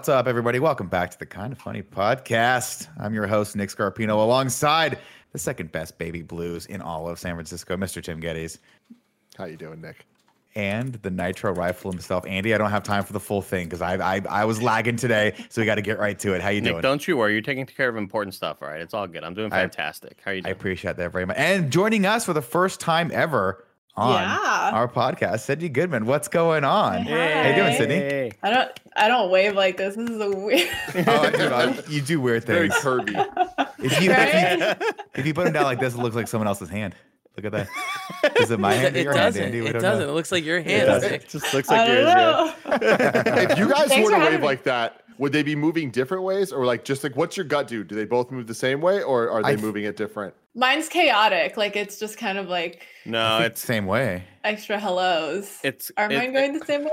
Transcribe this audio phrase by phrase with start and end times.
[0.00, 0.58] What's up, everybody?
[0.60, 2.88] Welcome back to the Kind of Funny podcast.
[2.98, 4.96] I'm your host, Nick Scarpino, alongside
[5.32, 8.02] the second best baby blues in all of San Francisco, Mr.
[8.02, 8.56] Tim Gettys,
[9.36, 10.06] How you doing, Nick?
[10.54, 12.54] and the Nitro Rifle himself, Andy.
[12.54, 15.34] I don't have time for the full thing because I, I I was lagging today,
[15.50, 16.40] so we got to get right to it.
[16.40, 16.80] How you Nick, doing?
[16.82, 17.34] don't you worry.
[17.34, 18.80] You're taking care of important stuff, all right?
[18.80, 19.22] It's all good.
[19.22, 20.16] I'm doing I- fantastic.
[20.24, 20.48] How are you doing?
[20.48, 21.36] I appreciate that very much.
[21.36, 23.66] And joining us for the first time ever
[23.96, 24.70] on Yeah.
[24.72, 26.06] our podcast, Sydnee Goodman.
[26.06, 27.02] What's going on?
[27.02, 27.42] Hey.
[27.42, 27.98] How you doing, Sydnee?
[28.10, 28.32] Hey.
[28.42, 29.96] I don't I don't wave like this.
[29.96, 30.68] This is a weird.
[31.06, 31.48] Oh, I do.
[31.48, 32.82] I- you do weird Very things.
[32.82, 33.14] Kirby.
[33.82, 36.48] If you, if you if you put them down like this, it looks like someone
[36.48, 36.94] else's hand.
[37.36, 37.52] Look at
[38.22, 38.36] that.
[38.40, 39.42] Is it my hand or your hand, doesn't.
[39.44, 39.60] Andy?
[39.60, 40.06] We It don't doesn't.
[40.06, 40.12] know.
[40.12, 40.86] It looks like your hand.
[40.86, 41.02] does.
[41.02, 41.22] Nick.
[41.22, 42.06] It just looks like yours.
[42.06, 42.52] Yeah.
[43.52, 44.46] if you guys Thanks were to wave me.
[44.46, 47.68] like that, would they be moving different ways, or like just like what's your gut
[47.68, 47.84] do?
[47.84, 50.34] Do they both move the same way, or are they th- moving it different?
[50.54, 51.56] Mine's chaotic.
[51.56, 54.24] Like it's just kind of like No, It's it's same way.
[54.42, 55.58] extra hellos.
[55.62, 55.92] it's.
[55.96, 56.90] Are it- mine going the same way?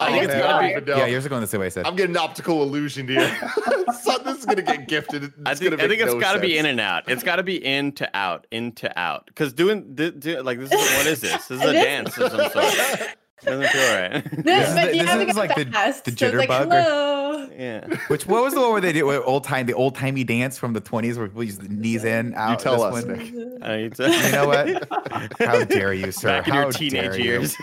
[0.00, 0.74] I I think it's we gotta be.
[0.74, 0.98] Fidel.
[0.98, 1.70] Yeah, yours are going the same way.
[1.70, 1.86] Sid.
[1.86, 3.20] I'm getting an optical illusion here.
[4.02, 5.22] so this is gonna get gifted.
[5.24, 7.04] It's I think, gonna I think it's no got to be in and out.
[7.08, 9.26] It's got to be in to out, in to out.
[9.26, 11.46] Because doing, th- do, like, this is what is this?
[11.46, 11.84] This is a It is.
[11.84, 13.08] dance of some sort.
[13.44, 14.24] Doesn't feel right.
[14.44, 16.04] This, is but the- you this have to is go like the- fast.
[16.04, 17.86] the so like, jitterbug or- yeah.
[18.08, 20.58] Which what was the one where they did with old time the old timey dance
[20.58, 22.50] from the 20s where people use the knees in out?
[22.52, 23.18] You tell this us, one?
[23.18, 23.62] Nick.
[23.62, 25.38] I need to- You know what?
[25.40, 26.28] How dare you, sir?
[26.28, 27.24] Back in How your teenage dare you.
[27.24, 27.56] years,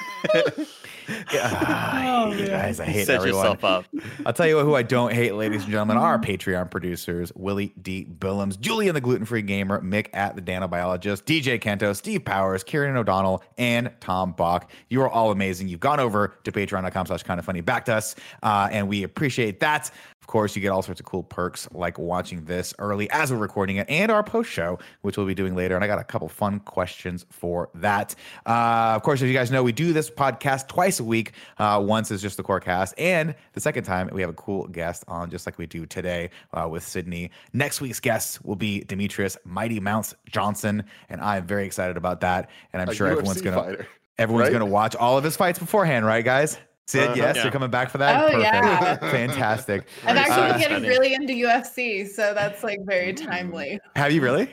[1.32, 3.44] Oh, you guys, I hate set everyone.
[3.44, 3.86] yourself up.
[4.26, 8.06] I'll tell you who I don't hate, ladies and gentlemen, our Patreon producers, Willie D.
[8.06, 12.96] Billums, Julian the Gluten Free Gamer, Mick at the Nanobiologist, DJ Kento, Steve Powers, Kieran
[12.96, 14.70] O'Donnell, and Tom Bach.
[14.90, 15.68] You are all amazing.
[15.68, 19.60] You've gone over to patreon.com slash kind of funny, backed us, uh, and we appreciate
[19.62, 19.92] that.
[20.30, 23.40] Of course, you get all sorts of cool perks like watching this early as we're
[23.40, 25.74] recording it and our post show, which we'll be doing later.
[25.74, 28.14] And I got a couple fun questions for that.
[28.46, 31.32] Uh, of course, as you guys know, we do this podcast twice a week.
[31.58, 34.68] Uh, once is just the core cast, and the second time we have a cool
[34.68, 37.32] guest on, just like we do today uh, with Sydnee.
[37.54, 42.52] Next week's guest will be Demetrious Mighty Mouse Johnson, and I'm very excited about that.
[42.72, 43.88] And I'm A sure UFC everyone's gonna fighter.
[44.20, 44.54] everyone's right?
[44.54, 46.60] gonna watch all of his fights beforehand, right, guys?
[46.90, 47.14] Sid, Uh-huh.
[47.16, 47.44] yes, Yeah.
[47.44, 48.34] you're coming back for that.
[48.34, 48.96] Oh, yeah.
[49.12, 49.88] fantastic.
[50.08, 53.80] I'm actually Uh, getting really into UFC, so that's like very timely.
[53.96, 54.50] Have you really?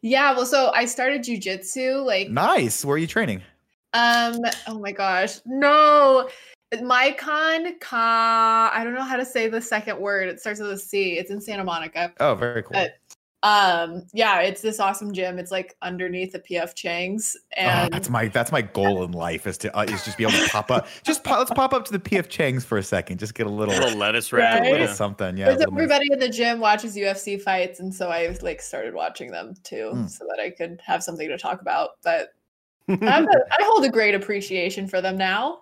[0.00, 2.82] Yeah, well, so I started jujitsu like Nice.
[2.82, 3.42] Where are you training?
[3.92, 5.40] Um, oh my gosh.
[5.44, 6.30] No.
[6.74, 10.28] Mycon Ka I don't know how to say the second word.
[10.28, 11.18] It starts with a C.
[11.18, 12.12] It's in Santa Monica.
[12.20, 12.76] Oh, very cool.
[12.76, 12.86] Uh,
[13.46, 15.38] Um, yeah, it's this awesome gym.
[15.38, 17.36] It's like underneath the PF Chang's.
[17.56, 20.24] Oh, And that's my that's my goal in life is to uh, is just be
[20.24, 20.88] able to pop up.
[21.04, 23.18] Just pop, let's pop up to the PF Chang's for a second.
[23.18, 24.40] Just get a little, A little lettuce Right?
[24.40, 24.62] wrap.
[24.64, 25.36] a little something.
[25.36, 25.50] Yeah.
[25.50, 29.30] little nice- everybody in the gym watches UFC fights, and so I like started watching
[29.30, 30.10] them too, Mm.
[30.10, 31.90] so that I could have something to talk about.
[32.02, 32.30] But
[32.88, 35.60] I'm a, I hold a great appreciation for them now.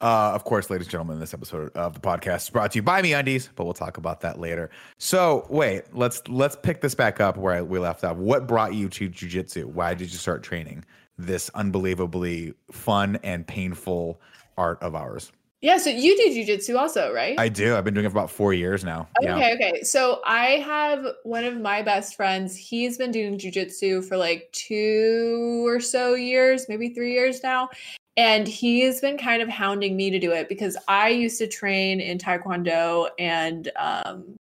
[0.00, 2.82] Uh, of course, ladies and gentlemen, this episode of the podcast is brought to you
[2.82, 4.70] by MeUndies, but we'll talk about that later.
[4.98, 8.16] So, wait, let's let's pick this back up where I, we left off.
[8.16, 9.64] What brought you to jujitsu?
[9.64, 10.84] Why did you start training
[11.16, 14.20] this unbelievably fun and painful
[14.58, 15.32] art of ours?
[15.64, 17.40] Yeah, so you do jujitsu also, right?
[17.40, 17.74] I do.
[17.74, 19.08] I've been doing it for about four years now.
[19.22, 19.36] Yeah.
[19.36, 19.82] Okay, okay.
[19.82, 22.54] So I have one of my best friends.
[22.54, 27.70] He's been doing jujitsu for like two or so years, maybe three years now.
[28.16, 32.00] And he's been kind of hounding me to do it because I used to train
[32.00, 34.36] in Taekwondo and um,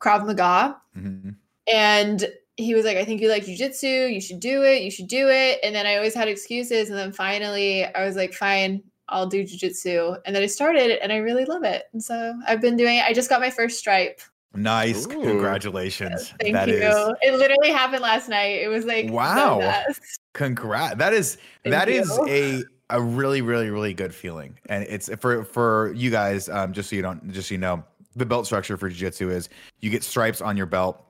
[0.00, 0.76] Krav Maga.
[0.96, 1.34] Mhm.
[1.72, 4.12] And he was like, I think you like jujitsu.
[4.12, 4.82] You should do it.
[4.82, 5.58] You should do it.
[5.62, 6.88] And then I always had excuses.
[6.90, 10.18] And then finally, I was like, fine, I'll do jujitsu.
[10.24, 11.84] And then I started and I really love it.
[11.92, 13.04] And so I've been doing it.
[13.04, 14.20] I just got my first stripe.
[14.54, 15.06] Nice.
[15.06, 15.22] Ooh.
[15.22, 16.32] Congratulations.
[16.40, 16.74] Thank That you.
[16.74, 18.60] is- It literally happened last night.
[18.62, 19.58] It was like Wow.
[19.60, 20.00] best.
[20.34, 20.96] Congrats.
[20.96, 22.26] That is Thank that is you.
[22.28, 22.62] a
[22.92, 24.58] a really really really good feeling.
[24.66, 27.84] And it's for for you guys um just so you don't just so you know
[28.14, 29.48] the belt structure for jiu-jitsu is
[29.80, 31.04] you get stripes on your belt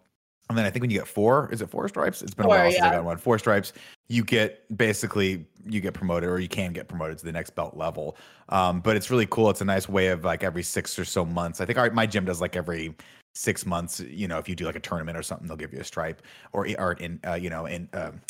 [0.49, 2.21] and then I think when you get four, is it four stripes?
[2.21, 3.17] It's been Four, a while since I got one.
[3.17, 3.73] Four stripes,
[4.09, 7.75] you get basically you get promoted or you can get promoted to the next belt
[7.75, 8.19] level.
[8.51, 9.49] Um, but it's really cool.
[9.49, 11.63] It's a nice way of like every six or so months.
[11.63, 12.95] I think our, my gym does like every
[13.35, 14.01] six months.
[14.01, 16.21] You know, if you do like a tournament or something, they'll give you a stripe
[16.53, 18.21] or or in uh, you know in um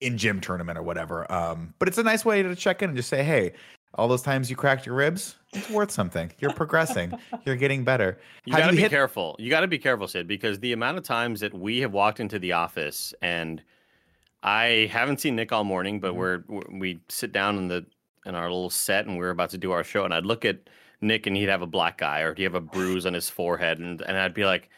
[0.00, 1.30] in gym tournament or whatever.
[1.32, 3.52] Um, but it's a nice way to check in and just say, hey,
[3.94, 6.30] all those times you cracked your ribs, it's worth something.
[6.38, 7.12] You're progressing.
[7.44, 8.18] You're getting better.
[8.44, 9.34] You got to be hit- careful.
[9.38, 12.20] You got to be careful, Sid, because the amount of times that we have walked
[12.20, 13.62] into the office and
[14.42, 16.16] I haven't seen Nick all morning, but Mhm.
[16.16, 17.84] we're, we're we sit down in the
[18.26, 20.58] in our little set and we're about to do our show, and I'd look at
[21.00, 23.78] Nick and he'd have a black eye or he'd have a bruise on his forehead,
[23.80, 24.68] and and I'd be like,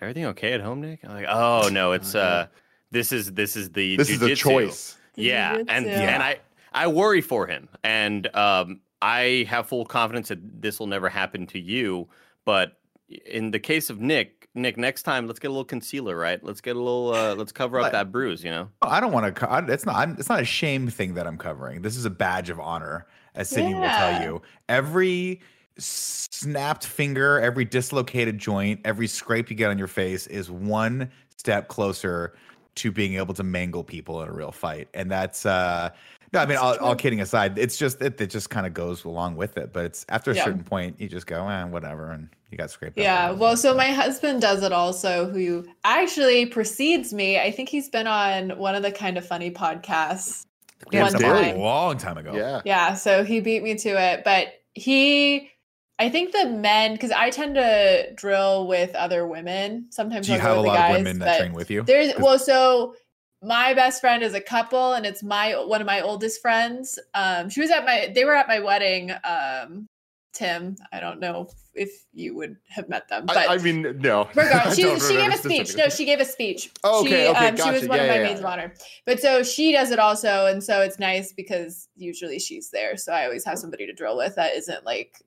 [0.00, 2.46] "Everything okay at home, Nick?" I'm like, "Oh no, it's uh,
[2.92, 4.96] this is this is the This is the choice.
[5.16, 5.88] Yeah, and Jujitsu.
[5.88, 6.38] and I
[6.72, 11.46] I worry for him, and um, I have full confidence that this will never happen
[11.48, 12.08] to you.
[12.44, 12.78] But
[13.26, 16.42] in the case of Nick, Nick, next time let's get a little concealer, right?
[16.42, 17.92] Let's get a little, uh, let's cover up What?
[17.92, 18.44] that bruise.
[18.44, 19.64] You know, I don't want to.
[19.68, 19.96] It's not.
[19.96, 21.82] I'm, it's not a shame thing that I'm covering.
[21.82, 24.42] This is a badge of honor, as Sydnee will tell you.
[24.68, 25.40] Every
[25.78, 31.68] snapped finger, every dislocated joint, every scrape you get on your face is one step
[31.68, 32.34] closer
[32.76, 35.46] to being able to mangle people in a real fight, and that's.
[35.46, 35.90] uh
[36.32, 39.04] no, I mean, all, all kidding aside, it's just it, it just kind of goes
[39.04, 39.70] along with it.
[39.70, 40.44] But it's after a Yeah.
[40.44, 42.96] certain point, you just go, eh, whatever, and you got scraped.
[42.96, 47.38] Yeah, a well, so my husband does it also, who actually precedes me.
[47.38, 50.46] I think he's been on one of the kind of funny podcasts.
[50.90, 51.58] Yeah, one it's a time.
[51.58, 52.32] long time ago.
[52.34, 52.62] Yeah.
[52.64, 55.50] Yeah, so he beat me to it, but he,
[55.98, 59.86] I think the men, because I tend to drill with other women.
[59.90, 61.82] Sometimes Do you I'll have a lot the of women that train with you?
[61.82, 62.94] There's 'Cause- well, so
[63.42, 66.98] my best friend is a couple, and it's my one of my oldest friends.
[67.14, 69.12] Um, she was at my, they were at my wedding.
[69.24, 69.86] Um,
[70.32, 74.28] Tim, I don't know if you would have met them, but I, I mean, no.
[74.34, 75.76] Regardless, she, she gave a speech.
[75.76, 76.70] No, she gave a speech.
[76.84, 78.72] Oh, she, okay, okay, um, she was one Yeah, of my yeah, maids of honor.
[79.04, 82.96] But so she does it also, and so it's nice because usually she's there.
[82.96, 85.20] So I always have somebody to drill with that isn't like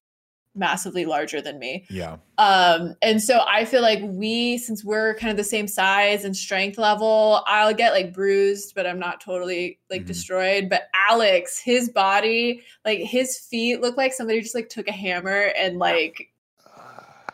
[0.55, 1.85] massively larger than me.
[1.89, 2.17] yeah.
[2.37, 6.35] Um, and so I feel like we, since we're kind of the same size and
[6.35, 10.07] strength level, I'll get like bruised, but I'm not totally like Mhm.
[10.07, 10.69] destroyed.
[10.69, 15.51] But Alex, his body, like his feet look like somebody just like took a hammer
[15.57, 16.31] and like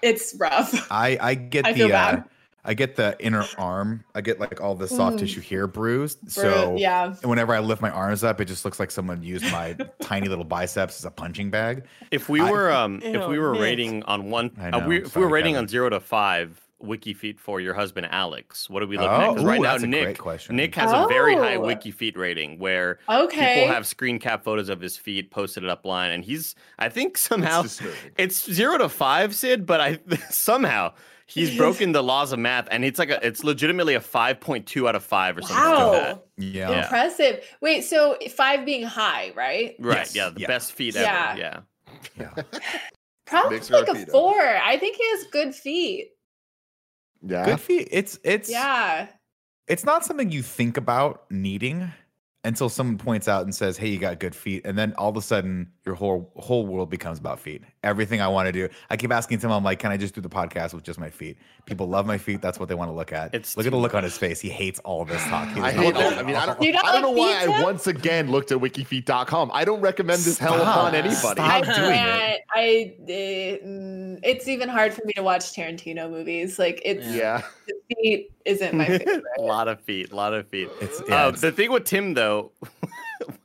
[0.02, 0.88] it's rough.
[0.92, 2.24] I I get I the uh.
[2.64, 4.04] I get the inner arm.
[4.14, 5.20] I get like all the soft Mm.
[5.20, 6.22] tissue here bruised.
[6.22, 7.08] Bru- So yeah.
[7.22, 10.28] and whenever I lift my arms up, it just looks like someone used my tiny
[10.28, 11.84] little biceps as a punching bag.
[12.12, 13.62] if we I- were, um, if we were Nick.
[13.62, 15.66] rating on one, I uh, know, we, if we were rating Kevin.
[15.66, 19.24] on zero to five wiki feet for your husband Alex, what are we looking at?
[19.24, 20.50] Oh, Because right now that's a great Nick.
[20.52, 21.62] Nick has a very high Oh.
[21.66, 23.62] wiki feet rating where Okay.
[23.62, 27.18] people have screen cap photos of his feet posted up line, and he's, I think
[27.20, 27.82] somehow It's
[28.18, 30.00] it's zero to five, Sid, but I
[30.32, 30.94] somehow
[31.34, 34.66] he's broken the laws of math, and it's like a, it's legitimately a five point
[34.68, 36.16] two out of five or something like that.
[36.16, 36.24] wow.
[36.38, 36.84] Yeah.
[36.84, 37.44] Impressive.
[37.62, 39.76] Wait, so five being high, right?
[39.80, 39.98] Right?
[39.98, 40.48] Yes, Yeah, the yeah.
[40.48, 41.30] best feet Yeah.
[41.32, 41.40] ever.
[41.40, 41.60] Yeah.
[42.20, 42.44] yeah.
[43.26, 44.10] Probably Makes like a feet up.
[44.10, 44.40] four.
[44.40, 46.10] I think he has good feet.
[47.22, 47.46] Yeah.
[47.46, 47.88] Good feet.
[47.92, 49.08] It's it's Yeah.
[49.68, 51.92] it's not something you think about needing
[52.44, 55.18] until someone points out and says, "Hey, you got good feet," and then all of
[55.18, 57.64] a sudden your whole whole world becomes about feet.
[57.84, 60.22] Everything I want to do, I keep asking Tim, I'm like, "Can I just do
[60.22, 62.40] the podcast with just my feet?" People love my feet.
[62.42, 63.34] That's what they want to look at.
[63.34, 64.40] It's look at the look on his face.
[64.40, 65.48] He hates all this talk.
[65.56, 66.14] He I hate like that.
[66.14, 67.52] it I mean, I don't, You don't I don't know why pizza?
[67.54, 69.50] I once again looked at wikifeet.com.
[69.54, 71.16] I don't recommend this hell upon anybody.
[71.16, 71.40] Stop.
[71.40, 72.42] I doing it.
[72.54, 72.94] I.
[73.02, 76.60] uh, mm, it's even hard for me to watch Tarantino movies.
[76.60, 77.42] Like it's Yeah.
[77.68, 79.24] the feet isn't my favorite.
[79.40, 80.70] a lot of feet, a lot of feet.
[80.80, 82.52] It's yeah, Uh, it's- the thing with Tim, though,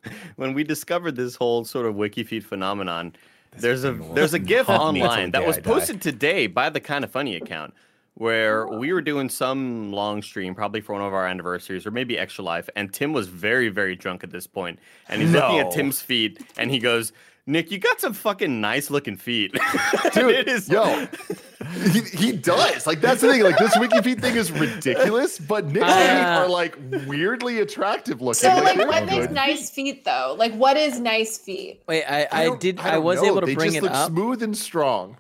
[0.36, 3.14] when we discovered this whole sort of wiki feet phenomenon,
[3.58, 6.80] there's a there's a GIF haunt me till online that was posted today by the
[6.80, 7.74] kind of funny account,
[8.14, 12.18] where we were doing some long stream, probably for one of our anniversaries or maybe
[12.18, 14.78] extra life, and Tim was very very drunk at this point,
[15.08, 17.12] and he's looking at Tim's feet, and he goes.
[17.48, 19.52] Nick, you got some fucking nice looking feet.
[20.14, 21.06] Dude, it is yo,
[21.92, 22.88] he, he does.
[22.88, 23.42] Like that's the thing.
[23.44, 26.42] Like this WikiFeet thing is ridiculous, but Nick's feet Ah.
[26.42, 26.76] are like
[27.06, 28.34] weirdly attractive looking.
[28.40, 30.34] So like, they're what makes good nice feet though?
[30.36, 31.82] Like, what is nice feet?
[31.86, 32.80] Wait, I, I, don't- did.
[32.80, 33.28] I, don't was know.
[33.28, 35.16] able to they bring just it look up smooth and strong.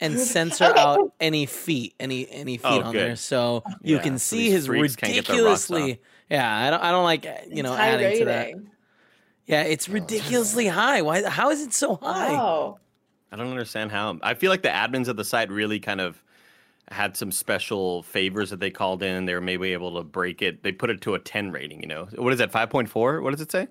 [0.00, 0.80] and censor Okay.
[0.80, 3.00] out any feet, any any feet Oh, on good.
[3.00, 6.00] there, so you can so see his freaks can't get their rocks ridiculously.
[6.30, 6.80] Yeah, I don't.
[6.82, 8.54] I don't like uh, you know It's high adding to that.
[9.48, 9.66] Rating.
[9.66, 11.02] Yeah, it's oh, ridiculously high.
[11.02, 11.28] Why?
[11.28, 12.32] How is it so high?
[12.32, 12.78] Wow.
[13.32, 14.18] I don't understand how.
[14.22, 16.22] I feel like the admins of the site really kind of
[16.90, 19.24] had some special favors that they called in.
[19.26, 20.62] They were maybe able to break it.
[20.62, 22.06] They put it to a 10 rating, you know.
[22.16, 22.52] What is that?
[22.52, 23.22] 5.4?
[23.22, 23.68] What does it say?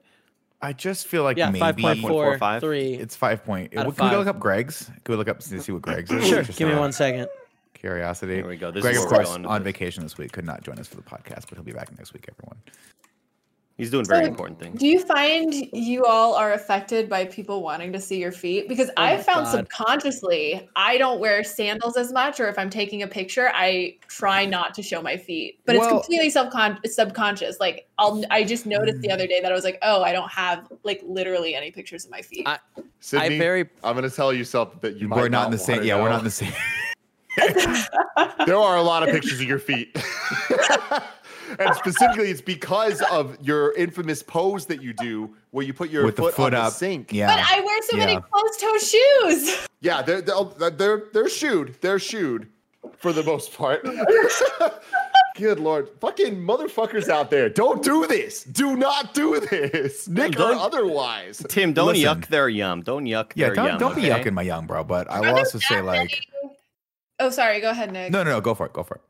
[0.61, 2.59] I just feel like Yeah, maybe five point four 5.45?
[2.61, 2.93] three.
[2.93, 3.75] It's five point.
[3.77, 4.17] Out of Can we five.
[4.19, 4.85] look up Greg's?
[4.85, 6.25] Can we look up to see what Greg's is?
[6.25, 6.43] Sure.
[6.43, 7.27] Give me one second.
[7.73, 8.35] Curiosity.
[8.35, 8.71] Here we go.
[8.71, 9.61] This Greg, is of course, on this.
[9.63, 12.13] vacation this week, could not join us for the podcast, but he'll be back next
[12.13, 12.25] week.
[12.29, 12.57] Everyone.
[13.77, 14.79] He's doing very So, important things.
[14.79, 18.69] Do you find you all are affected by people wanting to see your feet?
[18.69, 19.51] Because Oh I found God.
[19.51, 24.45] subconsciously I don't wear sandals as much, or if I'm taking a picture, I try
[24.45, 25.59] not to show my feet.
[25.65, 27.59] But Well- it's completely subcon- subconscious.
[27.59, 29.13] Like I'll I just noticed the hmm.
[29.13, 32.11] other day that I was like, oh, I don't have like literally any pictures of
[32.11, 32.47] my feet.
[32.47, 32.59] I-
[33.01, 35.09] Sydnee, I very I'm going to tell you something that you.
[35.09, 35.83] We're not in the same.
[35.83, 36.53] Yeah, we're not in the same.
[38.45, 39.97] there are a lot of pictures of your feet.
[41.59, 46.05] and specifically, it's because of your infamous pose that you do where you put your
[46.05, 46.73] With the foot, foot on up.
[46.73, 47.11] the sink.
[47.13, 47.27] Yeah.
[47.27, 48.21] but I wear so many Yeah.
[48.21, 49.67] closed toe shoes.
[49.81, 51.75] Yeah, they're, they're, they're, they're shooed.
[51.81, 52.47] They're shooed
[52.97, 53.85] for the most part.
[55.35, 55.89] Good lord.
[55.99, 57.49] Fucking motherfuckers out there.
[57.49, 58.43] Don't do this.
[58.43, 60.07] Do not do this.
[60.07, 61.43] Nick or Don't- otherwise.
[61.49, 62.03] Tim, don't Listen.
[62.21, 62.81] yuck their yum.
[62.83, 63.77] Don't yuck Yeah, their don't yum.
[63.79, 64.23] don't be okay?
[64.23, 64.83] yucking my young bro.
[64.83, 66.21] But I will also say like
[67.19, 67.61] Oh, sorry.
[67.61, 68.11] Go ahead, Nick.
[68.11, 68.41] No, no, no.
[68.41, 68.73] Go for it.
[68.73, 69.01] Go for it.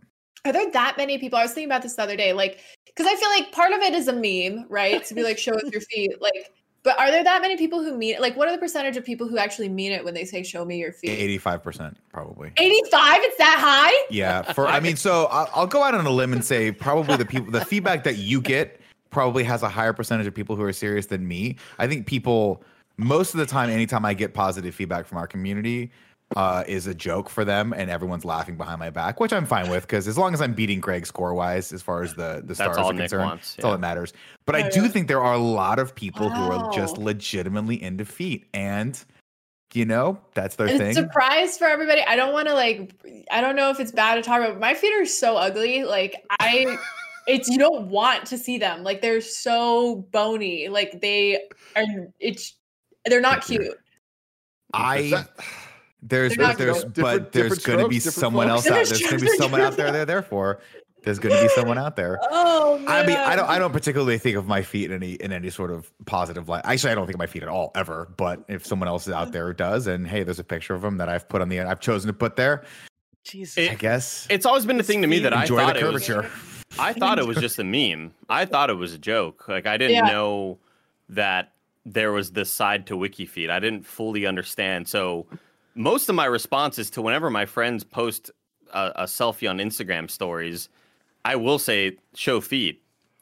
[0.46, 1.40] Are there that many people?
[1.40, 3.80] I was thinking about this the other day, like, because I feel like part of
[3.80, 5.04] it is a meme, right?
[5.06, 6.52] To be like, show us your feet, like.
[6.84, 8.20] But are there that many people who mean it?
[8.20, 10.66] Like, what are the percentage of people who actually mean it when they say "show
[10.66, 11.12] me your feet"?
[11.12, 12.52] Eighty-five percent, probably.
[12.58, 13.22] Eighty-five?
[13.22, 14.06] It's that high?
[14.10, 14.42] Yeah.
[14.52, 17.26] For I mean, so I'll, I'll go out on a limb and say probably the
[17.26, 18.82] people, the feedback that you get
[19.12, 21.56] probably has a higher percentage of people who are serious than me.
[21.80, 22.62] I think people
[22.98, 25.90] most of the time, anytime I get positive feedback from our community,
[26.36, 29.70] uh, is a joke for them, and everyone's laughing behind my back, which I'm fine
[29.70, 32.56] with because as long as I'm beating Greg score wise, as far as the the
[32.56, 33.76] stars are Nick concerned, wants, that's all yeah.
[33.76, 34.14] that matters.
[34.46, 34.88] But I do yeah.
[34.88, 39.04] think there are a lot of people who are just legitimately in defeat, and
[39.74, 40.94] you know that's their And thing.
[40.94, 42.02] surprise for everybody.
[42.02, 42.94] I don't want to like.
[43.32, 44.54] I don't know if it's bad to talk about.
[44.54, 45.84] But my feet are so ugly.
[45.84, 46.78] Like I,
[47.28, 48.84] it's you don't want to see them.
[48.84, 50.68] Like they're so bony.
[50.70, 51.42] Like they
[51.76, 51.84] are.
[52.20, 52.56] It's
[53.06, 53.78] they're not cute.
[54.74, 55.26] I
[56.04, 58.50] That- there's They're not there's different- but there's different going to be strokes, different someone
[58.50, 58.86] else out.
[58.86, 60.60] Different There's going to be someone out there they're there for.
[61.04, 62.20] There's going to be someone out there.
[62.76, 62.88] Oh man.
[62.90, 65.50] I mean, I don't, I don't particularly think of my feet in any in any
[65.52, 66.64] sort of positive light.
[66.66, 68.10] Actually, I don't think of my feet at all ever.
[68.18, 70.98] But if someone else is out there does, and hey, there's a picture of them
[70.98, 72.64] that I've put on the, I've chosen to put there.
[73.24, 73.58] Jesus.
[73.58, 75.82] It- I guess It's always been a thing to me that I enjoy thought the
[75.88, 76.08] it was.
[76.08, 76.32] curvature.
[76.80, 78.14] I thought it was just a meme.
[78.28, 79.48] I thought it was a joke.
[79.48, 80.12] Like I didn't Yeah.
[80.12, 80.58] know
[81.10, 81.52] that
[81.86, 83.50] there was this side to WikiFeet.
[83.52, 84.88] I didn't fully understand.
[84.88, 85.28] So
[85.76, 88.32] most of my responses to whenever my friends post
[88.74, 90.70] a, a selfie on Instagram stories,
[91.26, 92.82] I will say show feet,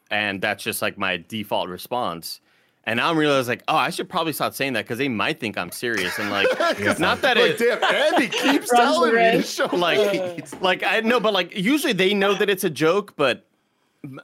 [0.10, 2.42] and that's just like my default response.
[2.84, 5.40] And now I'm realizing like, oh, I should probably stop saying that because they might
[5.40, 6.18] think I'm serious.
[6.18, 6.48] And like,
[6.80, 6.96] Yeah.
[6.98, 11.20] not that like, it, damn, Andy keeps telling me to show like like I know,
[11.20, 13.44] but like usually they know that it's a joke, but m-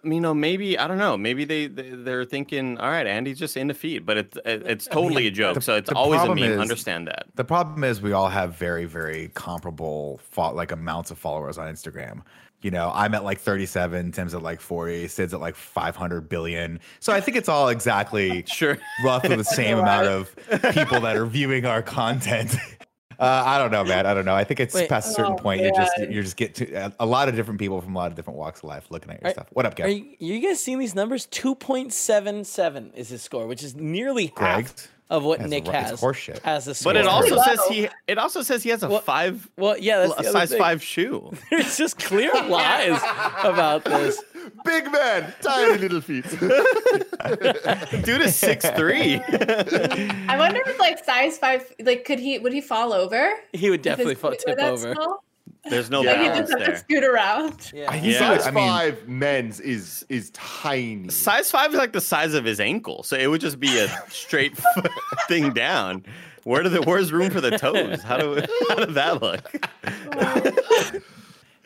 [0.03, 3.55] you know maybe I don't know, maybe they, they they're thinking, all right, Andy's just
[3.57, 6.25] in the feed, but it's it- it's totally a joke, the- so it's always a
[6.25, 6.53] problem meme.
[6.53, 7.25] is- Understand that.
[7.35, 11.71] The problem is we all have very, very comparable fo- like amounts of followers on
[11.71, 12.21] Instagram.
[12.63, 16.79] You know, I'm at like 37, Tim's at like 40, Sid's at like 500 billion.
[16.99, 18.79] So I think it's all exactly Sure.
[19.05, 20.35] roughly the same amount of
[20.73, 22.55] people that are viewing our content.
[23.19, 24.05] Uh, I don't know, man.
[24.05, 24.35] I don't know.
[24.35, 24.87] I think it's Wait.
[24.89, 25.61] past a certain Oh, point.
[25.63, 26.11] You just man.
[26.11, 28.37] you just get to a, a lot of different people from a lot of different
[28.37, 29.47] walks of life looking at your Are- stuff.
[29.53, 29.89] What up, Are Gav?
[29.89, 31.25] you, you guys seeing these numbers?
[31.27, 36.01] 2.77 is his score, which is nearly half of what That's Nick ri- it's has
[36.01, 36.39] horseshit.
[36.43, 36.93] as a score.
[36.93, 37.43] But it also Low.
[37.43, 40.49] says he it also says he has a Well, five well, yeah, that's a size
[40.49, 40.59] thing.
[40.59, 41.31] five shoe.
[41.49, 42.99] There's just clear lies
[43.43, 44.21] about this.
[44.65, 46.25] Big man, tiny little feet.
[48.03, 49.15] Dude is six three.
[49.19, 53.31] I wonder if like size five, like could he would he fall over?
[53.53, 54.93] He would definitely fall, tip over.
[54.93, 55.23] small?
[55.69, 56.11] There's no Yeah.
[56.11, 56.77] Like he balance just have to there.
[56.79, 57.71] scoot around.
[57.73, 57.89] Yeah.
[57.89, 58.19] I think Yeah.
[58.37, 61.09] Size I mean, five men's is is tiny.
[61.09, 63.87] Size five is like the size of his ankle, so it would just be a
[64.09, 64.57] straight
[65.27, 66.05] thing down.
[66.43, 68.01] Where do the where's room for the toes?
[68.03, 69.69] How do how did that look?
[70.19, 70.99] Oh.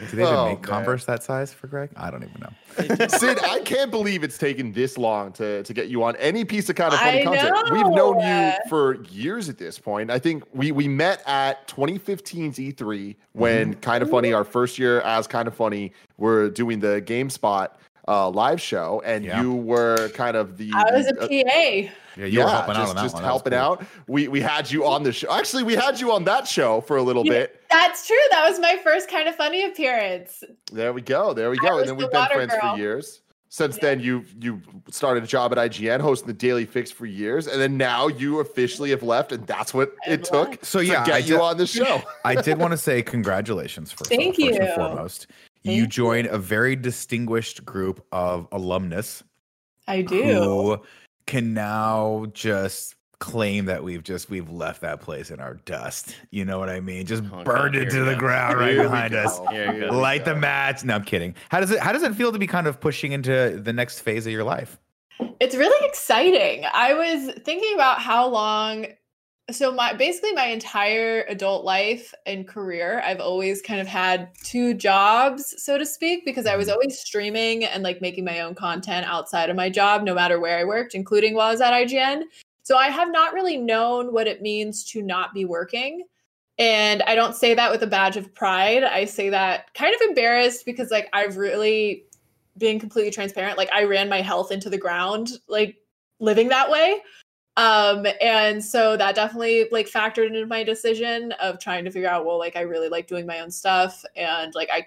[0.10, 0.63] Do they even Oh, make man.
[0.63, 1.89] Converse that size for Greg?
[1.96, 3.08] I don't even know.
[3.08, 6.70] Sid, I can't believe it's taken this long to, to get you on any piece
[6.70, 7.72] of kind of funny I content.
[7.72, 10.10] We've known you for years at this point.
[10.10, 13.79] I think we we met at 2015's E3 when mm-hmm.
[13.81, 17.70] Kind of Funny, our first year as Kind of Funny, we're doing the GameSpot
[18.08, 19.41] uh, live show, and Yeah.
[19.41, 20.72] you were kind of the.
[20.74, 21.93] I was a the- uh, PA.
[22.17, 23.24] Yeah, you yeah, were helping just, out on that just one.
[23.24, 23.60] That helping cool.
[23.62, 23.84] out.
[24.08, 25.31] We we had you on the show.
[25.31, 27.31] Actually, we had you on that show for a little Yeah.
[27.34, 27.62] bit.
[27.72, 28.17] That's true.
[28.31, 30.43] That was my first kind of funny appearance.
[30.74, 31.34] There we go.
[31.34, 31.77] There we go.
[31.79, 32.74] And then the we've been friends girl.
[32.74, 33.22] for years.
[33.48, 33.81] Since Yeah.
[33.81, 37.62] then, you you started a job at IGN, hosting the Daily Fix for years, and
[37.62, 40.65] then now you officially have left, and that's what I've it took left.
[40.65, 42.01] So to yeah, get I you did- on the show.
[42.25, 44.75] I did want to say congratulations first, Thank off, first and you.
[44.75, 45.27] foremost.
[45.63, 45.87] Thank you you.
[46.29, 49.23] a very distinguished group of alumnus
[49.87, 50.23] I do.
[50.23, 50.81] who
[51.27, 56.15] can now just claim that we've just we've left that place in our dust.
[56.31, 57.05] You know what I mean?
[57.05, 58.19] Just Oh, God, burned it to the go.
[58.19, 59.37] ground right Here behind us.
[59.39, 59.45] go.
[59.47, 59.99] Here go.
[59.99, 60.83] Light the match.
[60.83, 61.35] No, I'm kidding.
[61.49, 63.99] How does it how does it feel to be kind of pushing into the next
[63.99, 64.79] phase of your life?
[65.39, 66.65] It's really exciting.
[66.73, 68.87] I was thinking about how long
[69.55, 74.74] so my basically my entire adult life and career I've always kind of had two
[74.74, 76.74] jobs so to speak because I was mm-hmm.
[76.74, 80.60] always streaming and like making my own content outside of my job no matter where
[80.60, 82.24] I worked including while I was at IGN.
[82.63, 86.03] So I have not really known what it means to not be working.
[86.60, 88.84] And I don't say that with a badge of pride.
[88.84, 92.05] I say that kind of embarrassed because like I've really
[92.58, 95.77] being completely transparent like i ran my health into the ground like
[96.20, 97.00] living that way
[97.58, 102.25] um and so that definitely like factored into my decision of trying to figure out
[102.25, 104.86] well like i really like doing my own stuff and like i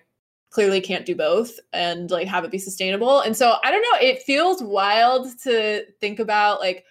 [0.51, 3.99] clearly can't do both and like have it be sustainable and so i don't know
[4.07, 6.85] it feels wild to think about like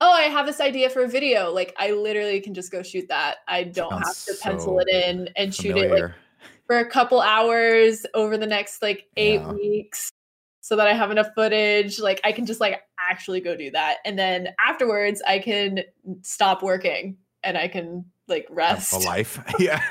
[0.00, 3.06] oh i have this idea for a video like i literally can just go shoot
[3.08, 6.04] that i don't have Sounds to pencil so it in and shoot it like
[6.66, 9.52] for a couple hours over the next like eight Yeah.
[9.52, 10.10] weeks
[10.60, 11.98] so that I have enough footage.
[11.98, 13.98] Like I can just like actually go do that.
[14.04, 15.80] And then afterwards I can
[16.22, 18.92] stop working and I can like rest.
[18.92, 19.42] a life.
[19.58, 19.82] yeah.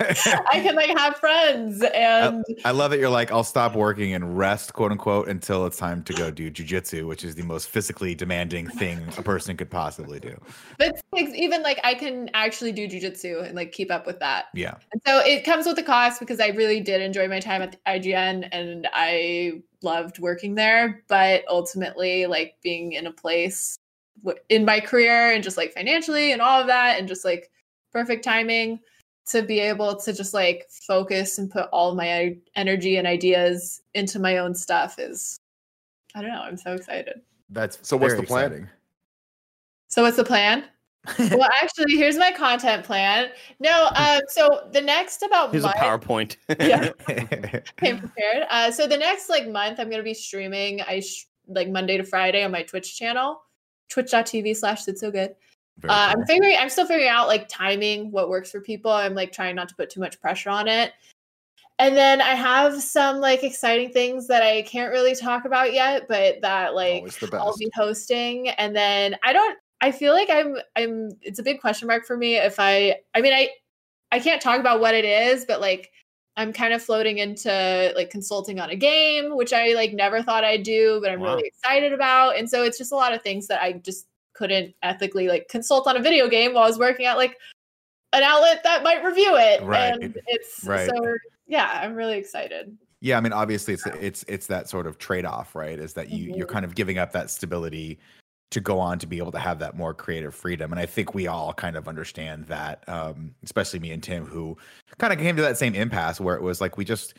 [0.49, 4.37] I can like have friends and I love that you're like, I'll stop working and
[4.37, 8.15] rest, quote unquote, until it's time to go do jujitsu, which is the most physically
[8.15, 10.39] demanding thing a person could possibly do.
[10.77, 14.45] but it's even like I can actually do jujitsu and like keep up with that.
[14.53, 14.75] Yeah.
[14.93, 17.83] And so it comes with a cost because I really did enjoy my time at
[17.85, 21.03] IGN and I loved working there.
[21.07, 23.77] But ultimately, like being in a place
[24.23, 27.49] w- in my career and just like financially and all of that, and just like
[27.91, 28.79] perfect timing
[29.27, 33.81] to be able to just like focus and put all of my energy and ideas
[33.93, 35.37] into my own stuff is,
[36.15, 37.21] I don't know, I'm so excited.
[37.49, 38.45] That's So what's the plan?
[38.45, 38.69] exciting.
[39.87, 40.65] So, what's the plan?
[41.17, 43.29] Well, actually, here's my content plan.
[43.59, 46.35] No, um, so the next about Here's a PowerPoint.
[46.59, 46.91] Yeah.
[47.77, 48.45] came prepared.
[48.49, 50.81] Uh, so the next like month, I'm gonna be streaming.
[50.81, 53.41] I sh- like Monday to Friday on my Twitch channel,
[53.89, 55.35] twitch.tv slash it's so good.
[55.87, 56.21] Uh, cool.
[56.21, 58.91] I'm figuring, I'm still figuring out like timing, what works for people.
[58.91, 60.93] I'm like trying not to put too much pressure on it.
[61.79, 66.09] And then I have some like exciting things that I can't really talk about yet,
[66.09, 68.49] but that like I'll be hosting.
[68.49, 72.17] And then I don't, I feel like I'm, I'm, it's a big question mark for
[72.17, 73.49] me if I, I mean, I,
[74.11, 75.91] I can't talk about what it is, but like
[76.35, 80.43] I'm kind of floating into like consulting on a game, which I like never thought
[80.43, 81.35] I'd do, but I'm Wow.
[81.35, 82.37] really excited about.
[82.37, 85.87] And so it's just a lot of things that I just couldn't ethically like consult
[85.87, 87.37] on a video game while I was working at like
[88.13, 89.61] an outlet that might review it.
[89.63, 89.93] Right.
[89.93, 90.87] And it's Right.
[90.89, 91.17] so
[91.47, 92.77] yeah, I'm really excited.
[93.01, 95.79] Yeah, I mean, obviously, it's it's it's that sort of trade off, right?
[95.79, 96.51] Is that you you're Mhm.
[96.51, 97.97] kind of giving up that stability
[98.51, 101.13] to go on to be able to have that more creative freedom, and I think
[101.13, 104.57] we all kind of understand that, um, especially me and Tim, who
[104.97, 107.13] kind of came to that same impasse where it was like we just,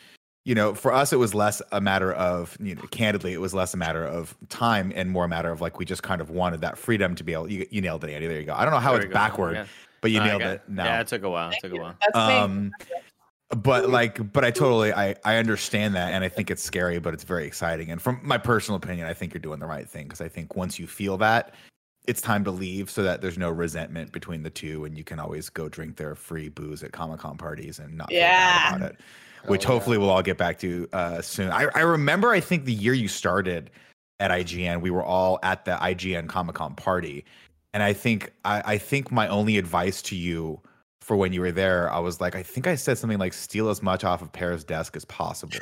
[0.45, 3.55] you know, for us it was less a matter of, you know, candidly, it was
[3.55, 6.31] less a matter of time and more a matter of like we just kind of
[6.31, 7.49] wanted that freedom to be able.
[7.51, 8.27] You, you nailed it, Andy.
[8.27, 8.55] There you go.
[8.55, 9.67] I don't know how There it's backward, Yeah.
[10.01, 10.63] but you No, nailed it.
[10.69, 11.51] No Yeah, it took a while.
[11.51, 11.95] It took a while.
[12.01, 12.35] That's me.
[12.35, 12.73] um
[13.57, 17.13] but like but i totally i i understand that and i think it's scary but
[17.13, 20.05] it's very exciting and from my personal opinion i think you're doing the right thing
[20.05, 21.55] because i think once you feel that
[22.07, 25.19] it's time to leave so that there's no resentment between the two and you can
[25.19, 28.71] always go drink their free booze at comic-con parties and not feel Yeah.
[28.71, 29.01] bad about it
[29.47, 29.79] which Hell yeah.
[29.79, 32.95] hopefully we'll all get back to uh soon I, I remember i think the year
[32.95, 33.71] you started
[34.21, 37.25] at ign we were all at the ign comic-con party
[37.75, 40.61] and i think i i think my only advice to you
[41.11, 43.69] for when you were there, I was like, I think I said something like steal
[43.69, 45.59] as much off of Peer's desk as possible.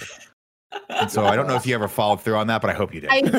[0.91, 2.93] And so I don't know if you ever followed through on that, but I hope
[2.93, 3.09] you did.
[3.09, 3.33] I did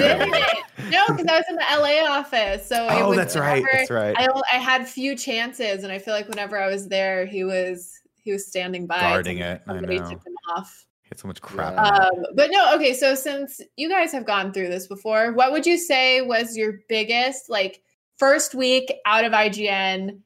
[0.90, 2.66] No, because I was in the LA office.
[2.68, 3.62] So Oh, was that's right.
[3.62, 4.16] whenever- That's right.
[4.18, 7.94] I, I had few chances, and I feel like whenever I was there, he was
[8.24, 9.82] he was standing by, Guarding it, I know.
[10.00, 10.88] took him off.
[11.04, 11.74] Hit so much crap.
[11.76, 11.84] Yeah.
[12.08, 12.96] Um, but no, okay.
[12.96, 16.80] So since you guys have gone through this before, what would you say was your
[16.90, 17.84] biggest like
[18.18, 20.22] first week out of IGN?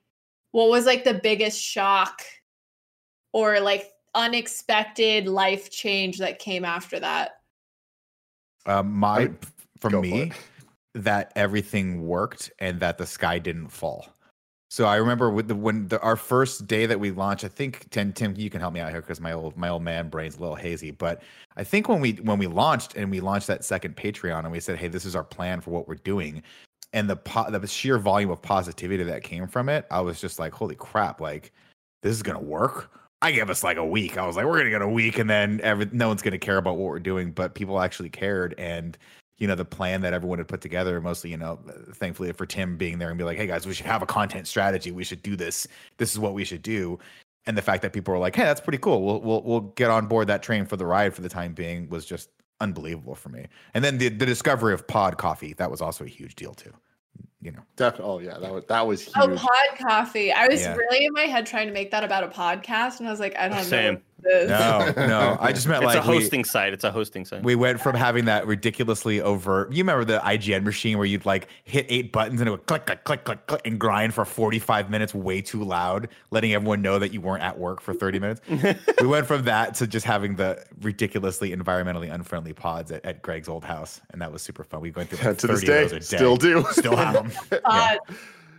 [0.53, 2.21] What was like the biggest shock
[3.33, 7.31] or like unexpected life change that came after that?
[8.67, 9.29] Um, my I-
[9.79, 10.33] for Go for me, it.
[11.03, 14.07] that everything worked and that the sky didn't fall.
[14.69, 17.89] So I remember with the when the, our first day that we launched, I think
[17.89, 20.37] Tim, Tim, you can help me out here because my old my old man brain's
[20.37, 20.91] a little hazy.
[20.91, 21.23] But
[21.57, 24.59] I think when we when we launched and we launched that second Patreon and we
[24.59, 26.43] said, hey, this is our plan for what we're doing,
[26.93, 30.39] and the po- the sheer volume of positivity that came from it, I was just
[30.39, 31.51] like, holy crap, like
[32.03, 32.91] this is gonna work.
[33.21, 34.17] I gave us like a week.
[34.17, 36.58] I was like, we're gonna get a week, and then every no one's gonna care
[36.58, 38.97] about what we're doing, but people actually cared, and
[39.38, 41.01] you know the plan that everyone had put together.
[41.01, 41.60] Mostly, you know,
[41.93, 44.47] thankfully for Tim being there and be like, hey guys, we should have a content
[44.47, 44.91] strategy.
[44.91, 45.67] We should do this.
[45.97, 46.99] This is what we should do.
[47.45, 49.03] And the fact that people were like, hey, that's pretty cool.
[49.03, 51.89] We'll we'll we'll get on board that train for the ride for the time being
[51.89, 52.29] was just
[52.61, 53.47] unbelievable for me.
[53.73, 56.73] And then the the discovery of Pod Coffee that was also a huge deal too.
[57.41, 58.05] You know, Definitely.
[58.13, 59.39] Oh yeah, that was that was oh, huge.
[59.39, 60.31] Oh, pod coffee.
[60.31, 60.75] I was Yeah.
[60.75, 63.35] really in my head trying to make that about a podcast, and I was like,
[63.37, 63.95] I don't Same.
[63.95, 64.01] know.
[64.23, 64.49] This.
[64.49, 66.73] no, no, I just meant like It's like a we- hosting site.
[66.73, 67.43] It's a hosting site.
[67.43, 69.67] We went from having that ridiculously over.
[69.71, 72.86] You remember the IGN machine where you'd like hit eight buttons and it would click,
[72.86, 76.99] click, click, click, click, and grind for 45 minutes way too loud, letting everyone know
[76.99, 78.41] that you weren't at work for 30 minutes.
[79.01, 83.49] we went from that to just having the ridiculously environmentally unfriendly pods at, at Greg's
[83.49, 84.01] old house.
[84.12, 84.81] And that was super fun.
[84.81, 86.17] We went through like to 30 this day, of those a day.
[86.17, 86.65] still do.
[86.71, 87.31] Still have them.
[87.65, 88.15] Uh, yeah.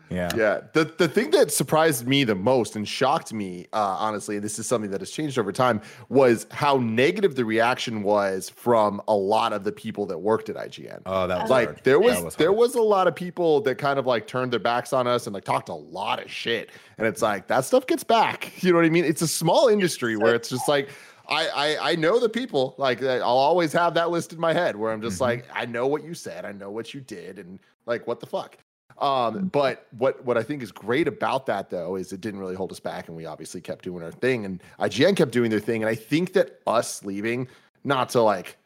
[0.09, 0.17] Pod.
[0.17, 0.31] yeah.
[0.37, 0.61] Yeah.
[0.73, 4.59] The the thing that surprised me the most and shocked me, uh, honestly, and this
[4.59, 9.15] is something that has changed over time, was how negative the reaction was from a
[9.15, 11.03] lot of the people that worked at IGN.
[11.07, 11.81] Oh, that was like hard.
[11.85, 14.61] there That was, there was a lot of people that kind of like turned their
[14.61, 16.71] backs on us and like talked a lot of shit.
[16.99, 18.53] And it's like that stuff gets back.
[18.63, 19.05] You know what I mean?
[19.05, 20.89] It's a small industry where it's just like
[21.29, 22.75] I, I I know the people.
[22.79, 25.21] Like I'll always have that list in my head where I'm just Mhm.
[25.23, 28.27] like, I know what you said, I know what you did, and like what the
[28.27, 28.59] fuck.
[28.99, 32.55] Um, but what what I think is great about that though is it didn't really
[32.55, 35.61] hold us back, and we obviously kept doing our thing, and IGN kept doing their
[35.61, 37.49] thing, and I think that us leaving,
[37.83, 38.57] not to like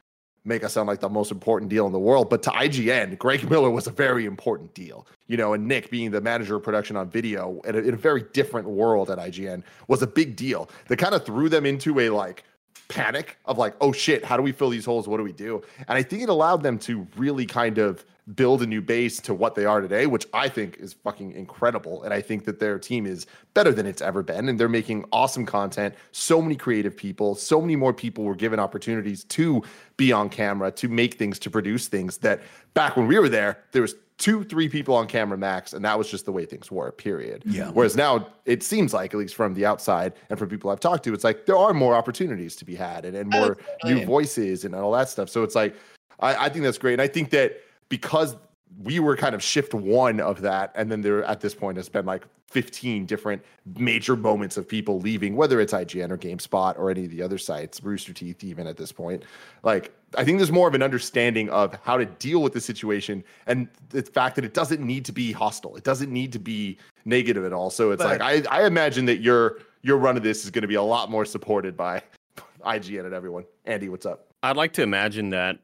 [0.45, 3.49] make us sound like the most important deal in the world, but to IGN, Greg
[3.51, 5.07] Miller was a very important deal.
[5.27, 7.99] You know, and Nick being the manager of production on video in a, in a
[7.99, 10.71] very different world at IGN was a big deal.
[10.89, 12.45] That kind of threw them into a like
[12.89, 15.07] panic of like, oh shit, how do we fill these holes?
[15.07, 15.63] What do we do?
[15.87, 19.35] And I think it allowed them to really kind of build a new base to
[19.35, 22.03] what they are today, which I think is fucking incredible.
[22.03, 24.49] And I think that their team is better than it's ever been.
[24.49, 25.95] And they're making awesome content.
[26.13, 29.63] So many creative people, so many more people were given opportunities to
[29.97, 32.43] be on camera, to make things, to produce things that
[32.75, 35.97] back when we were there, there was two, three people on camera max, and that
[35.97, 37.45] was just the way things were, period.
[37.47, 37.71] Yeah.
[37.71, 41.05] Whereas now it seems like, at least from the outside and from people I've talked
[41.05, 44.65] to, it's like there are more opportunities to be had and, and more new voices
[44.65, 45.31] and all that stuff.
[45.31, 45.77] So it's like
[46.21, 46.95] I, I think that's great.
[46.95, 48.37] And I think that because
[48.83, 51.89] we were kind of shift one of that, and then there at this point has
[51.89, 53.43] been like 15 different
[53.77, 57.37] major moments of people leaving, whether it's IGN or GameSpot or any of the other
[57.37, 59.25] sites, Rooster Teeth, even at this point.
[59.63, 63.23] Like, I think there's more of an understanding of how to deal with the situation
[63.47, 65.77] and the fact that it doesn't need to be hostile.
[65.77, 67.69] It doesn't need to be negative at all.
[67.69, 70.63] So it's But- like I, I imagine that your your run of this is going
[70.63, 72.03] to be a lot more supported by
[72.65, 73.45] IGN and everyone.
[73.65, 74.27] Andy, what's up?
[74.43, 75.59] I'd like to imagine that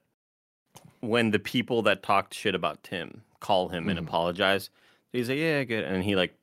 [1.08, 4.04] when the people that talked shit about Tim call him and Mhm.
[4.06, 4.70] apologize,
[5.12, 6.34] he's like, "Yeah, good," and he like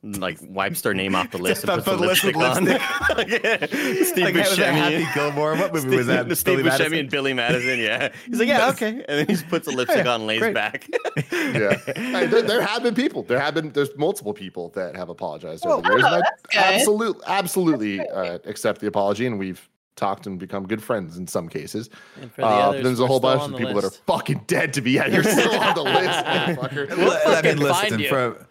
[0.00, 4.04] like wipes their name off the list and puts the the list with lipstick on.
[4.04, 5.14] Steve Like, was that Happy Buscemi.
[5.14, 5.56] Gilmore.
[5.56, 6.36] What movie was that?
[6.38, 6.98] Steve Billy Buscemi Madison?
[7.00, 7.78] and Billy Madison.
[7.80, 10.26] Yeah, he's like, "Yeah, okay," and then he just puts a lipstick Yeah, on, and
[10.28, 10.54] lays great.
[10.54, 10.88] back.
[11.32, 11.76] yeah.
[11.96, 13.24] Hey, there, there have been people.
[13.24, 13.70] There have been.
[13.72, 16.04] There's multiple people that have apologized over the years.
[16.04, 16.58] and I good.
[16.58, 21.48] absolutely, absolutely uh, accept the apology, and we've talked and become good friends in some
[21.48, 21.90] cases.
[22.20, 23.90] And for the Uh, others, there's a whole bunch of people list.
[23.90, 25.12] that are fucking dead to be at.
[25.12, 26.88] You're still on the list, motherfucker.
[26.96, 28.08] We'll Well, I mean, listen, you.
[28.08, 28.46] for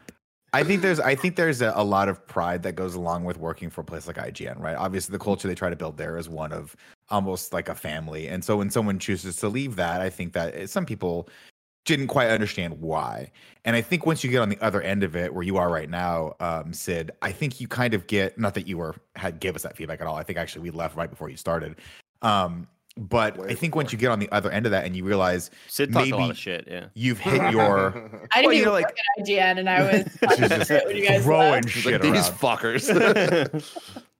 [0.53, 3.37] I think there's I think there's a, a lot of pride that goes along with
[3.37, 4.75] working for a place like IGN, right?
[4.75, 6.75] Obviously, the culture they try to build there is one of
[7.09, 10.69] almost like a family, and so when someone chooses to leave that, I think that
[10.69, 11.27] some people
[11.87, 13.31] didn't quite understand why.
[13.65, 15.69] And I think once you get on the other end of it, where you are
[15.71, 19.39] right now, um, Sid, I think you kind of get not that you were had
[19.39, 20.15] gave us that feedback at all.
[20.15, 21.77] I think actually we left right before you started.
[22.21, 24.95] Um, but Way I think once you get on the other end of that and
[24.95, 26.67] you realize Sid talked a lot Maybe- of shit.
[26.67, 26.85] Yeah.
[26.95, 27.89] you've hit your
[28.31, 28.85] I didn't Well, you even know, like-
[29.19, 30.03] at IGN, and I was
[30.37, 31.69] She's talking shit when you guys throwing left.
[31.69, 32.89] Shit like these fuckers.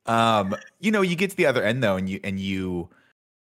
[0.06, 2.88] um you know you get to the other end though and you and you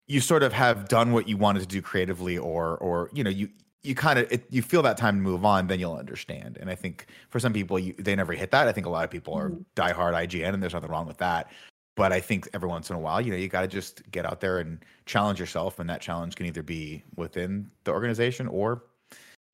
[0.06, 3.30] you sort of have done what you wanted to do creatively or or you know
[3.30, 3.48] you
[3.84, 6.74] you kind of you feel that time to move on then you'll understand and i
[6.74, 9.34] think for some people you, they never hit that i think a lot of people
[9.34, 9.64] are Mhm.
[9.76, 11.50] diehard ign and there's nothing wrong with that
[11.96, 14.26] but i think every once in a while you know you got to just get
[14.26, 18.84] out there and challenge yourself and that challenge can either be within the organization or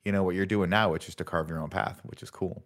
[0.05, 2.31] you know what you're doing now which is to carve your own path which is
[2.31, 2.65] cool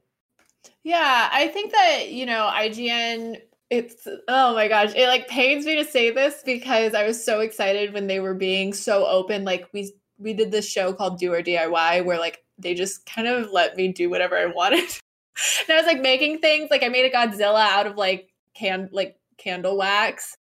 [0.82, 5.76] Yeah, I think that, you know, IGN it's oh my gosh, it like pains me
[5.76, 9.44] to say this because I was so excited when they were being so open.
[9.44, 9.92] Like we
[10.24, 13.76] we did this show called Do or DIY where like they just kind of let
[13.76, 14.80] me do whatever I wanted.
[14.80, 18.88] and I was like making things like I made a Godzilla out of like can
[18.90, 20.36] like candle wax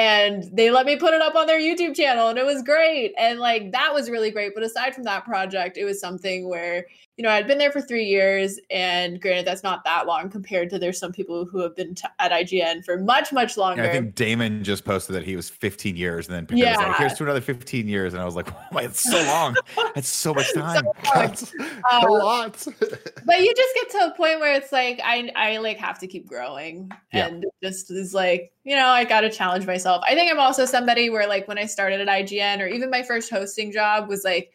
[0.00, 3.12] and they let me put it up on their YouTube channel and it was great.
[3.18, 4.52] And like that was really great.
[4.54, 6.86] But aside from that project, it was something where,
[7.20, 8.58] you know, I'd been there for three years.
[8.70, 12.08] And granted, that's not that long compared to there's some people who have been t-
[12.18, 13.82] at IGN for much, much longer.
[13.82, 16.76] And I think Damon just posted that he was 15 years, and then Peter was
[16.78, 16.96] like, Yeah.
[16.96, 19.54] "Here's to another 15 years," and I was like, "Oh my, it's so long.
[19.94, 22.66] That's so much time." That's a Um, lot.
[23.26, 26.06] but you just get to a point where it's like I I like have to
[26.06, 27.26] keep growing Yeah.
[27.26, 30.02] and just is like you know I got to challenge myself.
[30.08, 33.02] I think I'm also somebody where like when I started at IGN or even my
[33.02, 34.52] first hosting job was like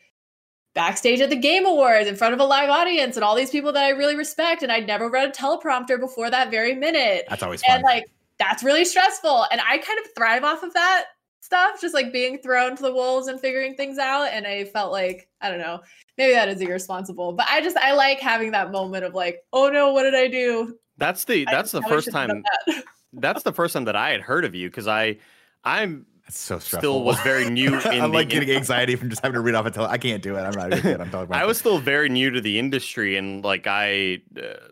[0.76, 3.72] backstage at the Game Awards in front of a live audience and all these people
[3.74, 7.42] that I really respect and I'd never read a teleprompter before that very minute That's
[7.42, 7.76] always fun.
[7.78, 8.06] and like
[8.38, 11.06] that's really stressful and I kind of thrive off of that
[11.42, 14.92] stuff just like being thrown to the wolves and figuring things out and I felt
[14.92, 15.80] like I don't know
[16.18, 19.70] maybe that is irresponsible but i just i like having that moment of like oh
[19.70, 22.44] no what did i do That's the I that's the probably first time.
[22.68, 22.84] that.
[23.18, 25.18] That's the first time that I had heard of you because I
[25.64, 26.80] I'm That's so stressful.
[26.80, 29.54] still was very new in I'm the like getting anxiety from just having to read
[29.54, 29.88] off a tele.
[29.88, 30.42] I can't do it.
[30.42, 31.02] I'm not even kidding.
[31.02, 31.42] I'm talking about.
[31.42, 34.70] I was still very new to the industry, and like I, uh,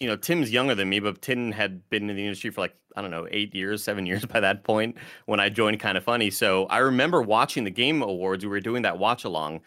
[0.00, 2.74] you know, Tim's younger than me, but Tim had been in the industry for like
[2.96, 5.78] I don't know eight years, seven years by that point when I joined.
[5.78, 6.30] Kind of funny.
[6.30, 8.44] So I remember watching the Game Awards.
[8.44, 9.60] We were doing that watch along,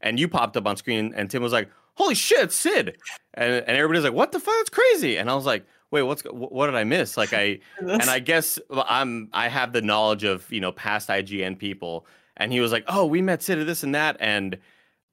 [0.00, 2.96] and you popped up on screen, and Tim was like, "Holy shit, Sid!"
[3.34, 4.54] And and everybody's like, "What the fuck?
[4.58, 5.64] That's crazy!" And I was like.
[5.90, 7.16] Wait, what's what did I miss?
[7.16, 11.58] Like I and I guess I'm I have the knowledge of you know past IGN
[11.58, 14.58] people, and he was like, oh, we met Sid at this and that, and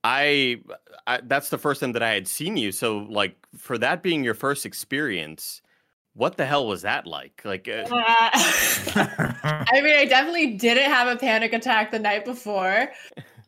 [0.03, 0.61] I,
[1.05, 2.71] I that's the first time that I had seen you.
[2.71, 5.61] So like for that being your first experience,
[6.13, 7.41] what the hell was that like?
[7.43, 7.67] Like.
[7.67, 7.93] Uh, Uh,
[9.69, 12.89] I mean, I definitely didn't have a panic attack the night before.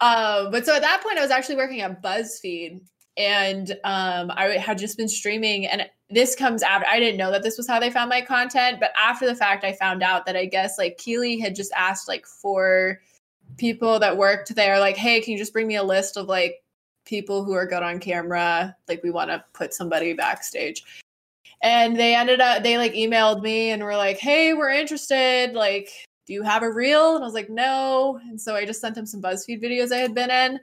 [0.01, 2.81] Um, but so at that point, I was actually working at BuzzFeed
[3.17, 5.65] and um, I had just been streaming.
[5.65, 6.85] And this comes out.
[6.87, 8.79] I didn't know that this was how they found my content.
[8.79, 12.07] But after the fact, I found out that I guess like Keighley had just asked
[12.07, 12.99] like four
[13.57, 16.63] people that worked there, like, hey, can you just bring me a list of like
[17.05, 18.75] people who are good on camera?
[18.87, 20.83] Like, we want to put somebody backstage
[21.61, 25.89] and they ended up they like emailed me and were like hey we're interested like
[26.25, 28.95] do you have a reel and i was like no and so i just sent
[28.95, 30.59] them some buzzfeed videos i had been in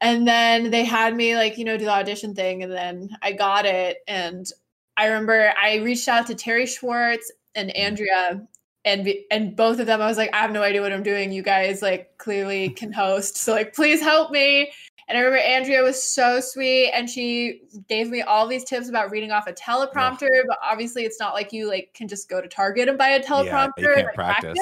[0.00, 3.32] and then they had me like you know do the audition thing and then i
[3.32, 4.52] got it and
[4.96, 8.46] i remember i reached out to terri schwartz and andrea
[8.84, 11.32] and and both of them i was like i have no idea what i'm doing
[11.32, 14.70] you guys like clearly can host so like please help me
[15.08, 19.10] and I remember Andrea was so sweet and she gave me all these tips about
[19.10, 22.48] reading off a teleprompter, but obviously it's not like you like can just go to
[22.48, 23.44] Target and buy a teleprompter.
[23.46, 24.58] yeah, you can't and, like, practice.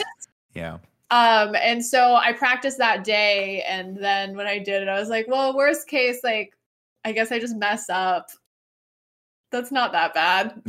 [0.55, 0.79] yeah.
[1.11, 5.09] Um, and so I practiced that day, and then when I did it, I was
[5.09, 6.57] like, well, worst case, like
[7.05, 8.31] I guess I just mess up.
[9.51, 10.63] That's not that bad.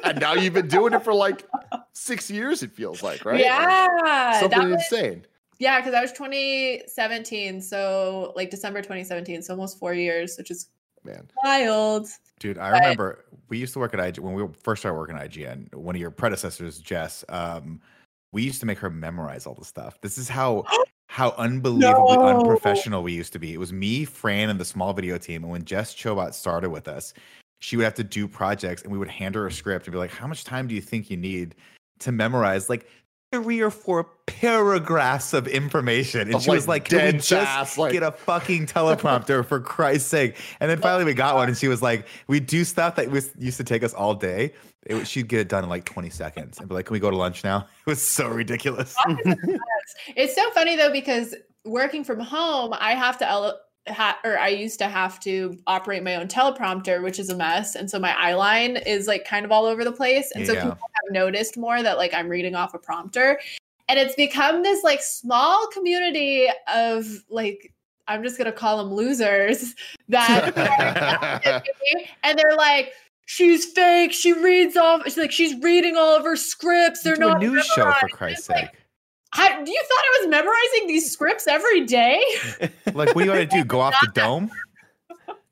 [0.04, 1.46] and now you've been doing it for like
[1.92, 2.62] six years.
[2.62, 3.36] It feels like, right?
[3.36, 5.24] Like, Yeah, something that was, insane.
[5.58, 10.68] yeah, because I was 2017, so like December 2017, so almost four years, which is
[11.04, 12.08] Man, wild.
[12.40, 15.16] Dude, I But- remember we used to work at IG when we first started working
[15.16, 15.72] at IGN.
[15.74, 17.80] One of your predecessors, Jess, um,
[18.32, 20.00] we used to make her memorize all the stuff.
[20.00, 20.64] This is how
[21.08, 22.40] how unbelievably No.
[22.40, 23.54] unprofessional we used to be.
[23.54, 25.44] It was me, Fran, and the small video team.
[25.44, 27.14] And when Jess Chobot started with us,
[27.58, 29.98] she would have to do projects, and we would hand her a script and be
[29.98, 31.54] like, "How much time do you think you need
[32.00, 32.86] to memorize like
[33.32, 37.22] three or four paragraphs of information?" And Of, she was like, like, "Can we dead
[37.22, 41.34] just fast, like- get a fucking teleprompter for Christ's sake?" And then finally we got
[41.34, 44.14] one, and she was like, "We do stuff that was used to take us all
[44.14, 44.52] day.
[44.84, 47.10] It, she'd get it done in like 20 seconds, and be like, "Can we go
[47.10, 48.94] to lunch now?" It was so ridiculous.
[50.14, 54.48] It's so funny though because working from home, I have to ele- ha- or I
[54.48, 58.14] used to have to operate my own teleprompter, which is a mess, and so my
[58.18, 61.56] eye line is like kind of all over the place, and so people have noticed
[61.56, 63.40] more that like I'm reading off a prompter,
[63.88, 67.72] and it's become this like small community of like
[68.08, 69.74] I'm just gonna call them losers
[70.08, 70.56] that
[72.22, 72.92] and they're like.
[73.28, 74.12] She's fake.
[74.12, 75.02] She reads off.
[75.02, 77.02] She's like she's reading all of her scripts.
[77.02, 78.06] They're Do a not news show for.
[78.06, 78.72] Christ's like,
[79.36, 79.52] sake.
[79.52, 82.22] I, do you thought I was memorizing these scripts every day?
[82.94, 83.64] Like, what do you want to do?
[83.64, 84.50] Go off the dome?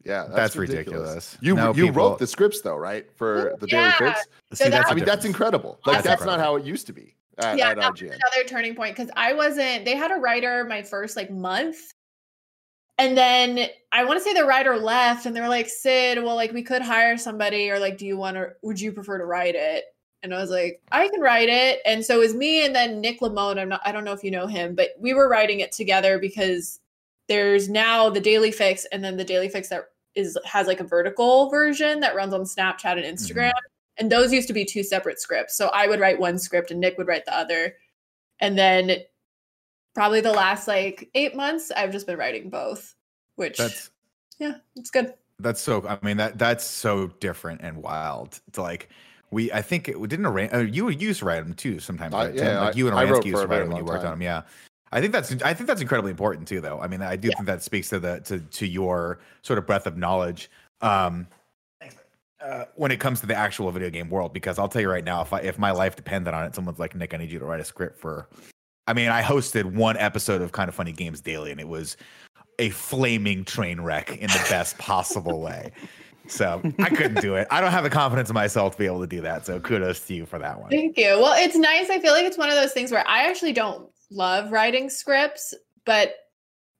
[0.04, 1.36] yeah, That's ridiculous.
[1.40, 3.06] You No, you people- wrote the scripts though, right?
[3.16, 3.92] For the Daily Yeah.
[3.98, 4.20] Fix.
[4.54, 5.78] See, that- that's I the mean, that's incredible.
[5.86, 8.44] Like That's that's, not how it used to be at, yeah, at that was another
[8.46, 9.84] turning point because I wasn't.
[9.84, 11.76] They had a writer my first like month,
[12.98, 16.36] and then I want to say the writer left, and they were like, "Sid, well,
[16.36, 18.50] like we could hire somebody, or like, do you want to?
[18.62, 19.84] Would you prefer to write it?"
[20.24, 23.00] And I was like, "I can write it." And so it was me and then
[23.00, 23.60] Nick Lamone.
[23.60, 23.82] I'm not.
[23.84, 26.80] I don't know if you know him, but we were writing it together because
[27.28, 29.84] there's now the Daily Fix, and then the Daily Fix that
[30.14, 33.14] is has like a vertical version that runs on Snapchat and mm-hmm.
[33.14, 33.52] Instagram.
[33.96, 35.56] And those used to be two separate scripts.
[35.56, 37.76] So I would write one script and Nick would write the other.
[38.40, 38.96] And then
[39.94, 42.94] probably the last like eight months, I've just been writing both,
[43.36, 43.90] which That's
[44.38, 45.14] yeah, it's good.
[45.38, 45.86] That's so.
[45.86, 48.40] I mean that that's so different and wild.
[48.48, 48.88] It's like
[49.30, 49.50] we.
[49.52, 50.52] I think it didn't arrange.
[50.52, 52.14] Uh, you you used to write them too sometimes.
[52.14, 52.46] I- right, Tim?
[52.46, 54.04] yeah, like I- you and I wrote used to write them when you long worked
[54.04, 54.22] on them.
[54.22, 54.42] Yeah,
[54.92, 56.60] I think that's I think that's incredibly important too.
[56.60, 57.34] Though I mean I do Yeah.
[57.36, 60.50] think that speaks to the to to your sort of breadth of knowledge.
[60.80, 61.26] Um,
[62.44, 65.04] uh, when it comes to the actual video game world, because I'll tell you right
[65.04, 67.38] now, if I if my life depended on it, someone's like Nick, I need you
[67.38, 68.28] to write a script for.
[68.86, 71.96] I mean, I hosted one episode of Kind of Funny Games Daily, and it was
[72.58, 75.72] a flaming train wreck in the best possible way.
[76.26, 77.46] So I couldn't do it.
[77.50, 79.44] I don't have the confidence in myself to be able to do that.
[79.46, 80.70] So kudos to you for that one.
[80.70, 81.18] Thank you.
[81.20, 81.90] Well, it's nice.
[81.90, 85.54] I feel like it's one of those things where I actually don't love writing scripts,
[85.84, 86.14] but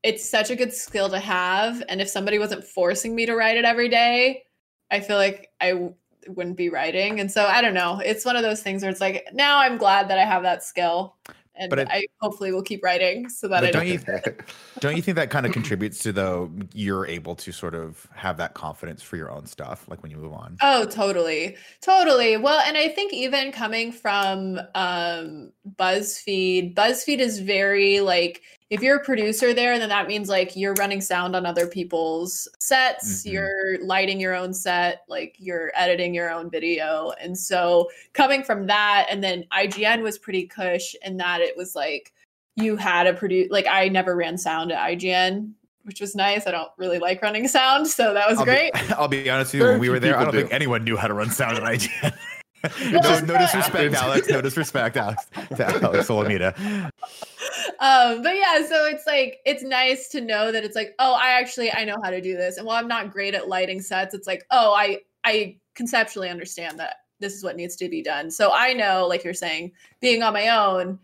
[0.03, 1.83] it's such a good skill to have.
[1.89, 4.43] And if somebody wasn't forcing me to write it every day,
[4.91, 5.95] I feel like I w-
[6.29, 7.21] wouldn't be writing.
[7.21, 8.01] And so I don't know.
[8.05, 10.63] It's one of those things where it's like now I'm glad that I have that
[10.63, 11.17] skill,
[11.57, 13.87] and But it- I hopefully will keep writing so that I don't don't.
[13.87, 14.35] you
[14.81, 18.37] don't you think that kind of contributes to though you're able to sort of have
[18.39, 20.57] that confidence for your own stuff, like when you move on?
[20.63, 21.57] Oh, totally.
[21.81, 22.37] Totally.
[22.37, 28.43] Well, and I think even coming from um BuzzFeed, BuzzFeed is very like
[28.75, 32.49] if you're a producer there, then that means like you're running sound on other people's
[32.59, 33.33] sets, Mhm.
[33.33, 37.13] you're lighting your own set, like you're editing your own video.
[37.21, 41.75] And so coming from that, and then IGN was pretty cush in that it was
[41.77, 42.13] like
[42.57, 45.53] you had a produce like I never ran sound at IGN,
[45.85, 46.47] which was nice.
[46.47, 48.73] I don't really like running sound, so that was I'll great.
[48.75, 49.69] Be, I'll be honest with you.
[49.69, 51.63] When we were there, I people don't think anyone knew how to run sound at
[51.65, 52.13] IGN.
[52.91, 53.95] No, no disrespect.
[53.95, 54.29] Alex.
[54.29, 55.27] No disrespect, Alex.
[55.57, 56.55] To Alex Olamida.
[57.81, 61.31] um but yeah so it's like it's nice to know that it's like oh i
[61.31, 64.15] actually i know how to do this and while i'm not great at lighting sets
[64.15, 68.31] it's like oh i i conceptually understand that this is what needs to be done
[68.31, 70.99] so i know like you're saying being on my own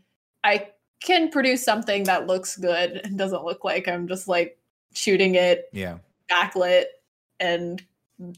[0.45, 0.67] i
[1.03, 4.59] can produce something that looks good and doesn't look like i'm just like
[4.95, 5.99] shooting it Yeah.
[6.31, 6.85] backlit
[7.41, 7.83] and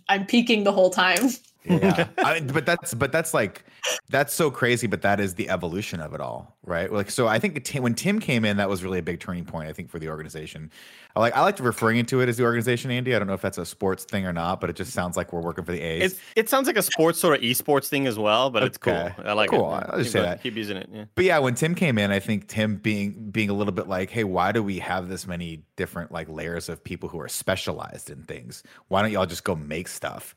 [0.09, 1.29] i'm peeking the whole time
[1.64, 2.09] Yeah.
[2.18, 3.64] I, but that's but that's like
[4.11, 4.87] that's so crazy.
[4.87, 6.92] But that is the evolution of it all, right?
[6.92, 9.44] Like so, I think Tim, when Tim came in, that was really a big turning
[9.44, 9.68] point.
[9.68, 10.70] I think for the organization.
[11.14, 13.14] I like I like referring to it as the organization, Andy.
[13.14, 15.33] I don't know if that's a sports thing or not, but it just sounds like
[15.33, 16.12] we're working for the A's.
[16.12, 19.11] It's, it sounds like a sports sort of esports thing as well, but it's cool.
[19.25, 19.70] I like Cool.
[19.75, 19.87] it.
[19.90, 20.31] I'll just Keep say going.
[20.31, 20.42] that.
[20.42, 20.88] Keep using it.
[20.92, 21.05] Yeah.
[21.14, 24.11] But yeah, when Tim came in, I think Tim being being a little bit like,
[24.11, 28.09] hey, why do we have this many different like layers of people who are specialized
[28.11, 28.62] in things?
[28.88, 30.35] Why don't y'all just go make stuff?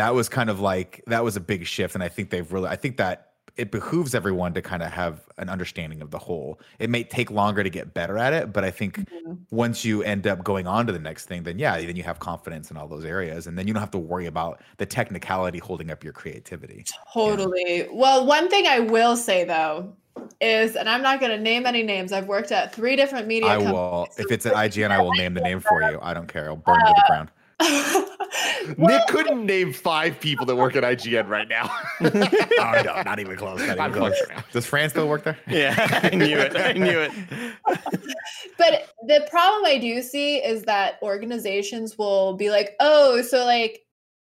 [0.00, 2.68] That was kind of like that was a big shift, and I think they've really,
[2.68, 6.58] I think that it behooves everyone to kind of have an understanding of the whole.
[6.78, 9.34] It may take longer to get better at it, but I think mm-hmm.
[9.50, 12.18] once you end up going on to the next thing, then yeah, then you have
[12.18, 15.58] confidence in all those areas, and then you don't have to worry about the technicality
[15.58, 16.82] holding up your creativity.
[17.12, 17.86] Totally.
[17.92, 19.94] Well, one thing I will say though
[20.40, 22.12] is, and I'm not going to name any names.
[22.12, 23.74] I've worked at three different media I companies.
[23.74, 25.98] will, if it's at IGN, I will name the name for you.
[26.00, 26.48] I don't care.
[26.48, 27.30] I'll burn you to the uh, ground.
[28.78, 31.70] Nick couldn't name five people that work at IGN right now.
[32.00, 33.60] oh no, not even close.
[33.60, 34.20] Not even close.
[34.26, 34.42] close.
[34.52, 35.38] Does Fran still work there?
[35.46, 36.56] Yeah, I knew it.
[36.56, 37.12] I knew it.
[38.56, 43.84] but the problem I do see is that organizations will be like, oh, so like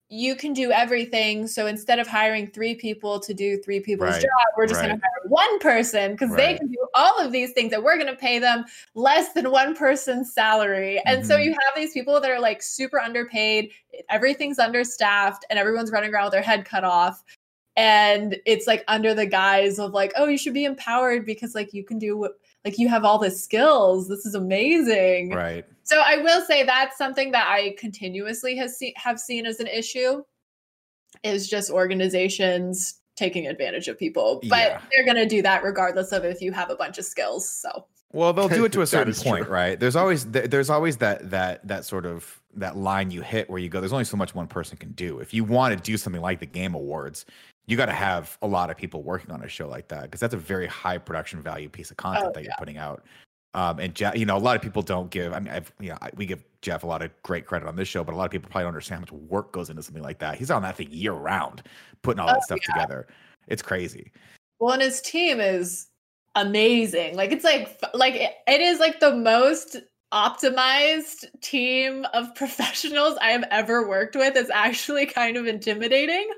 [0.10, 1.48] you can do everything.
[1.48, 4.96] So instead of hiring three people to do three people's Right, job, we're just going
[4.96, 8.08] to hire one person because they can do all of these things and we're going
[8.08, 11.02] to pay them less than one person's salary.
[11.08, 11.46] And so Mhm.
[11.46, 13.72] you have these people that are like super underpaid,
[14.10, 17.24] everything's understaffed, and everyone's running around with their head cut off.
[17.76, 21.74] And it's like under the guise of like, oh, you should be empowered because like
[21.74, 24.08] you can do what like you have all the skills.
[24.08, 25.32] This is amazing.
[25.34, 25.65] Right.
[25.82, 29.67] So I will say that's something that I continuously has see, have seen as an
[29.67, 30.24] issue
[31.24, 34.39] is just organizations taking advantage of people.
[34.49, 34.82] But Yeah.
[34.91, 37.49] they're going to do that regardless of if you have a bunch of skills.
[37.49, 39.54] So Well, they'll do it to a certain point, true.
[39.54, 39.80] right?
[39.80, 43.60] There's always th- there's always that that that sort of that line you hit where
[43.60, 43.80] you go.
[43.80, 45.19] There's only so much one person can do.
[45.19, 47.26] If you want to do something like the Game Awards,
[47.65, 50.19] you got to have a lot of people working on a show like that because
[50.19, 53.04] that's a very high production value piece of content Oh, that you're putting out.
[53.56, 55.32] Um, and Jeff, you know, a lot of people don't give.
[55.32, 57.76] I mean, I've, you know, I, we give Jeff a lot of great credit on
[57.76, 59.84] this show, but a lot of people probably don't understand how much work goes into
[59.84, 60.38] something like that.
[60.38, 61.62] He's on that thing year round,
[62.04, 63.08] putting all oh, that Oh, stuff together.
[63.48, 64.12] It's crazy.
[64.60, 65.88] well, and his team is
[66.36, 67.16] amazing.
[67.16, 69.78] Like it's like like it, it is like the most
[70.13, 74.36] optimized team of professionals I have ever worked with.
[74.36, 76.30] It's actually kind of intimidating.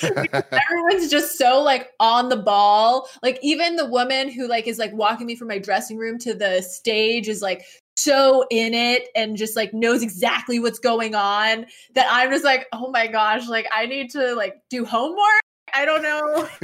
[0.02, 4.92] everyone's just so like on the ball like even the woman who like is like
[4.92, 7.62] walking me from my dressing room to the stage is like
[7.96, 12.66] so in it and just like knows exactly what's going on that i'm just like
[12.72, 15.40] oh my gosh like i need to like do homework?
[15.74, 16.48] I don't know.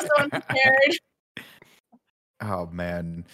[0.00, 0.98] So unprepared
[2.40, 3.26] Oh man.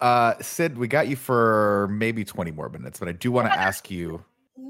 [0.00, 3.52] Uh Syd, we got you for maybe 20 more minutes, but I do want to
[3.58, 4.24] ask you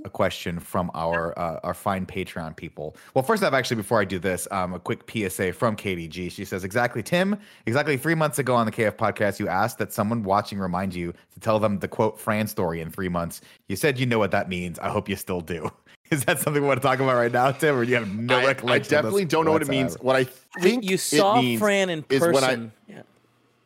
[0.04, 2.96] a question from our uh, our fine Patreon people.
[3.14, 6.30] Well, first off, actually, before I do this, um, a quick PSA from KDG.
[6.30, 7.38] She says, "Exactly, Tim.
[7.66, 11.12] Exactly three months ago on the KF podcast, you asked that someone watching remind you
[11.34, 13.40] to tell them the quote Fran story in three months.
[13.68, 14.78] You said you know what that means.
[14.78, 15.70] I hope you still do.
[16.10, 18.14] Is that something we want to talk about right now, Tim, or do you have
[18.14, 18.80] no I, I recollection?
[18.80, 19.94] of this definitely don't know what it means.
[20.00, 20.24] What I
[20.60, 22.34] think you it saw means Fran in is person.
[22.34, 23.02] when I- yeah.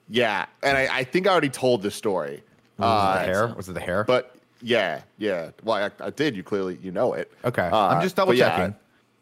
[0.09, 2.45] Yeah, and I, I think I already told this story.
[2.79, 3.55] Was it Uh, the hair?
[3.57, 4.05] Was it the hair?
[4.05, 5.51] But yeah, yeah.
[5.63, 6.37] Well, I, I did.
[6.37, 7.33] You clearly you know it.
[7.45, 8.77] okay, Uh, I'm just double but yeah, checking.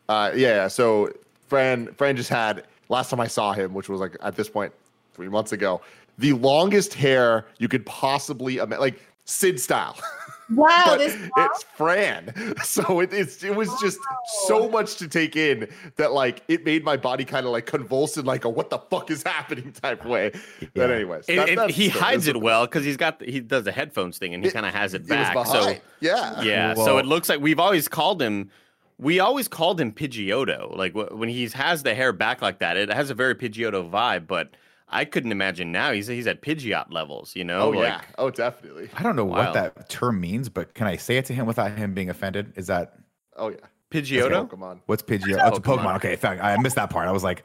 [0.09, 0.69] Uh, yeah.
[0.69, 1.13] So
[1.49, 4.73] Fran, Fran just had last time I saw him, which was like at this point
[5.15, 5.81] three months ago,
[6.19, 9.97] the longest hair you could possibly imagine, like Syd style.
[10.51, 12.33] wow this it's Fran.
[12.65, 13.99] So it, it's it was just
[14.47, 18.17] so much to take in that like it made my body kind of like convulse
[18.17, 20.33] in like a what the fuck is happening type way.
[20.75, 20.95] But Yeah.
[20.97, 23.41] anyways, And- that- and that's he the- hides it well because he's got the, he
[23.41, 25.35] does the headphones thing and he kind of has it It back.
[25.35, 25.81] so behind.
[26.01, 28.51] yeah, yeah, so it looks like we've always called him.
[28.99, 30.77] We always called him Pidgeotto.
[30.77, 33.91] Like wh- when he has the hair back like that, it has a very Pidgeotto
[33.91, 34.27] vibe.
[34.29, 34.51] But
[34.95, 35.93] I couldn't imagine now.
[35.93, 37.61] He's he's at Pidgeot levels, you know.
[37.63, 38.01] Oh like, yeah.
[38.17, 38.89] Oh definitely.
[38.95, 39.39] I don't know Wow.
[39.47, 42.53] what that term means, but can I say it to him without him being offended?
[42.57, 42.95] Is that
[43.37, 43.57] Oh yeah.
[43.91, 44.49] Pidgeotto.
[44.49, 44.81] Pokemon.
[44.87, 45.39] what's Pidgeot?
[45.43, 45.79] Oh, it's a Pokemon.
[45.85, 45.97] Pokemon.
[45.97, 47.07] Okay, thank- I missed that part.
[47.09, 47.45] I was like,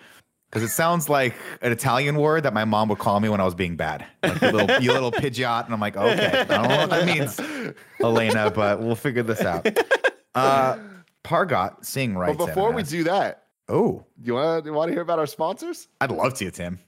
[0.49, 3.45] because it sounds like an Italian word that my mom would call me when I
[3.45, 4.05] was being bad.
[4.23, 5.65] Like you little, you little Pidgeot.
[5.65, 7.39] And I'm like, okay, I don't know what that means,
[8.01, 9.67] Elena, but we'll figure this out.
[10.33, 10.77] Uh,
[11.23, 12.35] Pargot Singh right.
[12.35, 15.87] But before we do that, oh, you want to want to hear about our sponsors?
[16.01, 16.79] I'd love to, Tim.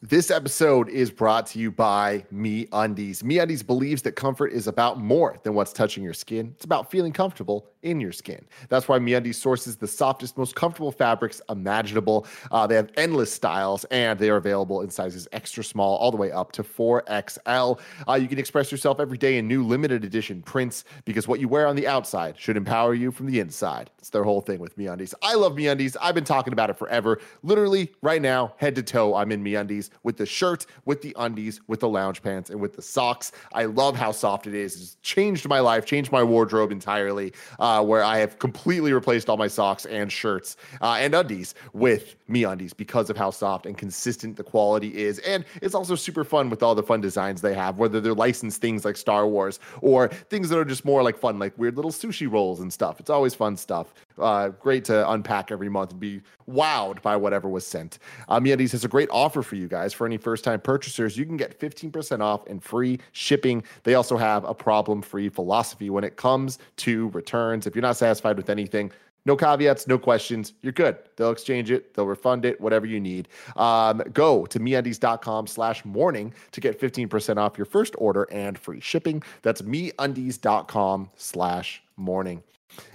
[0.00, 3.24] This episode is brought to you by MeUndies.
[3.24, 6.52] Me Undies believes that comfort is about more than what's touching your skin.
[6.54, 8.44] It's about feeling comfortable in your skin.
[8.68, 12.26] That's why MeUndies sources the softest, most comfortable fabrics imaginable.
[12.50, 16.16] Uh, they have endless styles, and they are available in sizes extra small all the
[16.16, 17.80] way up to 4XL.
[18.08, 21.48] Uh, you can express yourself every day in new limited edition prints because what you
[21.48, 23.90] wear on the outside should empower you from the inside.
[23.98, 25.14] It's their whole thing with MeUndies.
[25.22, 25.96] I love MeUndies.
[26.00, 27.20] I've been talking about it forever.
[27.42, 31.60] Literally, right now, head to toe, I'm in MeUndies with the shirt, with the undies,
[31.66, 33.32] with the lounge pants, and with the socks.
[33.52, 34.80] I love how soft it is.
[34.80, 39.36] It's changed my life, changed my wardrobe entirely, uh, where I have completely replaced all
[39.36, 44.36] my socks and shirts uh, and undies with MeUndies because of how soft and consistent
[44.36, 45.18] the quality is.
[45.20, 48.60] And it's also super fun with all the fun designs they have, whether they're licensed
[48.60, 51.90] things like Star Wars or things that are just more like fun, like weird little
[51.90, 53.00] sushi rolls and stuff.
[53.00, 53.94] It's always fun stuff.
[54.18, 57.98] Uh, great to unpack every month and be wowed by whatever was sent.
[58.28, 59.92] Um, MeUndies has a great offer for you guys.
[59.92, 63.62] For any first-time purchasers, you can get 15% off and free shipping.
[63.84, 67.66] They also have a problem-free philosophy when it comes to returns.
[67.66, 68.92] If you're not satisfied with anything,
[69.28, 70.54] no caveats, no questions.
[70.62, 70.96] You're good.
[71.16, 71.92] They'll exchange it.
[71.92, 73.28] They'll refund it, whatever you need.
[73.56, 78.80] Um, go to meundies.com slash morning to get 15% off your first order and free
[78.80, 79.22] shipping.
[79.42, 82.42] That's meundies.com slash morning.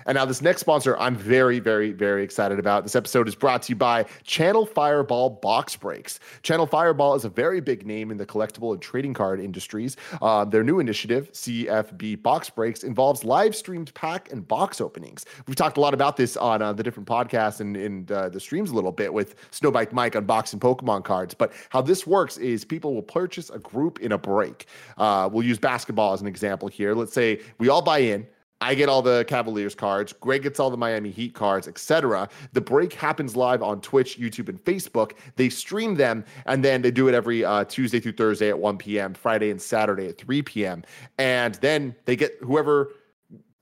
[0.06, 2.84] And now, this next sponsor, I'm very, very, very excited about.
[2.84, 6.20] This episode is brought to you by Channel Fireball Box Breaks.
[6.42, 9.96] Channel Fireball is a very big name in the collectible and trading card industries.
[10.22, 15.26] Uh, their new initiative, CFB Box Breaks, involves live streamed pack and box openings.
[15.48, 18.40] We've talked a lot about this on uh, the different podcasts and in uh, the
[18.40, 21.34] streams a little bit with Snowbike Mike unboxing Pokemon cards.
[21.34, 24.66] But how this works is people will purchase a group in a break.
[24.98, 26.94] Uh, we'll use basketball as an example here.
[26.94, 28.28] Let's say we all buy in.
[28.64, 30.14] I get all the Cavaliers cards.
[30.14, 32.30] Greg gets all the Miami Heat cards, etc.
[32.54, 35.12] The break happens live on Twitch, YouTube, and Facebook.
[35.36, 38.78] They stream them, and then they do it every uh, Tuesday through Thursday at 1
[38.78, 40.84] p.m., Friday and Saturday at 3 p.m.
[41.18, 42.92] And then they get whoever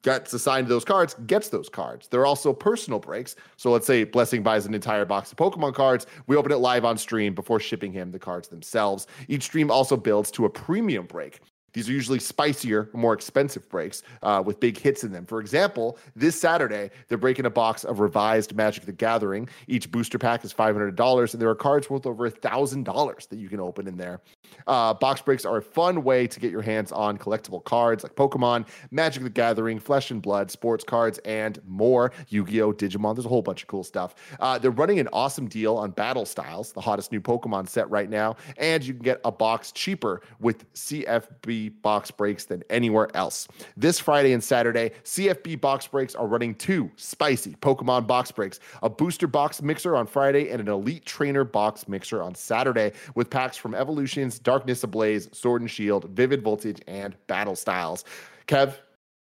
[0.03, 2.07] gets assigned those cards gets those cards.
[2.07, 3.35] They're also personal breaks.
[3.57, 6.05] So let's say Blessing buys an entire box of Pokemon cards.
[6.27, 9.07] We open it live on stream before shipping him the cards themselves.
[9.27, 11.39] Each stream also builds to a premium break.
[11.73, 15.25] These are usually spicier, more expensive breaks uh, with big hits in them.
[15.25, 19.47] For example, this Saturday, they're breaking a box of revised Magic the Gathering.
[19.67, 23.59] Each booster pack is $500, and there are cards worth over $1,000 that you can
[23.59, 24.21] open in there.
[24.67, 28.15] Uh, box breaks are a fun way to get your hands on collectible cards like
[28.15, 32.11] Pokemon, Magic the Gathering, Flesh and Blood, sports cards, and more.
[32.27, 34.15] Yu Gi Oh!, Digimon, there's a whole bunch of cool stuff.
[34.39, 38.09] Uh, they're running an awesome deal on Battle Styles, the hottest new Pokemon set right
[38.09, 43.47] now, and you can get a box cheaper with CFB box breaks than anywhere else.
[43.77, 48.89] This Friday and Saturday, CFB box breaks are running two spicy Pokemon box breaks a
[48.89, 53.57] booster box mixer on Friday and an elite trainer box mixer on Saturday with packs
[53.57, 58.05] from Evolutions, Darkness Ablaze, Sword and Shield, Vivid Voltage, and Battle Styles.
[58.47, 58.75] Kev,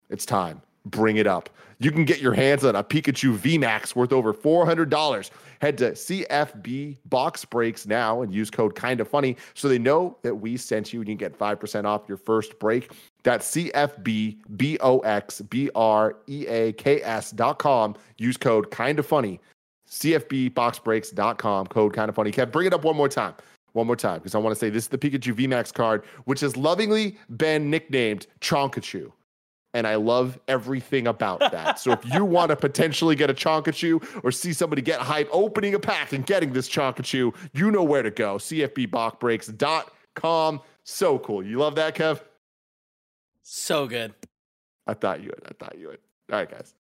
[0.09, 0.63] it's time.
[0.91, 1.51] Bring it up.
[1.81, 5.31] You can get your hands on a Pikachu VMAX worth over $400.
[5.61, 10.35] Head to CFB Box Breaks now and use code Kinda Funny so they know that
[10.35, 12.93] we sent you and you can get 5% off your first break.
[13.23, 17.95] That's CFB B O X B R E A K S dot com.
[18.19, 19.41] Use code Kinda Funny.
[19.89, 21.67] CFB Box CFBBoxBreaks.com.
[21.69, 22.33] Code Kinda Funny.
[22.33, 23.35] Kev, bring it up one more time.
[23.73, 26.41] One more time, because I want to say this is the Pikachu VMAX card, which
[26.41, 29.13] has lovingly been nicknamed Chonkachu
[29.75, 31.79] and I love everything about that.
[31.79, 35.75] so if you want to potentially get a Chonkachu or see somebody get hype opening
[35.75, 38.37] a pack and getting this Chonkachu, you know where to go.
[38.37, 40.61] CFBBoxBreaks.com.
[40.85, 41.45] So cool.
[41.45, 42.23] You love that, Kev?
[43.43, 44.15] So good.
[44.87, 45.43] I thought you would.
[45.47, 45.99] I thought you would.
[46.33, 46.75] All right, guys.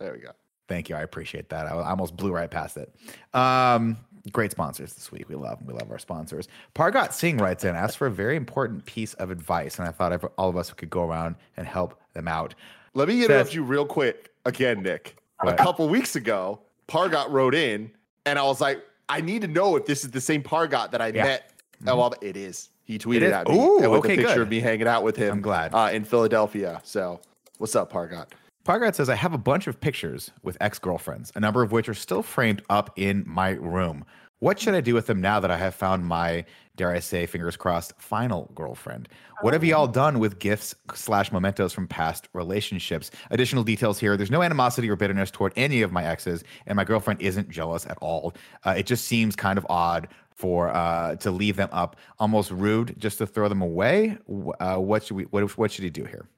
[0.00, 0.30] There we go.
[0.68, 0.96] Thank you.
[0.96, 1.66] I appreciate that.
[1.66, 2.92] I I almost blew right past it.
[3.32, 3.96] Um,
[4.32, 5.28] great sponsors this week.
[5.28, 5.66] We love them.
[5.68, 6.48] We love our sponsors.
[6.74, 10.24] Pargot Singh writes in, asks for a very important piece of advice, and I thought
[10.38, 12.54] all of us could go around and help them out.
[12.94, 15.16] Let me interrupt you real quick again, Nick.
[15.40, 15.54] What?
[15.54, 17.90] A couple weeks ago, Pargot wrote in,
[18.24, 21.02] and I was like, I need to know if this is the same Pargot that
[21.02, 21.24] I Yeah.
[21.24, 21.50] met.
[21.86, 22.70] Oh, well, it is.
[22.84, 23.32] He tweeted is?
[23.32, 24.42] at me Ooh, with okay, a picture good.
[24.42, 25.32] of me hanging out with him.
[25.32, 25.74] I'm glad.
[25.74, 26.80] uh, in Philadelphia.
[26.84, 27.20] So,
[27.58, 28.26] what's up, Pargot?
[28.64, 31.86] Pargot says, I have a bunch of pictures with ex girlfriends, a number of which
[31.86, 34.06] are still framed up in my room.
[34.38, 36.46] What should I do with them now that I have found my,
[36.76, 39.08] dare I say, fingers crossed, final girlfriend?
[39.42, 43.10] What have y'all done with gifts slash mementos from past relationships?
[43.30, 44.16] Additional details here.
[44.16, 47.84] There's no animosity or bitterness toward any of my exes, and my girlfriend isn't jealous
[47.86, 48.32] at all.
[48.64, 52.94] Uh, it just seems kind of odd for uh, to leave them up, almost rude,
[52.98, 54.16] just to throw them away.
[54.58, 55.24] Uh, what should we?
[55.24, 56.28] What, what should he do here?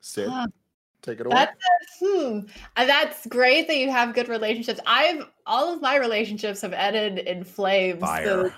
[0.00, 0.46] Syd, Huh.
[1.02, 1.34] Take it away.
[1.36, 1.52] That's
[2.02, 2.38] a, hmm.
[2.76, 4.80] Uh, That's great that you have good relationships.
[4.86, 8.00] I've all of my relationships have ended in flames.
[8.00, 8.24] Fire.
[8.24, 8.52] The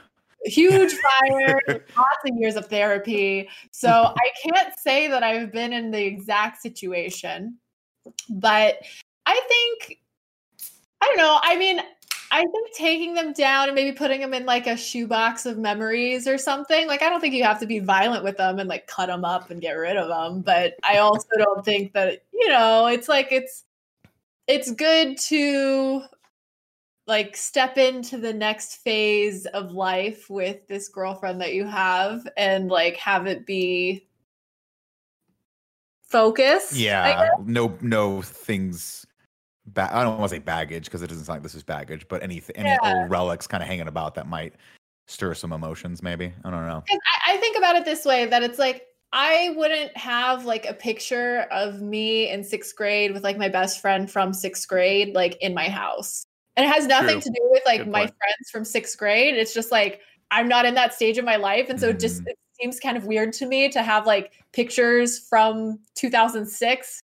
[0.50, 3.48] huge fire, lots of years of therapy.
[3.70, 7.58] So I can't say that I've been in the exact situation,
[8.28, 8.78] but
[9.26, 10.00] I think
[11.02, 11.38] I don't know.
[11.42, 11.80] I mean,
[12.32, 16.28] I think taking them down and maybe putting them in like a shoebox of memories
[16.28, 16.86] or something.
[16.86, 19.24] Like, I don't think you have to be violent with them and like cut them
[19.24, 20.42] up and get rid of them.
[20.42, 23.64] But I also don't think that, you know, it's like it's
[24.46, 26.02] it's good to
[27.06, 32.68] like step into the next phase of life with this girlfriend that you have and
[32.68, 34.06] like have it be
[36.04, 36.74] focused.
[37.04, 39.06] I Yeah, no, no things.
[39.74, 42.06] Ba- I don't want to say baggage because it doesn't sound like this is baggage,
[42.08, 42.78] but anything, any Yeah.
[42.82, 44.54] old relics kind of hanging about that might
[45.06, 46.02] stir some emotions.
[46.02, 46.82] Maybe I don't know.
[46.90, 50.74] I, I think about it this way that it's like I wouldn't have like a
[50.74, 55.36] picture of me in sixth grade with like my best friend from sixth grade like
[55.40, 56.24] in my house.
[56.56, 57.22] And it has nothing True.
[57.22, 59.34] to do with like my friends from sixth grade.
[59.34, 60.00] It's just like
[60.30, 61.68] I'm not in that stage of my life.
[61.70, 62.28] And so it just mm.
[62.28, 67.00] it seems kind of weird to me to have like pictures from 2006.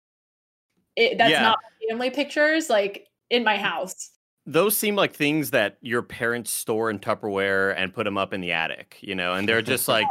[0.95, 1.41] It, that's Yeah.
[1.41, 1.59] not
[1.89, 4.11] family pictures like in my house.
[4.45, 8.41] those seem like things that your parents store in Tupperware and put them up in
[8.41, 10.05] the attic, you know, and they're just like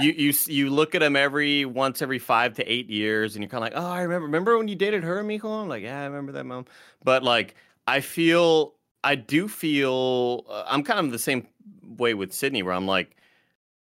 [0.00, 3.48] you you you look at them every once every five to eight years, and you're
[3.48, 4.26] kind of like, oh, I remember.
[4.26, 5.48] Remember when you dated her, Miko?
[5.48, 6.66] I'm like, yeah, I remember that, mom.
[7.04, 7.54] But like,
[7.86, 8.74] I feel,
[9.04, 11.46] I do feel, uh, I'm kind of the same
[11.86, 13.12] way with Sydnee, where I'm like.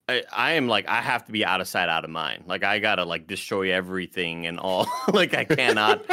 [0.07, 2.43] I, I am like I have to be out of sight, out of mind.
[2.45, 4.85] Like I gotta like destroy everything and all.
[5.11, 6.05] like I cannot,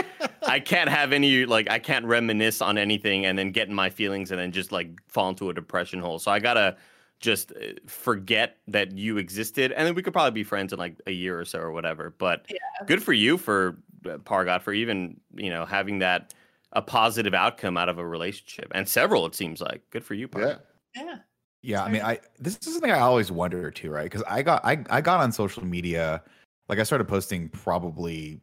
[0.53, 3.89] I can't have any like I can't reminisce on anything and then get in my
[3.89, 6.19] feelings and then just like fall into a depression hole.
[6.19, 6.77] So I gotta
[7.21, 11.01] just uh, forget that you existed, and then we could probably be friends in like
[11.07, 12.15] a year or so or whatever.
[12.19, 12.47] But
[12.87, 16.35] good for you for uh, Pargot for even you know having that
[16.73, 19.25] a positive outcome out of a relationship and several.
[19.25, 20.61] It seems like good for you, Pargot.
[20.95, 21.03] yeah.
[21.03, 21.17] Yeah.
[21.65, 24.05] Yeah, I mean, I this is something I always wonder too, right?
[24.05, 26.23] Because I got I I got on social media,
[26.69, 28.41] like I started posting probably,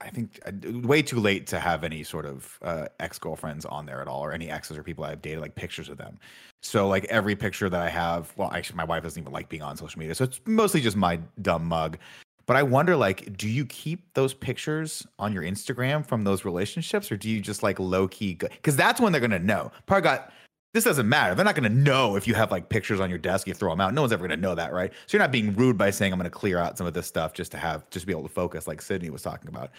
[0.00, 0.52] I think uh,
[0.86, 4.24] way too late to have any sort of uh, ex girlfriends on there at all,
[4.24, 6.18] or any exes or people I've dated, like pictures of them.
[6.62, 9.62] So like every picture that I have, well, actually, my wife doesn't even like being
[9.62, 11.98] on social media, so it's mostly just my dumb mug.
[12.46, 17.10] But I wonder, like, do you keep those pictures on your Instagram from those relationships,
[17.10, 18.34] or do you just like low key?
[18.34, 19.70] Because that's when they're gonna know.
[19.86, 20.30] Pargot
[20.74, 21.34] this doesn't matter.
[21.36, 23.70] They're not going to know if you have like pictures on your desk, you throw
[23.70, 23.94] them out.
[23.94, 24.92] No one's ever going to know that, right?
[25.06, 27.06] So you're not being rude by saying I'm going to clear out some of this
[27.06, 29.70] stuff just to have just to be able to focus, like Sydnee was talking about.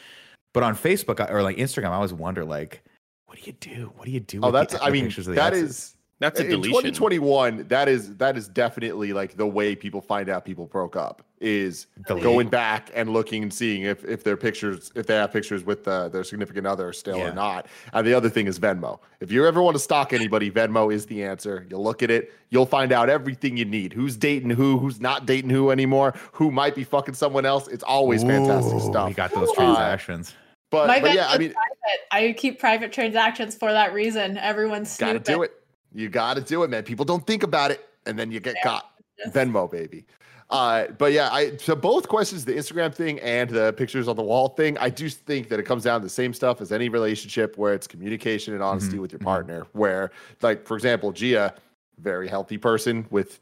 [0.53, 2.81] But on Facebook or like Instagram, I always wonder, like,
[3.25, 3.91] what do you do?
[3.97, 4.39] What do you do?
[4.41, 4.73] Oh, that's.
[4.81, 5.69] I mean, pictures of the that exes?
[5.69, 6.71] is That's a in deletion.
[6.93, 7.67] 2021.
[7.67, 11.87] That is that is definitely like the way people find out people broke up is
[12.07, 12.23] Delete.
[12.23, 15.85] going back and looking and seeing if if their pictures if they have pictures with
[15.87, 17.31] uh, their significant other still Yeah.
[17.31, 17.67] or not.
[17.91, 18.99] And the other thing is Venmo.
[19.19, 21.67] If you ever want to stalk anybody, Venmo is the answer.
[21.69, 23.91] You'll look at it, you'll find out everything you need.
[23.91, 24.77] Who's dating who?
[24.79, 26.13] Who's not dating who anymore?
[26.31, 27.67] Who might be fucking someone else?
[27.67, 29.09] It's always fantastic stuff.
[29.09, 30.33] We got those Uh, transactions.
[30.71, 32.29] But, My but yeah, I mean, private.
[32.29, 34.37] I keep private transactions for that reason.
[34.37, 35.35] Everyone's Got to snooping.
[35.35, 35.51] do it.
[35.95, 36.83] You got to do it, man.
[36.83, 38.63] People don't think about it, and then you get Yeah.
[38.63, 38.91] caught.
[39.17, 39.33] Yes.
[39.33, 40.05] Venmo, baby.
[40.49, 44.21] Uh, but yeah, I so both questions, the Instagram thing and the pictures on the
[44.21, 46.89] wall thing, I do think that it comes down to the same stuff as any
[46.89, 49.23] relationship where it's communication and honesty Mhm, with your mhm.
[49.25, 49.65] partner.
[49.71, 50.11] Where,
[50.43, 51.55] like, for example, Gia,
[51.99, 53.39] very healthy person with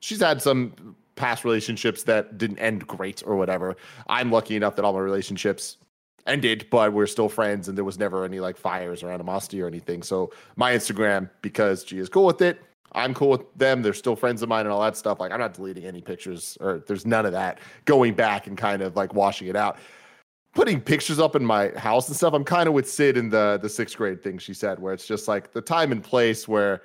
[0.00, 3.76] she's had some past relationships that didn't end great or whatever.
[4.08, 5.76] I'm lucky enough that all my relationships
[6.26, 9.66] ended, but we're still friends and there was never any like fires or animosity or
[9.66, 10.02] anything.
[10.02, 12.60] So my Instagram, because Gia's cool with it,
[12.92, 13.82] I'm cool with them.
[13.82, 15.20] They're still friends of mine and all that stuff.
[15.20, 17.58] Like I'm not deleting any pictures or there's none of that.
[17.84, 19.78] Going back and kind of like washing it out.
[20.54, 22.32] Putting pictures up in my house and stuff.
[22.32, 25.06] I'm kind of with Syd in the the sixth grade thing she said, where it's
[25.06, 26.82] just like the time and place where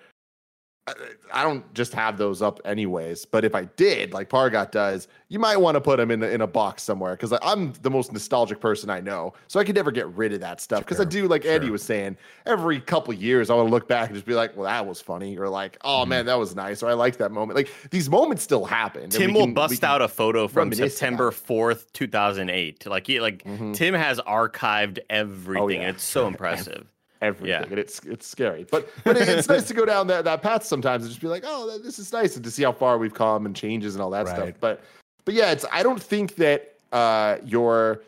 [0.87, 0.93] I-
[1.33, 5.37] I don't just have those up anyways, but if I did, like Pargot does, you
[5.39, 8.11] might want to put them in a, in a box somewhere because I'm the most
[8.11, 10.79] nostalgic person I know, so I could never get rid of that stuff.
[10.79, 11.71] Because I do, like Andy sure.
[11.73, 12.17] was saying,
[12.47, 14.99] every couple years I want to look back and just be like, "Well, that was
[14.99, 16.07] funny," or like, "Oh Mhm.
[16.09, 19.09] man, that was nice," or "I liked that moment." Like these moments still happen.
[19.11, 22.85] Tim will can- bust out a photo from September fourth, two thousand eight.
[22.87, 23.73] Like he like Mhm.
[23.75, 25.81] Tim has archived everything.
[25.81, 25.89] yeah.
[25.89, 26.90] It's so impressive.
[27.21, 28.65] Everything, and it's it's scary.
[28.69, 31.27] But but it- it's nice to go down that, that path sometimes and just be
[31.27, 34.01] like, oh, this is nice, and to see how far we've come and changes and
[34.01, 34.53] all that stuff.
[34.59, 34.81] But
[35.25, 38.01] but yeah, it's I don't think that uh, your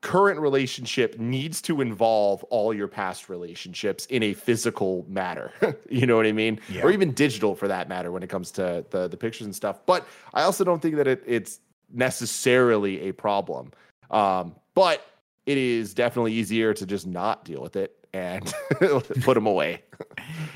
[0.00, 5.52] current relationship needs to involve all your past relationships in a physical matter.
[5.88, 6.58] you know what I mean?
[6.68, 6.82] Yeah.
[6.82, 9.80] Or even digital for that matter when it comes to the the pictures and stuff.
[9.86, 11.60] But I also don't think that it, it's
[11.92, 13.70] necessarily a problem.
[14.10, 15.06] Um, but
[15.46, 18.52] it is definitely easier to just not deal with it and
[19.22, 19.82] put them away.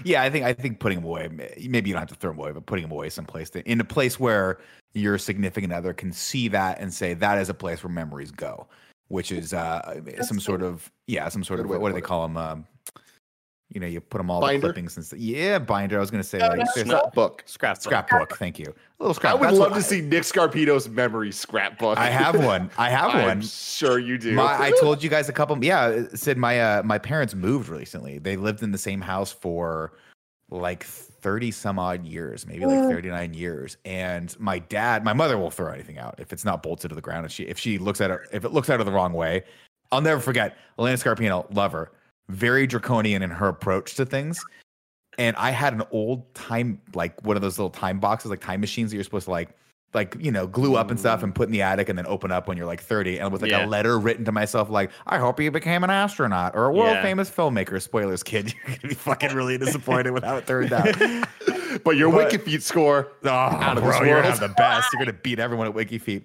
[0.05, 1.29] Yeah, I think I think putting them away.
[1.29, 3.81] Maybe you don't have to throw them away, but putting them away someplace that, in
[3.81, 4.59] a place where
[4.95, 8.67] your significant other can see that and say that is a place where memories go,
[9.09, 11.99] which is uh, some sort of yeah, some sort Good of way what do they
[11.99, 12.05] it.
[12.05, 12.37] call them?
[12.37, 12.67] Um,
[13.73, 14.61] you know, you put them all Binder?
[14.61, 15.19] the clippings and stuff.
[15.19, 15.97] Yeah, binder.
[15.97, 16.65] I was going to say Oh, like no.
[16.75, 17.43] there's Scrapbook.
[17.47, 17.79] Scrap.
[17.83, 18.37] scrapbook.
[18.39, 18.67] Thank you.
[18.67, 19.41] A little I scrap.
[19.41, 21.99] would that's love what to see Nick Scarpino's memory scrapbook.
[21.99, 22.71] I have one.
[22.79, 23.43] I have I'm one.
[23.43, 24.35] sure you do.
[24.35, 25.63] My, I told you guys a couple.
[25.65, 28.19] Yeah, said my uh, my parents moved recently.
[28.19, 29.95] They lived in the same house for
[30.49, 32.89] like thirty some odd years, maybe like Mm.
[32.91, 33.77] thirty nine years.
[33.85, 37.01] And my dad, my mother will throw anything out if it's not bolted to the
[37.03, 37.27] ground.
[37.27, 39.43] If she if she looks at it, if it looks at her the wrong way,
[39.91, 40.57] I'll never forget.
[40.79, 41.91] Elena Scarpino, love her,
[42.29, 44.45] very draconian in her approach to things.
[45.19, 48.61] And I had an old time, like one of those little time boxes, like time
[48.61, 49.51] machines that you're supposed to like,
[49.95, 51.25] like you know, glue up and stuff mm.
[51.25, 53.41] and put in the attic and then open up when you're like 30, and with
[53.41, 53.65] like Yeah.
[53.65, 56.97] a letter written to myself, like, "I hope you became an astronaut or a world
[56.97, 57.03] Yeah.
[57.03, 60.85] famous filmmaker." Spoilers, kid, you're gonna be fucking really disappointed with how it turned out.
[61.85, 63.13] but your But- WikiFeet score.
[63.25, 64.25] Oh, Out of bro, this you're gonna world.
[64.27, 64.93] have the best.
[64.93, 66.25] You're gonna beat everyone at WikiFeet.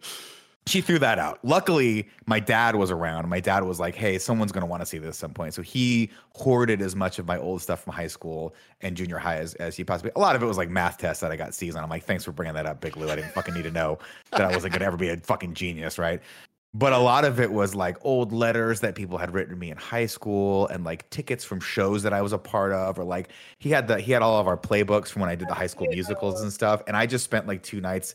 [0.68, 1.40] She threw that out.
[1.44, 3.28] Luckily, my dad was around.
[3.28, 5.64] My dad was like, "Hey, someone's gonna want to see this at some point." So
[5.64, 9.56] he hoarded as much of my old stuff from high school and junior high as,
[9.56, 10.12] as he possibly.
[10.16, 11.84] A lot of it was like math tests that I got C's on.
[11.84, 13.10] I'm like, "Thanks for bringing that up, Big Lou.
[13.10, 13.98] I didn't fucking need to know
[14.32, 16.22] that I wasn't gonna ever be a fucking genius, right?"
[16.74, 19.72] But a lot of it was like old letters that people had written to me
[19.72, 23.04] in high school and like tickets from shows that I was a part of or
[23.04, 25.54] like he had the he had all of our playbooks from when I did the
[25.54, 28.14] high school musicals and stuff and I just spent like two nights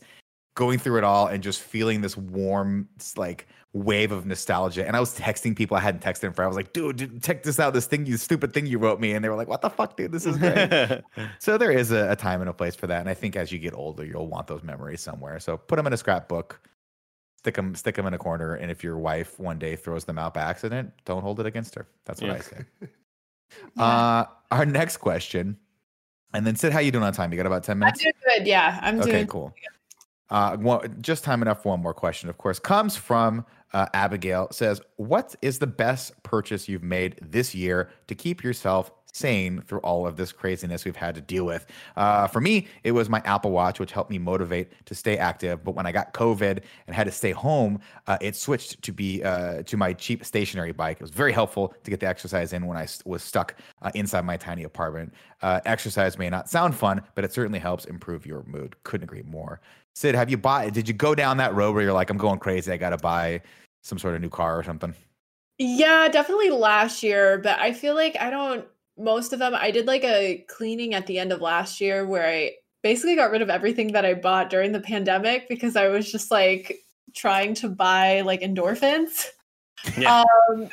[0.57, 4.87] going through it all and just feeling this warm like wave of nostalgia.
[4.87, 7.21] And I was texting people I hadn't texted in for I was like dude, dude
[7.23, 9.13] check this out this thing you stupid thing you wrote me.
[9.13, 10.11] And they were like what the fuck dude?
[10.11, 11.03] This is great.
[11.39, 13.01] So there is a, a time and a place for that.
[13.01, 15.39] And I think as you get older you'll want those memories somewhere.
[15.39, 16.59] So put them in a scrapbook
[17.37, 18.55] stick them stick them in a corner.
[18.55, 21.75] And if your wife one day throws them out by accident don't hold it against
[21.75, 21.87] her.
[22.05, 22.33] That's what Yeah.
[22.33, 22.65] i say
[23.77, 25.55] uh our next question
[26.33, 27.31] and then sid how you doing on time?
[27.31, 27.99] You got about 10 minutes?
[28.01, 28.47] I'm minutes doing good.
[28.47, 29.27] Yeah, I'm okay doing.
[29.27, 29.53] cool
[30.29, 32.59] uh one, just time enough for one more question of course.
[32.59, 34.47] Comes from uh, abigail.
[34.51, 39.79] Says what is the best purchase you've made this year to keep yourself sane through
[39.79, 41.65] all of this craziness we've had to deal with?
[41.95, 45.63] Uh, for me it was my apple watch which helped me motivate to stay active.
[45.63, 49.23] But when i got covid and had to stay home uh, it switched to be
[49.23, 50.97] uh, to my cheap stationary bike.
[50.97, 54.25] It was very helpful to get the exercise in when I was stuck uh, inside
[54.25, 55.13] my tiny apartment.
[55.41, 58.75] Exercise may not sound fun but it certainly helps improve your mood.
[58.83, 59.59] Couldn't agree more
[59.97, 62.39] sid have you bought did you go down that road where you're like i'm going
[62.39, 63.41] crazy i gotta buy
[63.81, 64.93] some sort of new car or something
[65.57, 68.65] Yeah, definitely last year, but I feel like I don't
[68.97, 72.27] most of them I did like a cleaning at the end of last year where
[72.27, 72.51] I
[72.83, 76.31] basically got rid of everything that I bought during the pandemic because I was just
[76.31, 76.79] like
[77.15, 79.27] trying to buy like endorphins.
[79.97, 80.23] Yeah.
[80.49, 80.69] Um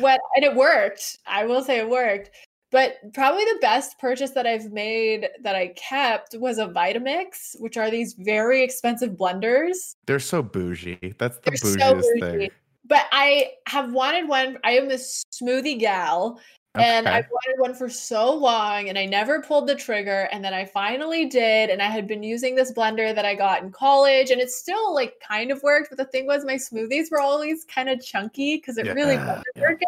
[0.00, 1.18] what and it worked.
[1.26, 2.30] I will say it worked.
[2.76, 7.78] But probably the best purchase that I've made that I kept was a Vitamix, which
[7.78, 9.94] are these very expensive blenders.
[10.04, 12.38] they're so bougie that's the They're so bougiest bougie.
[12.38, 12.50] thing
[12.84, 14.58] But I have wanted one.
[14.62, 16.38] I am a smoothie gal,
[16.74, 20.28] and I've wanted one for so long, and I never pulled the trigger.
[20.30, 23.62] And then I finally did, and I had been using this blender that I got
[23.62, 25.88] in college, and it still like kind of worked.
[25.88, 29.46] But the thing was, my smoothies were always kind of chunky because it really wasn't
[29.56, 29.62] yeah.
[29.62, 29.85] working.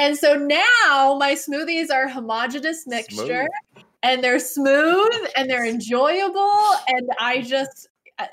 [0.00, 3.46] And so now my smoothies are homogenous mixture,
[4.02, 7.88] and they're smooth and they're enjoyable, and I just.
[8.18, 8.26] uh,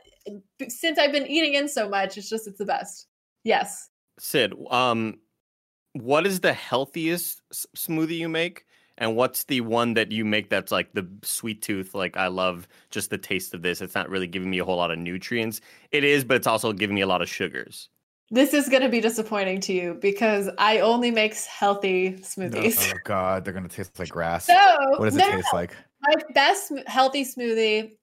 [0.69, 3.07] Since I've been eating in so much, it's just it's the best.
[3.43, 3.89] Yes.
[4.17, 5.19] Syd, um,
[5.93, 8.65] what is the healthiest s- smoothie you make?
[8.97, 11.93] And what's the one that you make that's like the sweet tooth?
[11.93, 13.79] Like, I love just the taste of this.
[13.79, 15.61] It's not really giving me a whole lot of nutrients.
[15.91, 17.89] It is, but it's also giving me a lot of sugars.
[18.29, 22.91] This is going to be disappointing to you because I only make healthy smoothies.
[22.93, 24.55] oh god they're gonna taste like grass So,
[24.97, 27.97] what does it no, taste like my best healthy smoothie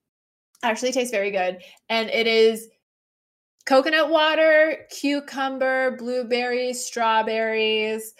[0.63, 1.59] actually tastes very good.
[1.89, 2.69] And it is
[3.65, 8.13] coconut water, cucumber, blueberries, strawberries,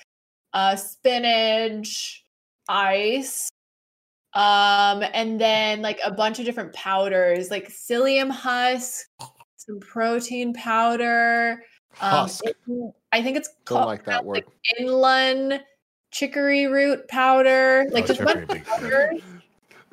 [0.54, 2.24] uh, spinach,
[2.68, 3.50] ice,
[4.34, 9.08] um, and then like a bunch of different powders like psyllium husk,
[9.58, 11.62] some protein powder.
[12.02, 12.46] Um, Husk.
[12.46, 12.58] it-
[13.12, 14.44] I think it's Don't called like that word.
[14.80, 15.62] inulin
[16.12, 18.80] chicory root powder, like Oh, just a bunch chicory, of big fan.
[18.82, 19.22] powders.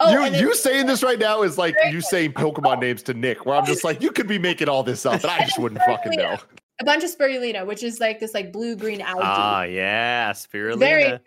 [0.01, 3.47] Oh, you you saying this right now is like you saying Pokemon names to Nick,
[3.47, 5.81] where I'm just like, you could be making all this up, but I just wouldn't
[5.83, 6.37] fucking know.
[6.81, 9.21] a bunch of spirulina, which is like this like blue green algae.
[9.23, 10.79] Ah, yeah, spirulina.
[10.79, 11.21] Very good.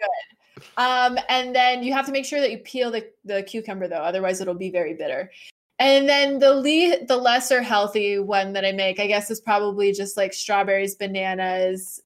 [0.77, 3.95] Um, and then you have to make sure that you peel the, the cucumber though,
[4.01, 5.31] otherwise it'll be very bitter.
[5.77, 9.91] And then the le- the lesser healthy one that I make, I guess, is probably
[9.91, 11.99] just like strawberries, bananas,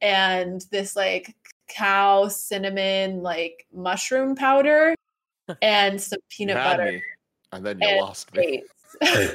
[0.00, 1.34] and this like
[1.68, 4.94] cow cinnamon like mushroom powder
[5.62, 6.92] and some peanut You butter.
[6.92, 7.02] me,
[7.52, 8.62] and then you and lost me.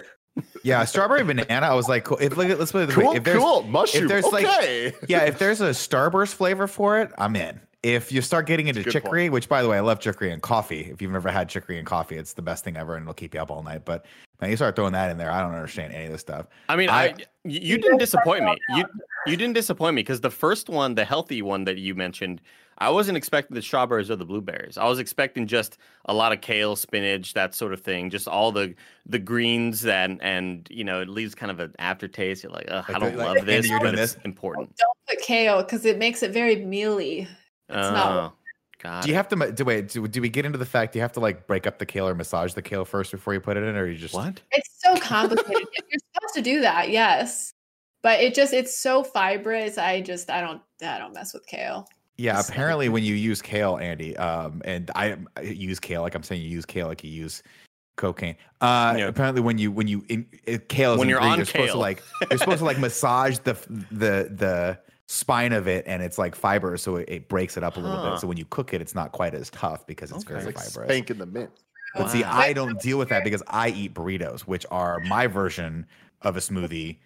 [0.63, 1.65] Yeah, strawberry banana.
[1.67, 2.17] I was like, cool.
[2.21, 3.17] If look, at- let's put it this Cool, way.
[3.17, 3.63] If there's cool.
[3.63, 4.07] Mushroom.
[4.07, 4.93] there's, like- okay.
[5.09, 7.59] yeah, if there's a Starburst flavor for it, I'm in.
[7.81, 10.41] If you start getting into Good chicory, which by the way, I love chicory and
[10.41, 10.81] coffee.
[10.91, 13.33] If you've never had chicory and coffee, it's the best thing ever, and it'll keep
[13.33, 13.85] you up all night.
[13.85, 14.05] But
[14.41, 16.47] man, you start throwing that in there, I don't understand any of this stuff.
[16.67, 17.13] I mean, I- I,
[17.45, 18.57] you, you didn't disappoint me.
[18.75, 18.83] You
[19.27, 22.41] you didn't disappoint me because the first one, the healthy one that you mentioned,
[22.79, 24.77] I wasn't expecting the strawberries or the blueberries.
[24.77, 28.09] I was expecting just a lot of kale, spinach, that sort of thing.
[28.09, 28.75] Just all the
[29.05, 32.43] the greens and and you know it leaves kind of an aftertaste.
[32.43, 34.23] You're like, Ugh, I don't the- like, love Andy, this, you're but doing it's this?
[34.25, 34.75] important.
[34.75, 37.25] Don't put kale because it makes it very mealy.
[37.69, 38.33] It's not- Oh,
[38.81, 39.17] got Do you it.
[39.17, 39.89] have to do wait?
[39.89, 41.85] Do, do we get into the fact do you have to like break up the
[41.85, 44.41] kale or massage the kale first before you put it in, or you just what?
[44.51, 45.67] It's so complicated.
[45.73, 47.53] If You're supposed to do that, yes.
[48.01, 49.77] But it just it's so fibrous.
[49.77, 51.87] I just I don't I don't mess with kale.
[52.17, 56.15] Yeah, Just- apparently when you use kale, Andy, um, and I, I use kale like
[56.15, 57.43] I'm saying you use kale like you use
[57.97, 58.35] cocaine.
[58.61, 59.07] Uh, Yeah.
[59.07, 61.73] apparently when you when you in, it, kale is When you're on ingredient, supposed to
[61.73, 61.79] kale.
[61.79, 63.53] like you're supposed to like massage the
[63.91, 64.79] the the
[65.11, 67.97] spine of it and it's like fiber, so it, it breaks it up a little
[67.97, 68.11] Huh.
[68.11, 68.19] bit.
[68.21, 70.35] So when you cook it, it's not quite as tough because it's Okay.
[70.35, 70.87] very It's like fibrous.
[70.87, 71.49] spanking the mint.
[71.95, 75.87] But see, I don't deal with that because I eat burritos, which are my version
[76.21, 76.99] of a smoothie,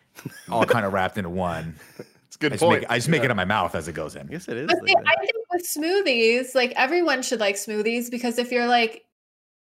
[0.51, 1.79] all kind of wrapped into one.
[2.27, 2.81] It's a good I just, point.
[2.81, 4.27] make, I just make it in my mouth as it goes in.
[4.29, 4.67] yes it is.
[4.67, 4.93] But see.
[4.93, 9.05] I think with smoothies, like everyone should like smoothies because if you're like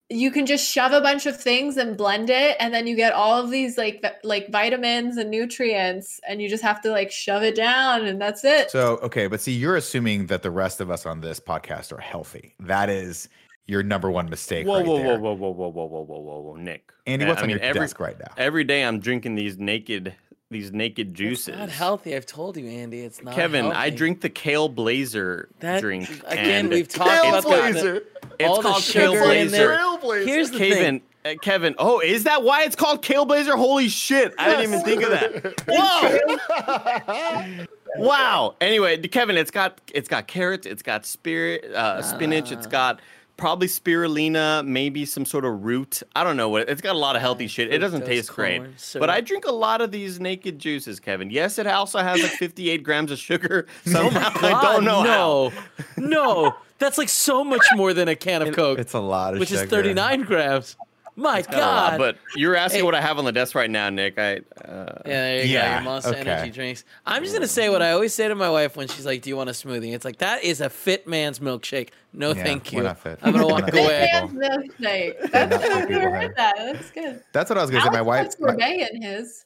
[0.09, 3.13] you can just shove a bunch of things and blend it and then you get
[3.13, 7.43] all of these like like vitamins and nutrients and you just have to like shove
[7.43, 8.71] it down and that's it.
[8.71, 12.01] So okay, but see, you're assuming that the rest of us on this podcast are
[12.01, 12.55] healthy.
[12.61, 13.29] That is
[13.67, 14.67] your number one mistake.
[14.67, 15.19] Whoa, right whoa, there.
[15.19, 16.93] whoa, whoa, whoa, whoa, whoa, whoa, whoa, whoa, Nick.
[17.07, 18.33] Andy, what's I on mean, your every, desk right now?
[18.37, 20.15] Every day I'm drinking these naked,
[20.51, 21.57] these naked It's juices.
[21.57, 22.14] not healthy.
[22.14, 23.01] I've told you, Andy.
[23.01, 23.34] It's not.
[23.34, 26.09] Kevin, I drink the Kale Blazer That- drink.
[26.26, 28.03] again, and we've talked about the- Trailblazer.
[28.38, 29.78] it's all the called Kale sugar in Blazer.
[30.03, 30.24] there.
[30.24, 31.74] Here's the Kevin, uh, Kevin.
[31.78, 33.57] Oh, is that why it's called Kale Blazer?
[33.57, 34.34] Holy shit!
[34.38, 35.62] I didn't even think of that.
[35.68, 37.66] Whoa!
[38.05, 38.55] wow.
[38.61, 43.01] Anyway, Kevin, it's got it's got carrots, it's got spirit, uh, spinach, it's got
[43.37, 46.03] probably spirulina, maybe some sort of root.
[46.14, 46.68] I don't know what.
[46.68, 47.72] It's got a lot of healthy shit.
[47.72, 48.59] It doesn't fructose taste great.
[48.59, 51.30] corn But I drink a lot of these naked juices, Kevin.
[51.30, 53.66] Yes, it also has like 58 grams of sugar.
[53.89, 55.05] Oh somehow I don't know how.
[55.07, 55.53] No,
[55.97, 59.39] no, that's like so much more than a can of Coke, It's a lot of
[59.39, 59.41] sugar.
[59.41, 60.76] which is 39 grams.
[61.19, 61.99] My Got a lot, God.
[61.99, 62.85] But you're asking Hey.
[62.85, 64.19] what I have on the desk right now, Nick.
[64.19, 65.75] I uh, yeah, there you Yeah, go.
[65.77, 66.21] Your Monster okay.
[66.31, 66.85] Energy drinks.
[67.07, 69.31] I'm just gonna say what I always say to my wife when she's like, "Do
[69.31, 71.89] you want a smoothie?" It's like that is a fit man's milkshake.
[72.12, 72.85] No, Yeah, thank we're you.
[72.85, 73.19] not fit.
[73.23, 74.11] I'm gonna walk away.
[74.12, 74.29] people.
[74.39, 75.31] man's milkshake.
[75.31, 76.55] That's for I've never heard that.
[76.59, 77.23] That's good.
[77.33, 77.91] That's what I was gonna say.
[77.91, 78.19] My wife.
[78.21, 79.45] Alex my- puts sorbet in his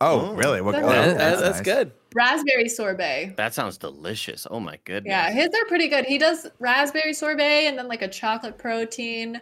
[0.00, 0.34] oh, Oh.
[0.34, 0.60] really?
[0.62, 1.64] What, That- oh, That- that's, that's nice.
[1.64, 1.92] good.
[2.16, 3.34] raspberry sorbet.
[3.36, 4.46] that sounds delicious.
[4.50, 5.10] Oh my goodness.
[5.10, 6.04] Yeah, his are pretty good.
[6.06, 9.40] He does raspberry sorbet and then like a chocolate protein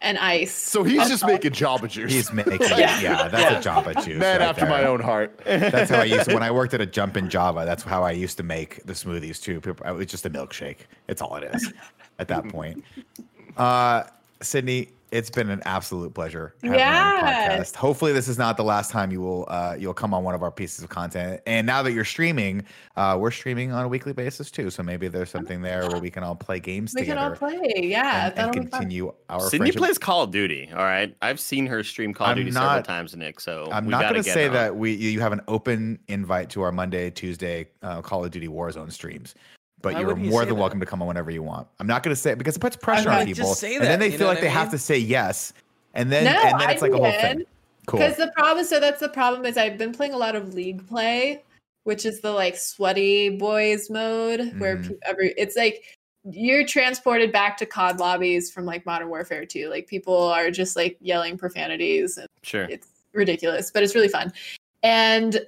[0.00, 0.52] and ice.
[0.52, 2.12] So he's just making Jamba Juice.
[2.12, 2.58] He's making.
[2.60, 3.00] yeah.
[3.00, 3.28] Yeah.
[3.28, 4.18] that's a Jamba juice.
[4.18, 5.40] Man right after my own heart.
[5.44, 7.64] That's how I used to, when I worked at a jump in Java.
[7.64, 9.60] That's how I used to make the smoothies too.
[9.60, 10.78] People, it was just a milkshake.
[11.08, 11.72] It's all it is
[12.18, 12.84] at that point.
[13.56, 14.04] Uh,
[14.40, 16.54] Sydney, it's been an absolute pleasure.
[16.62, 17.58] having you on the Yeah.
[17.58, 17.74] podcast.
[17.76, 20.42] Hopefully, this is not the last time you will uh, you'll come on one of
[20.42, 21.40] our pieces of content.
[21.46, 22.64] And now that you're streaming,
[22.96, 24.70] uh, we're streaming on a weekly basis too.
[24.70, 27.04] So maybe there's something there where we can all play games together.
[27.04, 27.80] we can together all play.
[27.88, 29.76] Yeah, and, and that'll continue our Sydnee friendship.
[29.76, 30.68] plays Call of Duty.
[30.72, 33.40] All right, I've seen her stream Call of I'm Duty several times, Nick.
[33.40, 34.52] So I'm we not gotta going to say on.
[34.54, 38.30] that we you you have an open invite to our Monday, Tuesday uh, Call of
[38.30, 39.34] Duty Warzone streams,
[39.82, 40.60] but Why you're you more than that?
[40.60, 41.68] welcome to come on whenever you want.
[41.78, 43.98] I'm not going to say it because it puts pressure on people, say and then
[44.00, 45.52] they feel like they I have to say yes,
[45.94, 47.44] and then No, and then I it's like a whole thing.
[47.86, 48.00] Cool.
[48.00, 50.86] Because the problem, so that's the problem is I've been playing a lot of league
[50.88, 51.42] play,
[51.84, 54.98] which is the like sweaty boys mode where Mhm.
[55.06, 55.82] every it's like
[56.30, 59.70] you're transported back to COD lobbies from like Modern Warfare 2.
[59.70, 62.64] Like people are just like yelling profanities and Sure.
[62.64, 64.32] it's ridiculous, but it's really fun.
[64.82, 65.40] And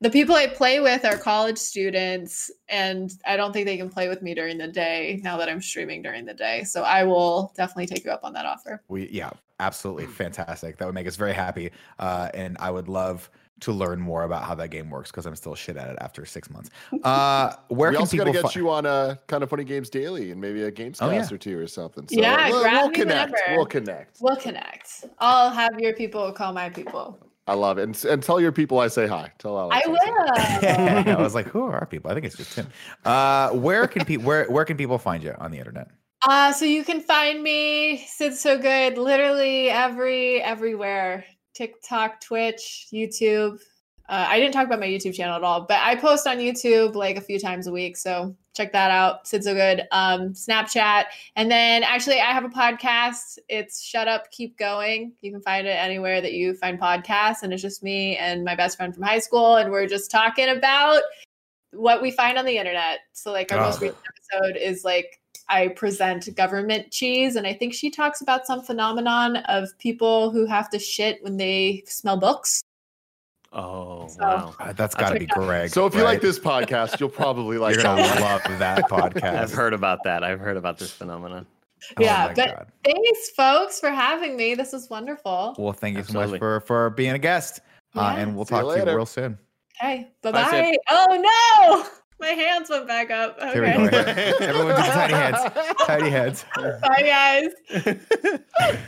[0.00, 4.08] the people I play with are college students, and I don't think they can play
[4.08, 6.64] with me during the day now that I'm streaming during the day.
[6.64, 8.82] So I will definitely take you up on that offer.
[8.88, 9.30] We yeah,
[9.60, 10.76] absolutely fantastic.
[10.78, 14.42] That would make us very happy, uh, and I would love to learn more about
[14.42, 16.68] how that game works because I'm still shit at it after six months.
[17.02, 19.48] Uh, where we can also got people to get fi- you on a kind of
[19.48, 21.26] funny games daily and maybe a games Oh, yeah.
[21.32, 22.06] or two or something.
[22.08, 23.30] So Yeah, we'll, grab we'll me connect.
[23.32, 23.56] whenever.
[23.56, 24.16] We'll connect.
[24.20, 25.04] We'll connect.
[25.20, 27.18] I'll have your people call my people.
[27.46, 27.84] I love it.
[27.84, 29.30] And, and tell your people I say hi.
[29.38, 29.76] Tell Alex.
[29.76, 31.16] I say will.
[31.16, 32.10] I was like, who are our people?
[32.10, 32.66] I think it's just him.
[33.04, 35.88] Uh, where can people where where can people find you on the internet?
[36.26, 41.24] Uh, so you can find me, Syd So Good, literally every everywhere.
[41.54, 43.58] TikTok, Twitch, YouTube.
[44.08, 46.94] Uh, I didn't talk about my YouTube channel at all, but I post on YouTube
[46.94, 47.96] like a few times a week.
[47.96, 49.26] So check that out.
[49.26, 49.86] Syd So Good.
[49.92, 51.04] Um, Snapchat.
[51.36, 53.38] And then actually, I have a podcast.
[53.48, 55.12] It's Shut Up, Keep Going.
[55.20, 57.42] You can find it anywhere that you find podcasts.
[57.42, 59.56] And it's just me and my best friend from high school.
[59.56, 61.02] And we're just talking about
[61.72, 63.00] what we find on the internet.
[63.12, 63.86] So, like, our most Oh.
[63.86, 63.98] recent
[64.32, 67.36] episode is like, I present government cheese.
[67.36, 71.36] And I think she talks about some phenomenon of people who have to shit when
[71.36, 72.62] they smell books.
[73.58, 74.54] Oh So- wow!
[74.60, 75.30] Uh, that's I'll got to be it.
[75.30, 75.70] Greg.
[75.70, 78.20] So if you like this podcast, you'll probably like you're gonna that.
[78.20, 79.22] love that podcast.
[79.24, 80.22] I've heard about that.
[80.22, 81.46] I've heard about this phenomenon.
[81.98, 82.66] Oh Yeah, my but- God.
[82.84, 84.54] Thanks, folks, for having me.
[84.54, 85.54] This was wonderful.
[85.58, 87.60] Well, thank you so much for for being a guest,
[87.94, 89.38] uh, and we'll See you talk to you real soon.
[89.82, 90.50] Okay, bye Bye, bye.
[90.50, 90.76] Syd.
[90.90, 91.86] Oh no,
[92.20, 93.40] my hands went back up.
[93.52, 93.96] Here we go.
[93.98, 95.38] Everyone do tiny heads.
[95.86, 96.44] Tiny heads.
[96.82, 97.94] bye guys.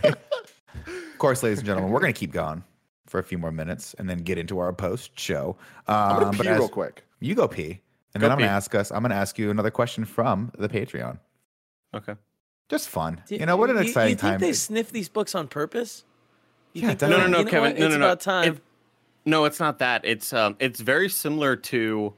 [0.04, 2.62] Of course, ladies and gentlemen, we're gonna keep going
[3.08, 5.56] for a few more minutes and then get into our post show.
[5.86, 7.04] Um, I'm gonna but pee as- real quick.
[7.20, 7.80] You go pee,
[8.14, 8.90] and Go then I'm gonna ask us.
[8.92, 11.18] I'm gonna ask you another question from the Patreon.
[11.94, 12.14] okay.
[12.68, 13.22] Just fun.
[13.26, 14.40] Do You know what an you- exciting you think time.
[14.40, 16.04] they sniff these books on purpose?
[16.74, 17.78] You Yeah, think they're No, no, no, you know Kevin, what?
[17.80, 18.06] no, it's no, no.
[18.06, 18.52] about time.
[18.56, 18.62] It-
[19.24, 20.04] No, it's not that.
[20.04, 22.12] It's um, it's very similar to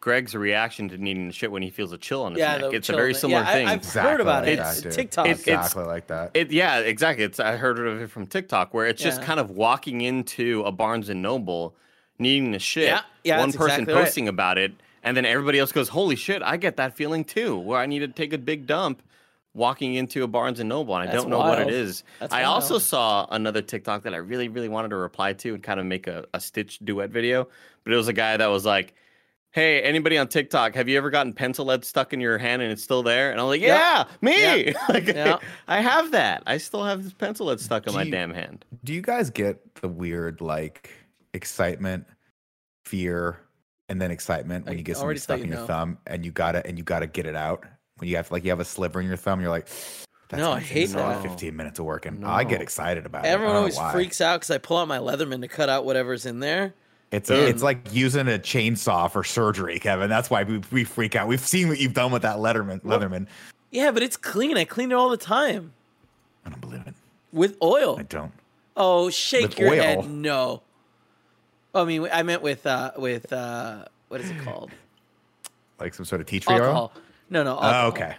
[0.00, 2.72] Greg's reaction to needing to shit when he feels a chill on his yeah, neck.
[2.72, 3.66] It's a very similar yeah, thing.
[3.66, 4.56] I, I've Exactly heard about like it.
[4.58, 4.96] that, It's.
[4.96, 5.26] TikTok.
[5.26, 6.30] It- it's- exactly like that.
[6.34, 7.24] It yeah, exactly.
[7.24, 10.70] It's I heard of it from TikTok where it's just kind of walking into a
[10.72, 11.74] Barnes and Noble,
[12.18, 12.84] needing to shit.
[12.88, 14.04] Yeah, yeah, one that's person exactly right.
[14.04, 14.72] posting about it,
[15.02, 18.00] and then everybody else goes, "Holy shit, I get that feeling too." Where I need
[18.00, 19.02] to take a big dump,
[19.52, 22.04] walking into a Barnes and Noble, and I That's don't know what it is.
[22.20, 25.62] That's I also saw another TikTok that I really, really wanted to reply to and
[25.62, 27.48] kind of make a, a Stitch duet video,
[27.82, 28.94] but it was a guy that was like.
[29.58, 32.70] Hey, anybody on TikTok, have you ever gotten pencil lead stuck in your hand and
[32.70, 33.32] it's still there?
[33.32, 34.08] And I'm like, yeah, Yep.
[34.22, 34.40] me.
[34.66, 34.76] Yep.
[34.88, 35.42] like, Yep.
[35.66, 36.44] I have that.
[36.46, 38.64] I still have this pencil lead stuck in Do my you- damn hand.
[38.84, 40.90] Do you guys get the weird like
[41.34, 42.06] excitement,
[42.84, 43.40] fear,
[43.88, 46.24] and then excitement when I you get something stuck thought in you your thumb and
[46.24, 47.64] you gotta and you gotta get it out?
[47.96, 49.66] When you have like you have a sliver in your thumb, you're like,
[50.28, 51.20] that's No, I hate that.
[51.22, 52.22] 15 minutes of working.
[52.24, 53.28] I get excited about it.
[53.28, 56.38] Everyone always freaks out because I pull out my Leatherman to cut out whatever's in
[56.38, 56.74] there.
[57.10, 57.48] It's Dude.
[57.48, 60.10] it's like using a chainsaw for surgery, Kevin.
[60.10, 61.26] That's why we, we freak out.
[61.26, 62.82] We've seen what you've done with that Leatherman.
[62.82, 63.26] Leatherman.
[63.70, 64.56] Yeah, but it's clean.
[64.58, 65.72] I clean it all the time
[66.44, 66.94] I don't believe it.
[67.32, 67.96] with oil.
[67.98, 68.32] I don't.
[68.76, 69.82] Oh, shake With your oil?
[69.82, 70.10] head.
[70.10, 70.62] No.
[71.74, 74.70] I mean, I meant with uh with uh what is it called?
[75.80, 76.62] Like some sort of tea tree oil.
[76.62, 76.92] alcohol.
[77.30, 77.58] No, no.
[77.60, 78.16] Oh, okay.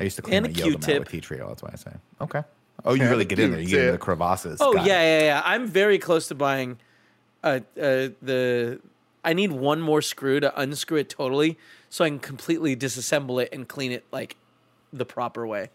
[0.00, 1.48] I used to clean And my a yoga mat with tea tree oil.
[1.48, 1.92] That's why I say.
[2.20, 2.42] Okay.
[2.84, 3.60] Oh, you And really get in there.
[3.60, 4.58] You get in the crevasses.
[4.60, 5.20] Oh Got yeah, it.
[5.20, 5.42] yeah, yeah.
[5.44, 6.78] I'm very close to buying.
[7.42, 8.80] Uh, uh, the
[9.24, 13.48] I need one more screw to unscrew it totally, so I can completely disassemble it
[13.52, 14.36] and clean it like
[14.92, 15.70] the proper way.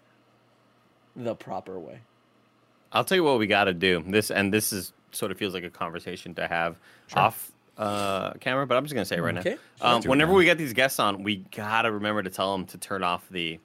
[1.15, 1.99] The proper way.
[2.91, 4.03] I'll tell you what we got to do.
[4.05, 6.77] This and this is sort of feels like a conversation to have
[7.15, 9.95] off uh, camera, but I'm just gonna say it right Okay, now.
[9.95, 12.77] Um, Do whenever we get these guests on, we gotta remember to tell them to
[12.77, 13.59] turn off the.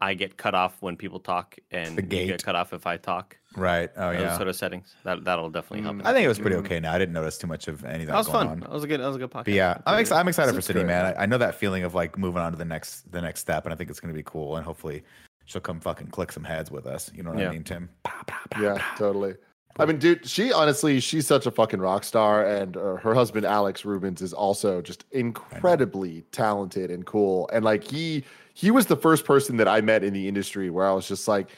[0.00, 2.26] I get cut off when people talk, and The you gate.
[2.28, 3.37] get cut off if I talk.
[3.56, 3.90] Right.
[3.96, 4.36] Oh Those yeah.
[4.36, 4.94] sort of settings.
[5.04, 6.04] That that'll definitely help.
[6.04, 6.80] I think it was pretty okay.
[6.80, 8.48] Now I didn't notice too much of any of that, that was going fun.
[8.48, 8.60] on.
[8.60, 9.00] That was a good.
[9.00, 9.44] That was a good podcast.
[9.46, 11.06] But yeah, I'm, ex- I'm excited for That's City, man.
[11.16, 13.64] I, I know that feeling of like moving on to the next the next step,
[13.64, 14.56] and I think it's gonna be cool.
[14.56, 15.02] And hopefully,
[15.46, 17.10] she'll come fucking click some heads with us.
[17.14, 17.48] You know what Yeah.
[17.48, 17.88] I mean, Tim?
[18.04, 18.96] Pow, pow, pow, Yeah, pow.
[18.96, 19.34] totally.
[19.80, 23.46] I mean, dude, she honestly, she's such a fucking rock star, and uh, her husband
[23.46, 27.48] Alex Rubens is also just incredibly talented and cool.
[27.52, 28.24] And like he,
[28.54, 31.28] he was the first person that I met in the industry where I was just
[31.28, 31.50] like,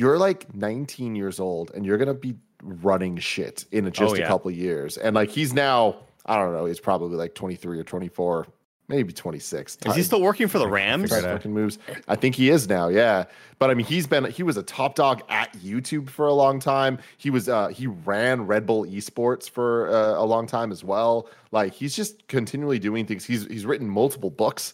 [0.00, 4.26] "You're like 19 years old, and you're gonna be running shit in just Oh, a
[4.26, 7.84] couple of years." And like he's now, I don't know, he's probably like 23 or
[7.84, 8.46] 24,
[8.88, 9.78] maybe 26.
[9.86, 11.10] Is he still working for the Rams?
[11.12, 11.78] Right, fucking moves.
[12.08, 13.24] I think he is now, yeah.
[13.58, 16.60] But I mean, he's been he was a top dog at YouTube for a long
[16.60, 16.98] time.
[17.18, 21.28] He was uh he ran Red Bull Esports for uh, a long time as well.
[21.52, 23.24] Like he's just continually doing things.
[23.24, 24.72] He's he's written multiple books,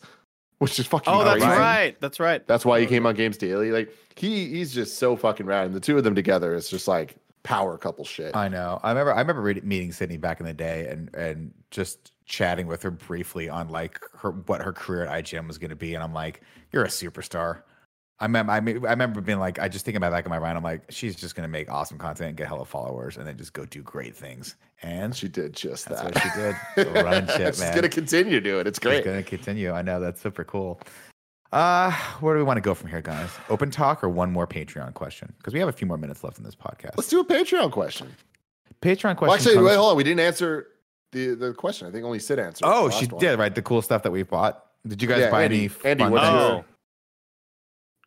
[0.58, 1.58] which is fucking Oh, that's crazy.
[1.58, 1.96] right.
[2.00, 2.46] That's right.
[2.46, 3.70] That's why he came on Games Daily.
[3.70, 5.66] Like he he's just so fucking rad.
[5.66, 8.34] And the two of them together is just like power couple shit.
[8.34, 8.80] I know.
[8.82, 9.14] I remember.
[9.14, 12.90] I remember read, meeting Sydnee back in the day, and and just chatting with her
[12.90, 16.12] briefly on like her what her career at IGN was going to be, and I'm
[16.12, 16.42] like,
[16.72, 17.62] "You're a superstar."
[18.18, 20.38] I remember, I, mean, I remember being like, I just think about back in my
[20.38, 23.36] mind, I'm like, she's just gonna make awesome content and get hella followers, and then
[23.36, 24.56] just go do great things.
[24.82, 26.14] And She did just that's that.
[26.14, 26.22] what
[26.76, 26.94] she did.
[27.04, 27.74] Run shit, She's man.
[27.74, 28.66] gonna continue doing it.
[28.68, 29.04] It's She's great.
[29.04, 29.70] gonna continue.
[29.72, 30.80] I know that's super cool.
[31.52, 31.90] Uh,
[32.20, 33.30] where do we want to go from here, guys?
[33.50, 35.32] Open talk or one more Patreon question?
[35.38, 36.96] Because we have a few more minutes left in this podcast.
[36.96, 38.08] Let's do a Patreon question.
[38.82, 39.26] Patreon question.
[39.28, 39.96] Well, actually, comes- wait, hold on.
[39.96, 40.68] We didn't answer
[41.12, 41.86] the the question.
[41.86, 42.66] I think only Sid answered.
[42.66, 43.20] oh, she last one.
[43.20, 43.54] did right.
[43.54, 44.64] The cool stuff that we bought.
[44.86, 45.70] Did you guys Yeah, buy Andy- any?
[45.90, 46.64] Andy, fun what's your- Oh.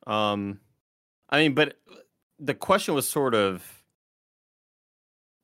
[0.09, 0.59] Um,
[1.29, 1.77] I mean, but
[2.39, 3.75] the question was sort of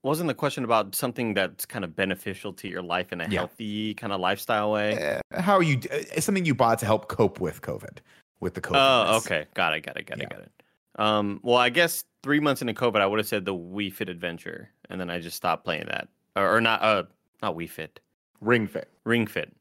[0.03, 3.39] wasn't the question about something that's kind of beneficial to your life in a Yeah.
[3.39, 5.19] healthy kind of lifestyle way?
[5.33, 5.77] Uh, how are you?
[5.91, 7.97] uh, It's something you bought to help cope with COVID.
[8.39, 8.75] With the COVID.
[8.75, 10.25] Oh, okay, got it, got it, got Yeah.
[10.25, 10.51] it, got it.
[10.97, 14.07] Um, well, I guess three months into COVID, I would have said the Wii Fit
[14.09, 17.03] Adventure, and then I just stopped playing that, or, or not, uh,
[17.41, 17.99] not Wii Fit,
[18.41, 18.89] Ring Fit.
[19.05, 19.51] Ring Fit.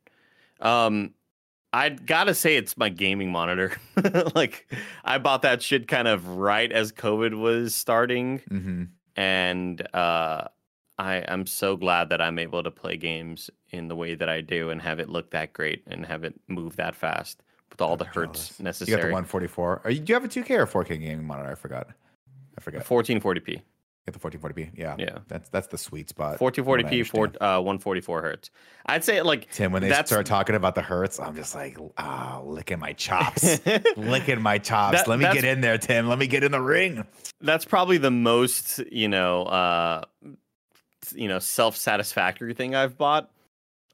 [0.61, 1.15] Um,
[1.75, 3.73] I gotta say it's my gaming monitor.
[4.35, 4.67] like
[5.05, 8.85] I bought that shit kind of right as COVID was starting, Mm-hmm.
[9.17, 10.49] and uh,
[10.99, 14.41] I I'm so glad that I'm able to play games in the way that I
[14.41, 17.97] do and have it look that great and have it move that fast with all
[17.97, 18.53] the hertz
[18.89, 19.81] You got the 144.
[19.83, 21.51] Are you, do you have a 2K or 4K gaming monitor?
[21.51, 21.89] I forgot.
[22.57, 22.85] I forgot.
[22.85, 23.63] 1440p.
[24.07, 24.73] Get the 1440p.
[24.75, 24.97] Yeah.
[24.99, 25.19] Yeah.
[25.29, 26.39] That's that's the sweet spot.
[26.39, 28.51] 1440p, four, uh, 144 hertz.
[28.85, 32.43] I'd say like Tim, when they start talking about the hertz, I'm just like, oh,
[32.45, 33.61] licking my chops,
[33.97, 34.99] licking my chops.
[34.99, 36.07] That- Let me get in there, Tim.
[36.09, 37.07] Let me get in the ring.
[37.41, 40.03] that's probably the most you know uh
[41.15, 43.31] you know self-satisfactory thing i've bought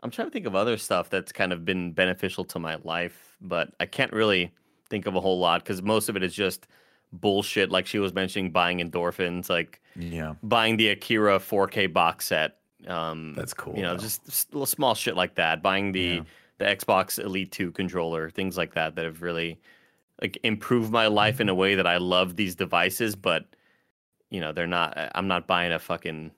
[0.02, 3.36] i'm trying to think of other stuff that's kind of been beneficial to my life
[3.40, 4.52] but i can't really
[4.88, 6.68] think of a whole lot because most of it is just
[7.12, 10.34] bullshit like she was mentioning buying endorphins like Yeah.
[10.42, 14.02] buying the akira 4k box set um That's cool, you know though.
[14.02, 16.20] just little small shit like that buying the Yeah.
[16.58, 19.58] the xbox elite 2 controller things like that that have really
[20.22, 23.44] like improved my life in a way that i love these devices but
[24.30, 26.30] you know they're not i'm not buying a fucking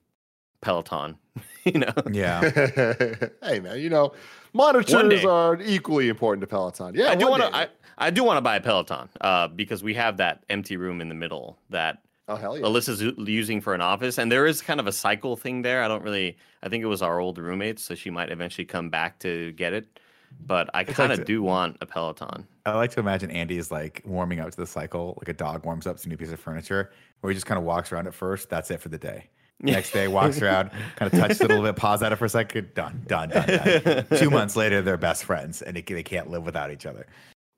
[0.63, 1.17] peloton
[1.65, 2.41] you know Yeah.
[3.43, 4.13] hey man, you know,
[4.53, 6.95] monitors are equally important to Peloton.
[6.95, 7.55] Yeah, i do want to.
[7.55, 11.01] I, I do want to buy a peloton uh because we have that empty room
[11.01, 12.65] in the middle that oh hell yeah.
[12.65, 15.83] Alyssa's using for an office, and there is kind of a cycle thing there.
[15.83, 16.37] I don't really.
[16.63, 19.73] I think it was our old roommate, so she might eventually come back to get
[19.73, 19.99] it.
[20.47, 22.47] But I kind of to- do want a Peloton.
[22.65, 25.65] I like to imagine Andy is like warming up to the cycle, like a dog
[25.65, 26.91] warms up to a new piece of furniture,
[27.21, 28.49] where he just kind of walks around at first.
[28.49, 29.29] That's it for the day.
[29.61, 32.25] Next day, walks around, kind of touches it a little bit, pause at it for
[32.25, 32.75] a second.
[32.75, 34.07] Done, done, done, done.
[34.19, 37.07] Two months later, they're best friends, and they, they can't live without each other.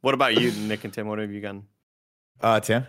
[0.02, 1.08] What about you, Nick and Tim?
[1.08, 1.64] What have you gotten?
[2.42, 2.86] Uh, Tim.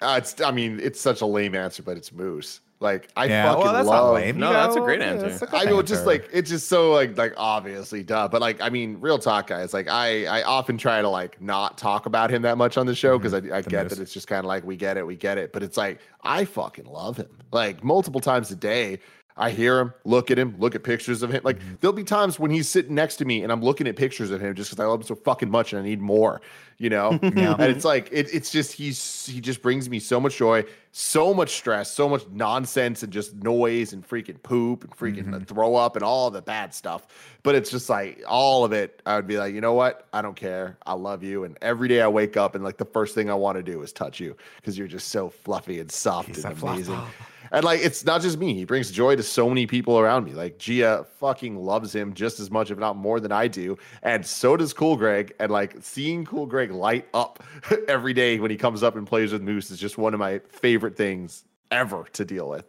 [0.00, 2.60] Uh, it's I mean, it's such a lame answer, but it's Moose.
[2.80, 4.06] Like I yeah, fucking well, that's love.
[4.06, 4.38] not lame.
[4.38, 5.26] No, You that's a great answer.
[5.26, 8.40] it's a good I mean, just like it's just so like like obviously duh, but
[8.40, 9.74] like I mean, real talk, guys.
[9.74, 12.94] Like I I often try to like not talk about him that much on the
[12.94, 13.62] show because I, I Mm-hmm.
[13.62, 13.90] The get Moose.
[13.90, 15.98] that it's just kind of like we get it, we get it, but it's like
[16.22, 17.28] I fucking love him.
[17.50, 19.00] Like multiple times a day,
[19.38, 21.40] I hear him, look at him, look at pictures of him.
[21.44, 21.74] Like Mm-hmm.
[21.80, 24.40] there'll be times when he's sitting next to me and I'm looking at pictures of
[24.40, 26.40] him just because I love him so fucking much and I need more,
[26.78, 27.18] you know.
[27.36, 27.52] Yeah.
[27.58, 31.32] And it's like it, it's just he's he just brings me so much joy, so
[31.32, 35.44] much stress, so much nonsense and just noise and freaking poop and freaking Mm-hmm.
[35.44, 37.06] throw up and all the bad stuff.
[37.44, 39.00] But it's just like all of it.
[39.06, 40.06] I would be like, you know what?
[40.12, 40.76] I don't care.
[40.86, 41.44] I love you.
[41.44, 43.82] And every day I wake up and like the first thing I want to do
[43.82, 46.94] is touch you because you're just so fluffy and soft He's and amazing.
[46.96, 47.12] fluffy.
[47.52, 48.54] And like it's not just me.
[48.54, 50.32] He brings joy to so many people around me.
[50.32, 53.76] Like Gia fucking loves him just as much, if not more than I do.
[54.02, 55.34] And so does Cool Greg.
[55.40, 57.42] And like seeing Cool Greg light up
[57.88, 60.40] every day when he comes up and plays with Moose is just one of my
[60.48, 62.66] favorite things ever to deal with.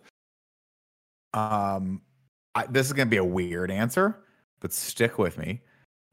[1.33, 2.01] Um,
[2.55, 4.17] I, this is going to be a weird answer,
[4.59, 5.61] but stick with me.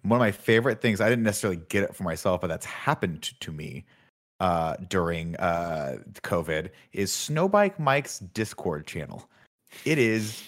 [0.03, 3.23] One of my favorite things, I didn't necessarily get it for myself, but that's happened
[3.23, 3.87] to, to me
[4.41, 9.29] uh, during uh, COVID, is Snowbike Mike's Discord channel.
[9.85, 10.43] It is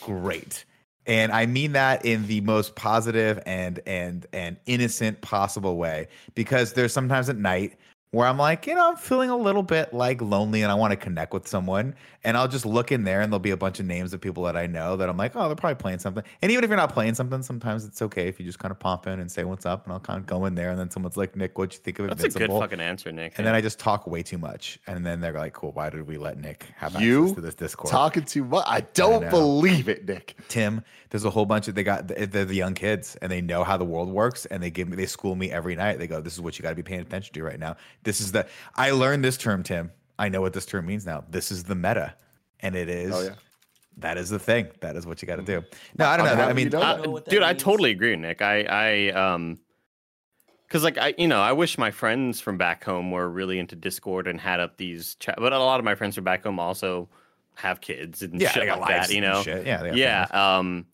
[0.00, 0.64] great.
[1.06, 6.74] And I mean that in the most positive and and and innocent possible way because
[6.74, 7.76] there's sometimes at night
[8.12, 10.92] where I'm like, you know, I'm feeling a little bit like lonely and I want
[10.92, 11.94] to connect with someone.
[12.24, 14.44] And I'll just look in there and there'll be a bunch of names of people
[14.44, 16.22] that I know that I'm like, oh, they're probably playing something.
[16.40, 18.78] And even if you're not playing something, sometimes it's okay if you just kind of
[18.78, 19.84] pop in and say what's up.
[19.84, 20.70] And I'll kind of go in there.
[20.70, 22.16] And then someone's like, Nick, what'd you think of it?
[22.16, 23.34] That's a good fucking answer, Nick.
[23.38, 24.78] and then I just talk way too much.
[24.86, 27.54] And then they're like, cool, why did we let Nick have You access to this
[27.54, 27.90] Discord?
[27.90, 28.64] Talking too much.
[28.68, 29.30] I don't know.
[29.30, 30.36] believe it, Nick.
[30.48, 33.64] Tim, there's a whole bunch of they got they're the young kids and they know
[33.64, 35.98] how the world works and they give me they school me every night.
[35.98, 37.76] They go, this is what you got to be paying attention to right now.
[38.04, 38.46] This is the
[38.76, 39.90] I learned this term, Tim.
[40.18, 41.24] I know what this term means now.
[41.30, 42.14] This is the meta,
[42.60, 43.14] and it is.
[43.14, 43.34] Oh, yeah.
[43.98, 44.68] That is the thing.
[44.80, 45.62] That is what you got to do.
[45.98, 46.44] No, I don't I'm know.
[46.44, 47.06] I mean, you know Uh, that.
[47.06, 48.40] know dude, I totally agree, Nick.
[48.40, 49.58] I, I, um,
[50.66, 53.76] Because like I, you know, I wish my friends from back home were really into
[53.76, 55.34] Discord and had up these chat.
[55.38, 57.08] But a lot of my friends from back home also
[57.56, 59.12] have kids and Yeah, shit like that.
[59.12, 59.66] You know, shit.
[59.66, 60.24] Yeah, they yeah.
[60.26, 60.58] families.
[60.60, 60.86] Um,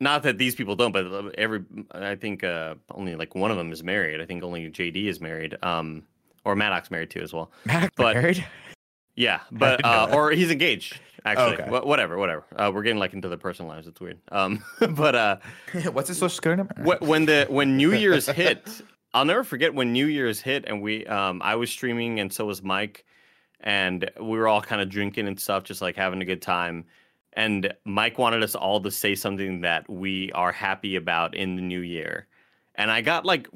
[0.00, 3.72] not that these people don't, but every I think uh, only like one of them
[3.72, 4.20] is married.
[4.20, 5.56] I think only JD is married.
[5.62, 6.02] Um,
[6.44, 7.50] or Maddox married too as well.
[7.64, 8.44] Mac but- married?
[9.16, 10.98] Yeah, but uh, or he's engaged.
[11.24, 11.68] Actually, Okay.
[11.70, 12.44] Wha- whatever, whatever.
[12.56, 13.86] Uh, we're getting like into the personal lives.
[13.86, 14.18] It's weird.
[14.32, 15.36] Um, but uh,
[15.92, 16.82] What's his social security number?
[16.96, 18.80] Wh- when the when New Year's hit,
[19.12, 22.46] I'll never forget when New Year's hit, and we um I was streaming and so
[22.46, 23.04] was Mike,
[23.60, 26.86] and we were all kind of drinking and stuff, just like having a good time.
[27.34, 31.62] And Mike wanted us all to say something that we are happy about in the
[31.62, 32.26] new year.
[32.80, 33.48] And I got like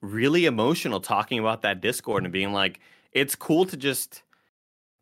[0.00, 2.80] really emotional talking about that Discord and being like,
[3.12, 4.22] it's cool to just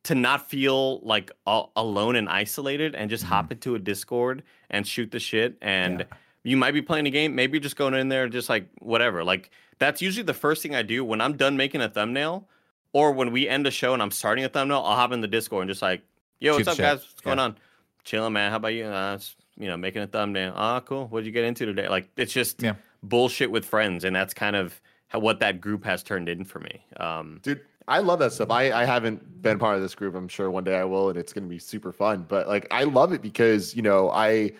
[0.05, 4.87] to not feel like a- alone and isolated and just hop into a Discord and
[4.87, 6.07] shoot the shit and Yeah.
[6.45, 9.23] you might be playing a game maybe just going in there just like whatever.
[9.25, 12.49] Like that's usually the first thing i do when i'm done making a thumbnail
[12.93, 15.29] or when we end a show and i'm starting a thumbnail i'll hop in the
[15.29, 16.03] discord and just like
[16.41, 16.83] yo what's up shit.
[16.85, 16.99] guys?
[16.99, 17.45] What's going Yeah.
[17.45, 17.57] on?
[18.03, 18.51] Chilling man.
[18.51, 18.87] How about you?
[18.87, 19.19] Uh,
[19.57, 20.53] you know making a thumbnail.
[20.57, 21.07] Ah cool.
[21.07, 21.87] What'd you get into today?
[21.89, 22.75] Like it's just Yeah.
[23.03, 26.59] Bullshit with friends and that's kind of how, what that group has turned in for
[26.61, 28.51] me um Dude, I love that stuff.
[28.51, 30.15] I, I haven't been part of this group.
[30.15, 32.27] I'm sure one day I will, and it's going to be super fun.
[32.29, 34.53] But like, I love it because, you know, I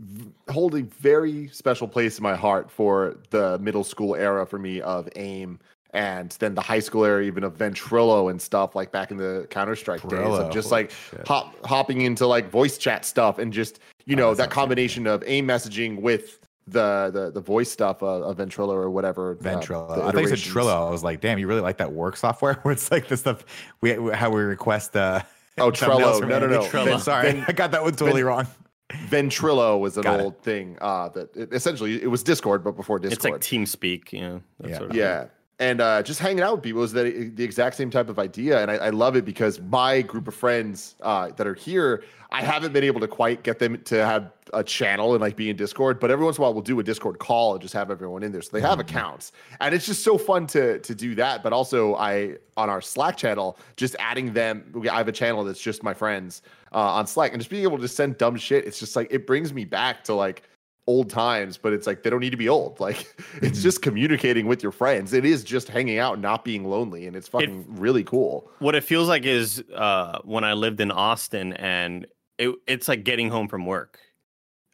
[0.00, 4.58] v- hold a very special place in my heart for the middle school era for
[4.58, 5.58] me of AIM
[5.90, 9.46] and then the high school era, even of Ventrilo and stuff like back in the
[9.50, 11.28] Counter Strike days of just like shit.
[11.28, 15.06] hop, hopping into like voice chat stuff and just, you Oh, know, that that combination
[15.06, 19.32] of AIM messaging with the the, the voice stuff of, of Ventrilo or whatever.
[19.32, 19.94] uh, Ventrilo.
[19.96, 20.54] the I think you said iterations.
[20.54, 20.86] Trillo.
[20.86, 23.44] I was like, damn, you really like that work software where it's like the stuff
[23.80, 25.20] we how we request uh
[25.58, 26.28] Oh, thumbnails Trello.
[26.28, 26.60] No, no, no.
[26.62, 26.84] Trello.
[26.86, 28.46] Ven- Sorry, Ven- I got that one totally wrong.
[29.08, 30.22] Ventrilo was an Got it.
[30.24, 30.76] old thing.
[30.80, 33.34] Uh, that it, essentially it was Discord, but before Discord.
[33.36, 34.78] it's like TeamSpeak you know that Yeah.
[34.78, 35.26] sort of yeah,
[35.58, 38.60] and uh, just hanging out with people is that the exact same type of idea,
[38.60, 42.02] and I, I love it because my group of friends uh, that are here,
[42.34, 45.50] I haven't been able to quite get them to have a channel and like be
[45.50, 47.74] in Discord, but every once in a while we'll do a Discord call and just
[47.74, 48.80] have everyone in there, so they have Mm-hmm.
[48.96, 51.42] accounts, and it's just so fun to to do that.
[51.42, 54.84] But also, I on our Slack channel, just adding them.
[54.90, 57.78] I have a channel that's just my friends uh, on Slack, and just being able
[57.78, 58.64] to send dumb shit.
[58.66, 60.42] It's just like it brings me back to like
[60.86, 62.78] old times, but it's like they don't need to be old.
[62.88, 62.98] Like
[63.42, 63.62] it's Mhm.
[63.62, 65.12] just communicating with your friends.
[65.14, 68.50] It is just hanging out, not being lonely, and it's fucking really cool.
[68.58, 72.06] what it feels like is uh, when I lived in Austin, and
[72.38, 73.98] it, it's like getting home from work.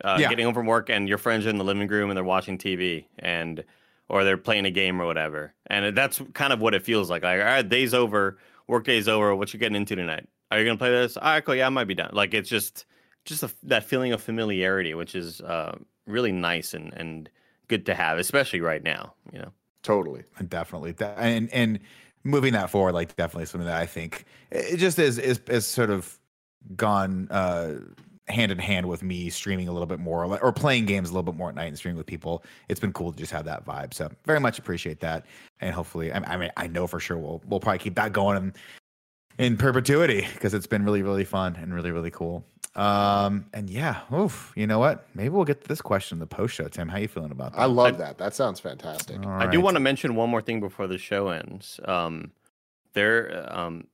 [0.03, 0.29] Uh, Yeah.
[0.31, 2.57] Getting home from work, and your friends are in the living room, and they're watching
[2.59, 3.63] TV, and
[4.09, 7.23] or they're playing a game or whatever, and that's kind of what it feels like.
[7.23, 9.35] Like, all right, day's over, work day's over.
[9.37, 10.27] What you getting into tonight?
[10.51, 11.17] Are you gonna play this?
[11.17, 11.55] All right, cool.
[11.55, 12.11] Yeah, I might be done.
[12.13, 12.87] Like, it's just
[13.25, 17.29] just a, that feeling of familiarity, which is uh, really nice and and
[17.69, 19.15] good to have, especially right now.
[19.33, 19.53] You know.
[19.83, 20.25] Totally.
[20.39, 21.79] And definitely That- and and
[22.25, 25.89] moving that forward like definitely something that i think it just is is is sort
[25.89, 26.19] of
[26.77, 27.75] gone uh
[28.29, 31.13] hand in hand with me streaming a little bit more or, or playing games a
[31.13, 33.45] little bit more at night and streaming with people it's been cool to just have
[33.45, 33.93] that vibe.
[33.93, 35.27] So very much appreciate that.
[35.61, 38.37] And hopefully i, I mean i know for sure we'll we'll probably keep that going
[38.37, 38.55] in,
[39.39, 42.45] in perpetuity because it's been really really fun and really really cool.
[42.77, 45.09] Um and yeah oof you know what?
[45.15, 46.89] Maybe we'll get to this question in the post show tim.
[46.89, 47.61] How you feeling about that?
[47.61, 48.19] I love that.
[48.19, 49.25] That sounds fantastic.
[49.27, 51.81] All I do want to mention one more thing before the show ends.
[51.85, 52.31] Um,
[52.93, 53.87] there, um,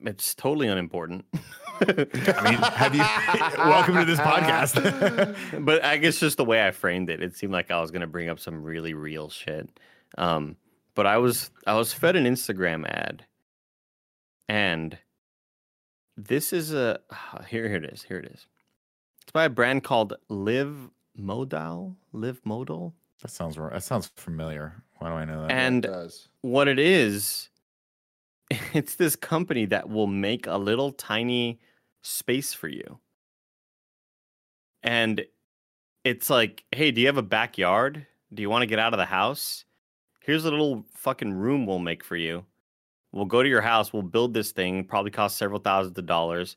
[0.00, 1.24] it's totally unimportant.
[1.80, 3.00] I mean, have you?
[3.68, 5.36] welcome to this podcast.
[5.64, 8.00] but I guess just the way I framed it, it seemed like I was going
[8.00, 9.68] to bring up some really real shit.
[10.16, 10.56] Um,
[10.94, 13.24] but I was I was fed an Instagram ad,
[14.48, 14.98] and
[16.16, 16.98] this is a
[17.48, 18.46] here here it is here it is.
[19.22, 21.96] It's by a brand called Live Modal.
[22.12, 22.94] Live Modal.
[23.22, 23.72] that sounds right.
[23.72, 24.82] That sounds familiar.
[24.98, 25.52] Why do I know that?
[25.52, 26.28] And It does.
[26.40, 27.50] what it is,
[28.74, 31.60] it's this company that will make a little tiny
[32.02, 32.98] space for you.
[34.82, 35.24] And
[36.04, 38.06] it's like, hey, do you have a backyard?
[38.32, 39.64] Do you want to get out of the house?
[40.20, 42.44] Here's a little fucking room we'll make for you.
[43.12, 46.56] We'll go to your house, we'll build this thing, probably cost several thousands of dollars.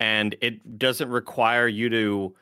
[0.00, 2.34] And it doesn't require you to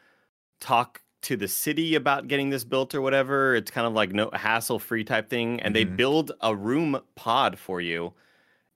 [0.60, 3.54] talk to the city about getting this built or whatever.
[3.54, 5.60] It's kind of like no hassle free type thing.
[5.60, 5.96] And they Mhm.
[5.96, 8.14] build a room pod for you.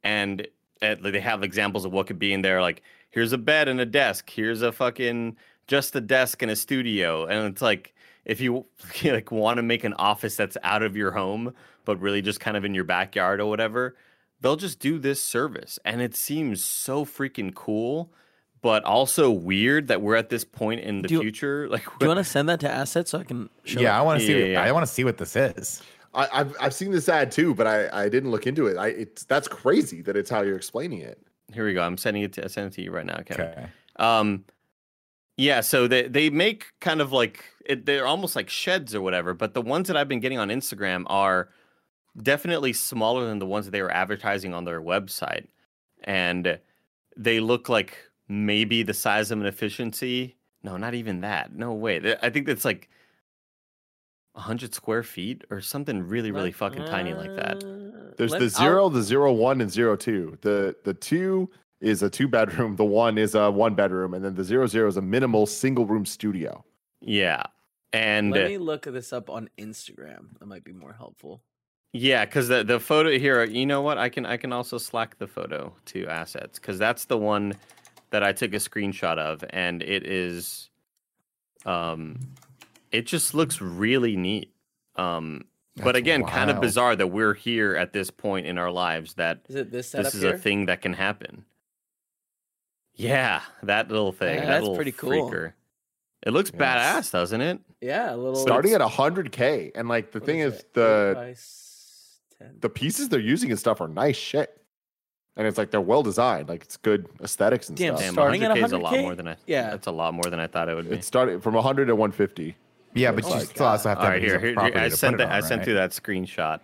[0.05, 0.47] And
[0.83, 2.61] uh, they have examples of what could be in there.
[2.61, 4.31] Like, here's a bed and a desk.
[4.31, 5.37] Here's a fucking
[5.67, 7.25] just a desk and a studio.
[7.27, 7.95] And it's like,
[8.25, 8.67] if you
[9.05, 11.55] like want to make an office that's out of your home,
[11.85, 13.97] but really just kind of in your backyard or whatever,
[14.41, 15.79] they'll just do this service.
[15.85, 18.13] And it seems so freaking cool
[18.65, 21.69] but also weird that we're at this point in the Do you- future.
[21.71, 23.99] Like, Do you want to send that to assets so I can show yeah, it?
[23.99, 24.39] I want to see.
[24.41, 24.63] Yeah, yeah.
[24.63, 25.83] I want to see what this is.
[26.15, 28.77] I, I've I've seen this ad too, but I I didn't look into it.
[28.77, 31.20] I it's that's crazy that it's how you're explaining it.
[31.53, 31.82] here we go.
[31.82, 33.47] I'm sending it to sending it to you right now, Kevin.
[33.47, 33.66] Okay.
[33.97, 34.45] Um,
[35.36, 39.35] yeah, so they they make kind of like it, they're almost like sheds or whatever.
[39.35, 41.49] But the ones that I've been getting on Instagram are
[42.23, 45.47] definitely smaller than the ones that they were advertising on their website,
[46.05, 46.59] and
[47.16, 47.97] they look like
[48.28, 50.36] maybe the size of an efficiency.
[50.62, 51.55] No, not even that.
[51.55, 52.16] No way.
[52.23, 52.89] I think it's like
[54.36, 57.62] hundred square feet or something really, really fucking tiny like that.
[57.62, 60.36] Uh, There's let- the I'll- zero, the zero one, and zero two.
[60.43, 61.51] The the two
[61.81, 62.77] is a two bedroom.
[62.77, 65.86] The one is a one bedroom, and then the zero zero is a minimal single
[65.86, 66.65] room studio.
[67.01, 67.43] Yeah,
[67.93, 70.39] and Let me look this up on Instagram.
[70.40, 71.43] That might be more helpful.
[71.93, 73.98] Yeah, because the the photo here, you know what?
[73.98, 77.55] I can I can also slack the photo to assets because that's the one
[78.11, 80.70] that I took a screenshot of, and it is,
[81.66, 82.19] um,
[82.95, 84.53] it just looks really neat.
[84.97, 85.45] Um,
[85.77, 89.15] but That's again, kind of bizarre that we're here at this point in our lives
[89.15, 90.35] that Is it this this is here?
[90.35, 91.45] a thing that can happen.
[92.95, 94.35] Yeah, that little thing.
[94.37, 95.11] Yeah, that that's little pretty cool.
[95.11, 95.53] freaker.
[96.25, 96.61] It looks Yes.
[97.09, 97.59] badass, doesn't it?
[97.81, 98.37] Yeah, a little.
[98.37, 100.59] Starting at hundred k, and like the what thing is it?
[100.61, 102.59] Eight the by s- 10.
[102.61, 104.57] the pieces they're using and stuff are nice shit,
[105.37, 106.49] and it's like they're well designed.
[106.49, 108.01] Like it's good aesthetics and Damn, stuff.
[108.07, 109.37] Damn, Starting at 100K is a lot more than I.
[109.47, 109.71] Yeah.
[109.71, 110.95] that's a lot more than I thought it would be.
[110.97, 112.57] It started from 100 to 150.
[112.95, 114.47] Yeah, Looks but you like- still also have to All have right, a here, here,
[114.49, 115.33] here, property I to put sent it that.
[115.33, 116.61] I on, sent through that screenshot.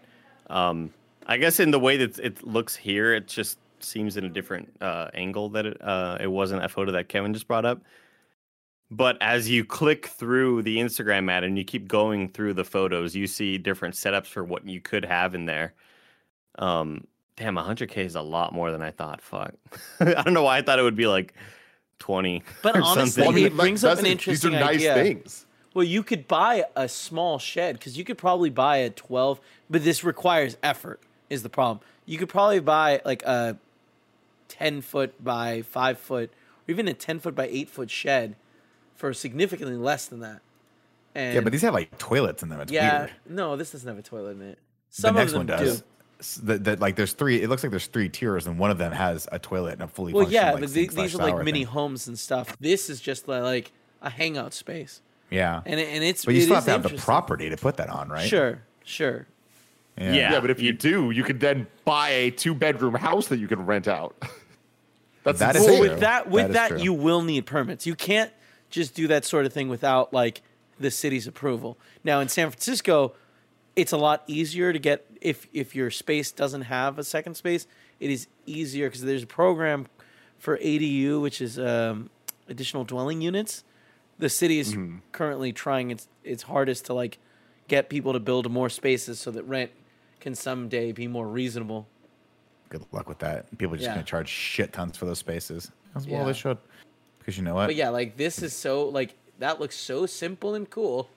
[0.48, 0.93] Um,
[1.27, 4.73] I guess in the way that it looks here, it just seems in a different
[4.81, 7.82] uh, angle that it uh, it wasn't that photo that Kevin just brought up.
[8.93, 13.15] But as you click through the Instagram ad and you keep going through the photos,
[13.15, 15.74] you see different setups for what you could have in there.
[16.59, 19.23] Um, damn, 100k is a lot more than I thought.
[19.23, 19.55] Fuck,
[20.01, 21.35] I don't know why I thought it would be like
[22.01, 22.43] 20.
[22.62, 23.44] But or honestly, something.
[23.44, 24.94] it brings up an interesting These are nice idea.
[24.94, 25.47] things.
[25.74, 29.84] Well, you could buy a small shed because you could probably buy a 12, but
[29.84, 31.80] this requires effort, is the problem.
[32.06, 33.56] You could probably buy like a
[34.48, 36.30] 10 foot by 5 foot,
[36.66, 38.34] or even a 10 foot by 8 foot shed
[38.97, 40.40] for significantly less than that.
[41.14, 42.60] And Yeah, but these have like toilets in them.
[42.60, 43.12] It's yeah, weird.
[43.28, 44.59] no, this doesn't have a toilet in it.
[44.94, 45.80] The Some next of them one does.
[45.80, 45.86] do.
[46.42, 47.40] That, that like there's three.
[47.42, 49.88] It looks like there's three tiers, and one of them has a toilet and a
[49.88, 50.12] fully.
[50.12, 51.66] Well, yeah, like, but the, these are like mini thing.
[51.68, 52.59] homes and stuff.
[52.60, 53.72] This is just like
[54.02, 55.01] a hangout space,
[55.31, 57.77] Yeah, and and it's but you it still have to have the property to put
[57.77, 58.28] that on, right?
[58.28, 59.27] Sure, sure.
[59.97, 60.12] Yeah.
[60.12, 60.32] Yeah.
[60.32, 63.39] Yeah, but if you you- do, you could then buy a two bedroom house that
[63.39, 64.16] you can rent out.
[65.24, 65.78] That's That is insane.
[65.78, 65.90] Well, true.
[65.90, 67.86] with that, with That is that, you will need permits.
[67.86, 68.32] You can't
[68.70, 70.40] just do that sort of thing without like
[70.78, 71.77] the city's approval.
[72.02, 73.15] Now in San Francisco,
[73.77, 77.66] it's a lot easier to get if if your space doesn't have a second space.
[77.98, 79.86] It is easier because there's a program
[80.39, 82.09] for ADU, which is um,
[82.48, 83.62] additional dwelling units.
[84.20, 84.98] The city is Mm-hmm.
[85.12, 87.18] currently trying its its hardest to like
[87.68, 89.70] get people to build more spaces so that rent
[90.20, 91.88] can someday be more reasonable.
[92.68, 93.47] Good luck with that.
[93.59, 93.94] People are just Yeah.
[93.94, 95.72] gonna charge shit tons for those spaces.
[95.97, 96.26] As well, Yeah.
[96.26, 96.59] they should.
[97.18, 97.66] Because you know what?
[97.66, 101.09] But yeah, like this is so like that looks so simple and cool.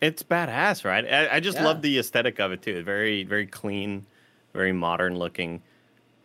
[0.00, 1.04] It's badass, right?
[1.04, 1.64] I, I just Yeah.
[1.66, 2.82] love the aesthetic of it too.
[2.82, 4.06] Very, very clean,
[4.54, 5.62] very modern looking.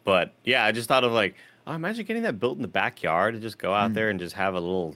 [0.06, 1.36] But yeah, I just thought of like,
[1.68, 4.36] oh, imagine getting that built in the backyard and just go out there and just
[4.36, 4.96] have a little,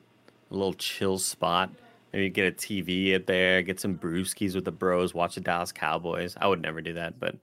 [0.49, 1.71] a little chill spot.
[2.13, 5.71] Maybe get a TV in there, get some brewskis with the bros, watch the Dallas
[5.71, 6.35] Cowboys.
[6.39, 7.35] I would never do that, but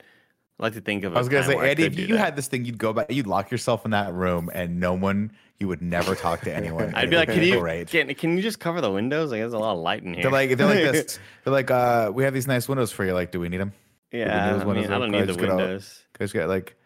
[0.58, 1.12] I like to think of.
[1.12, 1.16] It.
[1.16, 2.18] I was gonna say, Andy, if you that.
[2.18, 5.30] had this thing, you'd go back, you'd lock yourself in that room, and no one,
[5.58, 6.92] you would never talk to anyone.
[6.96, 7.88] I'd be like, can you, Great.
[7.88, 9.30] can, can you just cover the windows?
[9.30, 10.24] Like, there's a lot of light in here.
[10.24, 11.18] They're like, they're like this.
[11.44, 13.14] They're like, uh, we have these nice windows for you.
[13.14, 13.72] Like, do we need them?
[14.10, 16.04] yeah, those I, mean, I don't need the windows.
[16.18, 16.76] Guys, get like,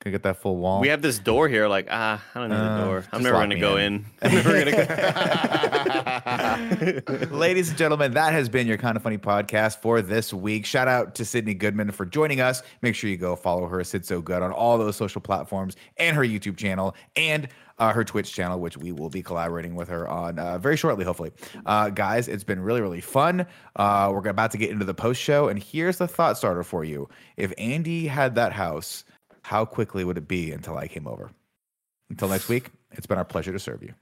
[0.00, 0.80] can get that full wall?
[0.80, 1.68] We have this door here.
[1.68, 3.04] Like, ah, I don't need Uh, the door.
[3.12, 3.94] I'm never gonna go in.
[3.94, 4.06] in.
[4.22, 4.72] I'm never gonna
[7.28, 7.36] go.
[7.36, 10.64] Ladies and gentlemen, that has been your kind of funny podcast for this week.
[10.64, 12.62] Shout out to Sydnee Goodman for joining us.
[12.80, 16.16] Make sure you go follow her, Syd So Good, on all those social platforms and
[16.16, 17.48] her YouTube channel and
[17.78, 21.04] uh, her Twitch channel, which we will be collaborating with her on uh, very shortly,
[21.04, 21.30] hopefully.
[21.66, 23.46] Uh, guys, it's been really, really fun.
[23.76, 26.84] Uh, we're about to get into the post show, and here's the thought starter for
[26.84, 29.04] you: If Andy had that house,
[29.42, 31.30] how quickly would it be until I came over?
[32.08, 33.94] Until next week, it's been our pleasure to serve you.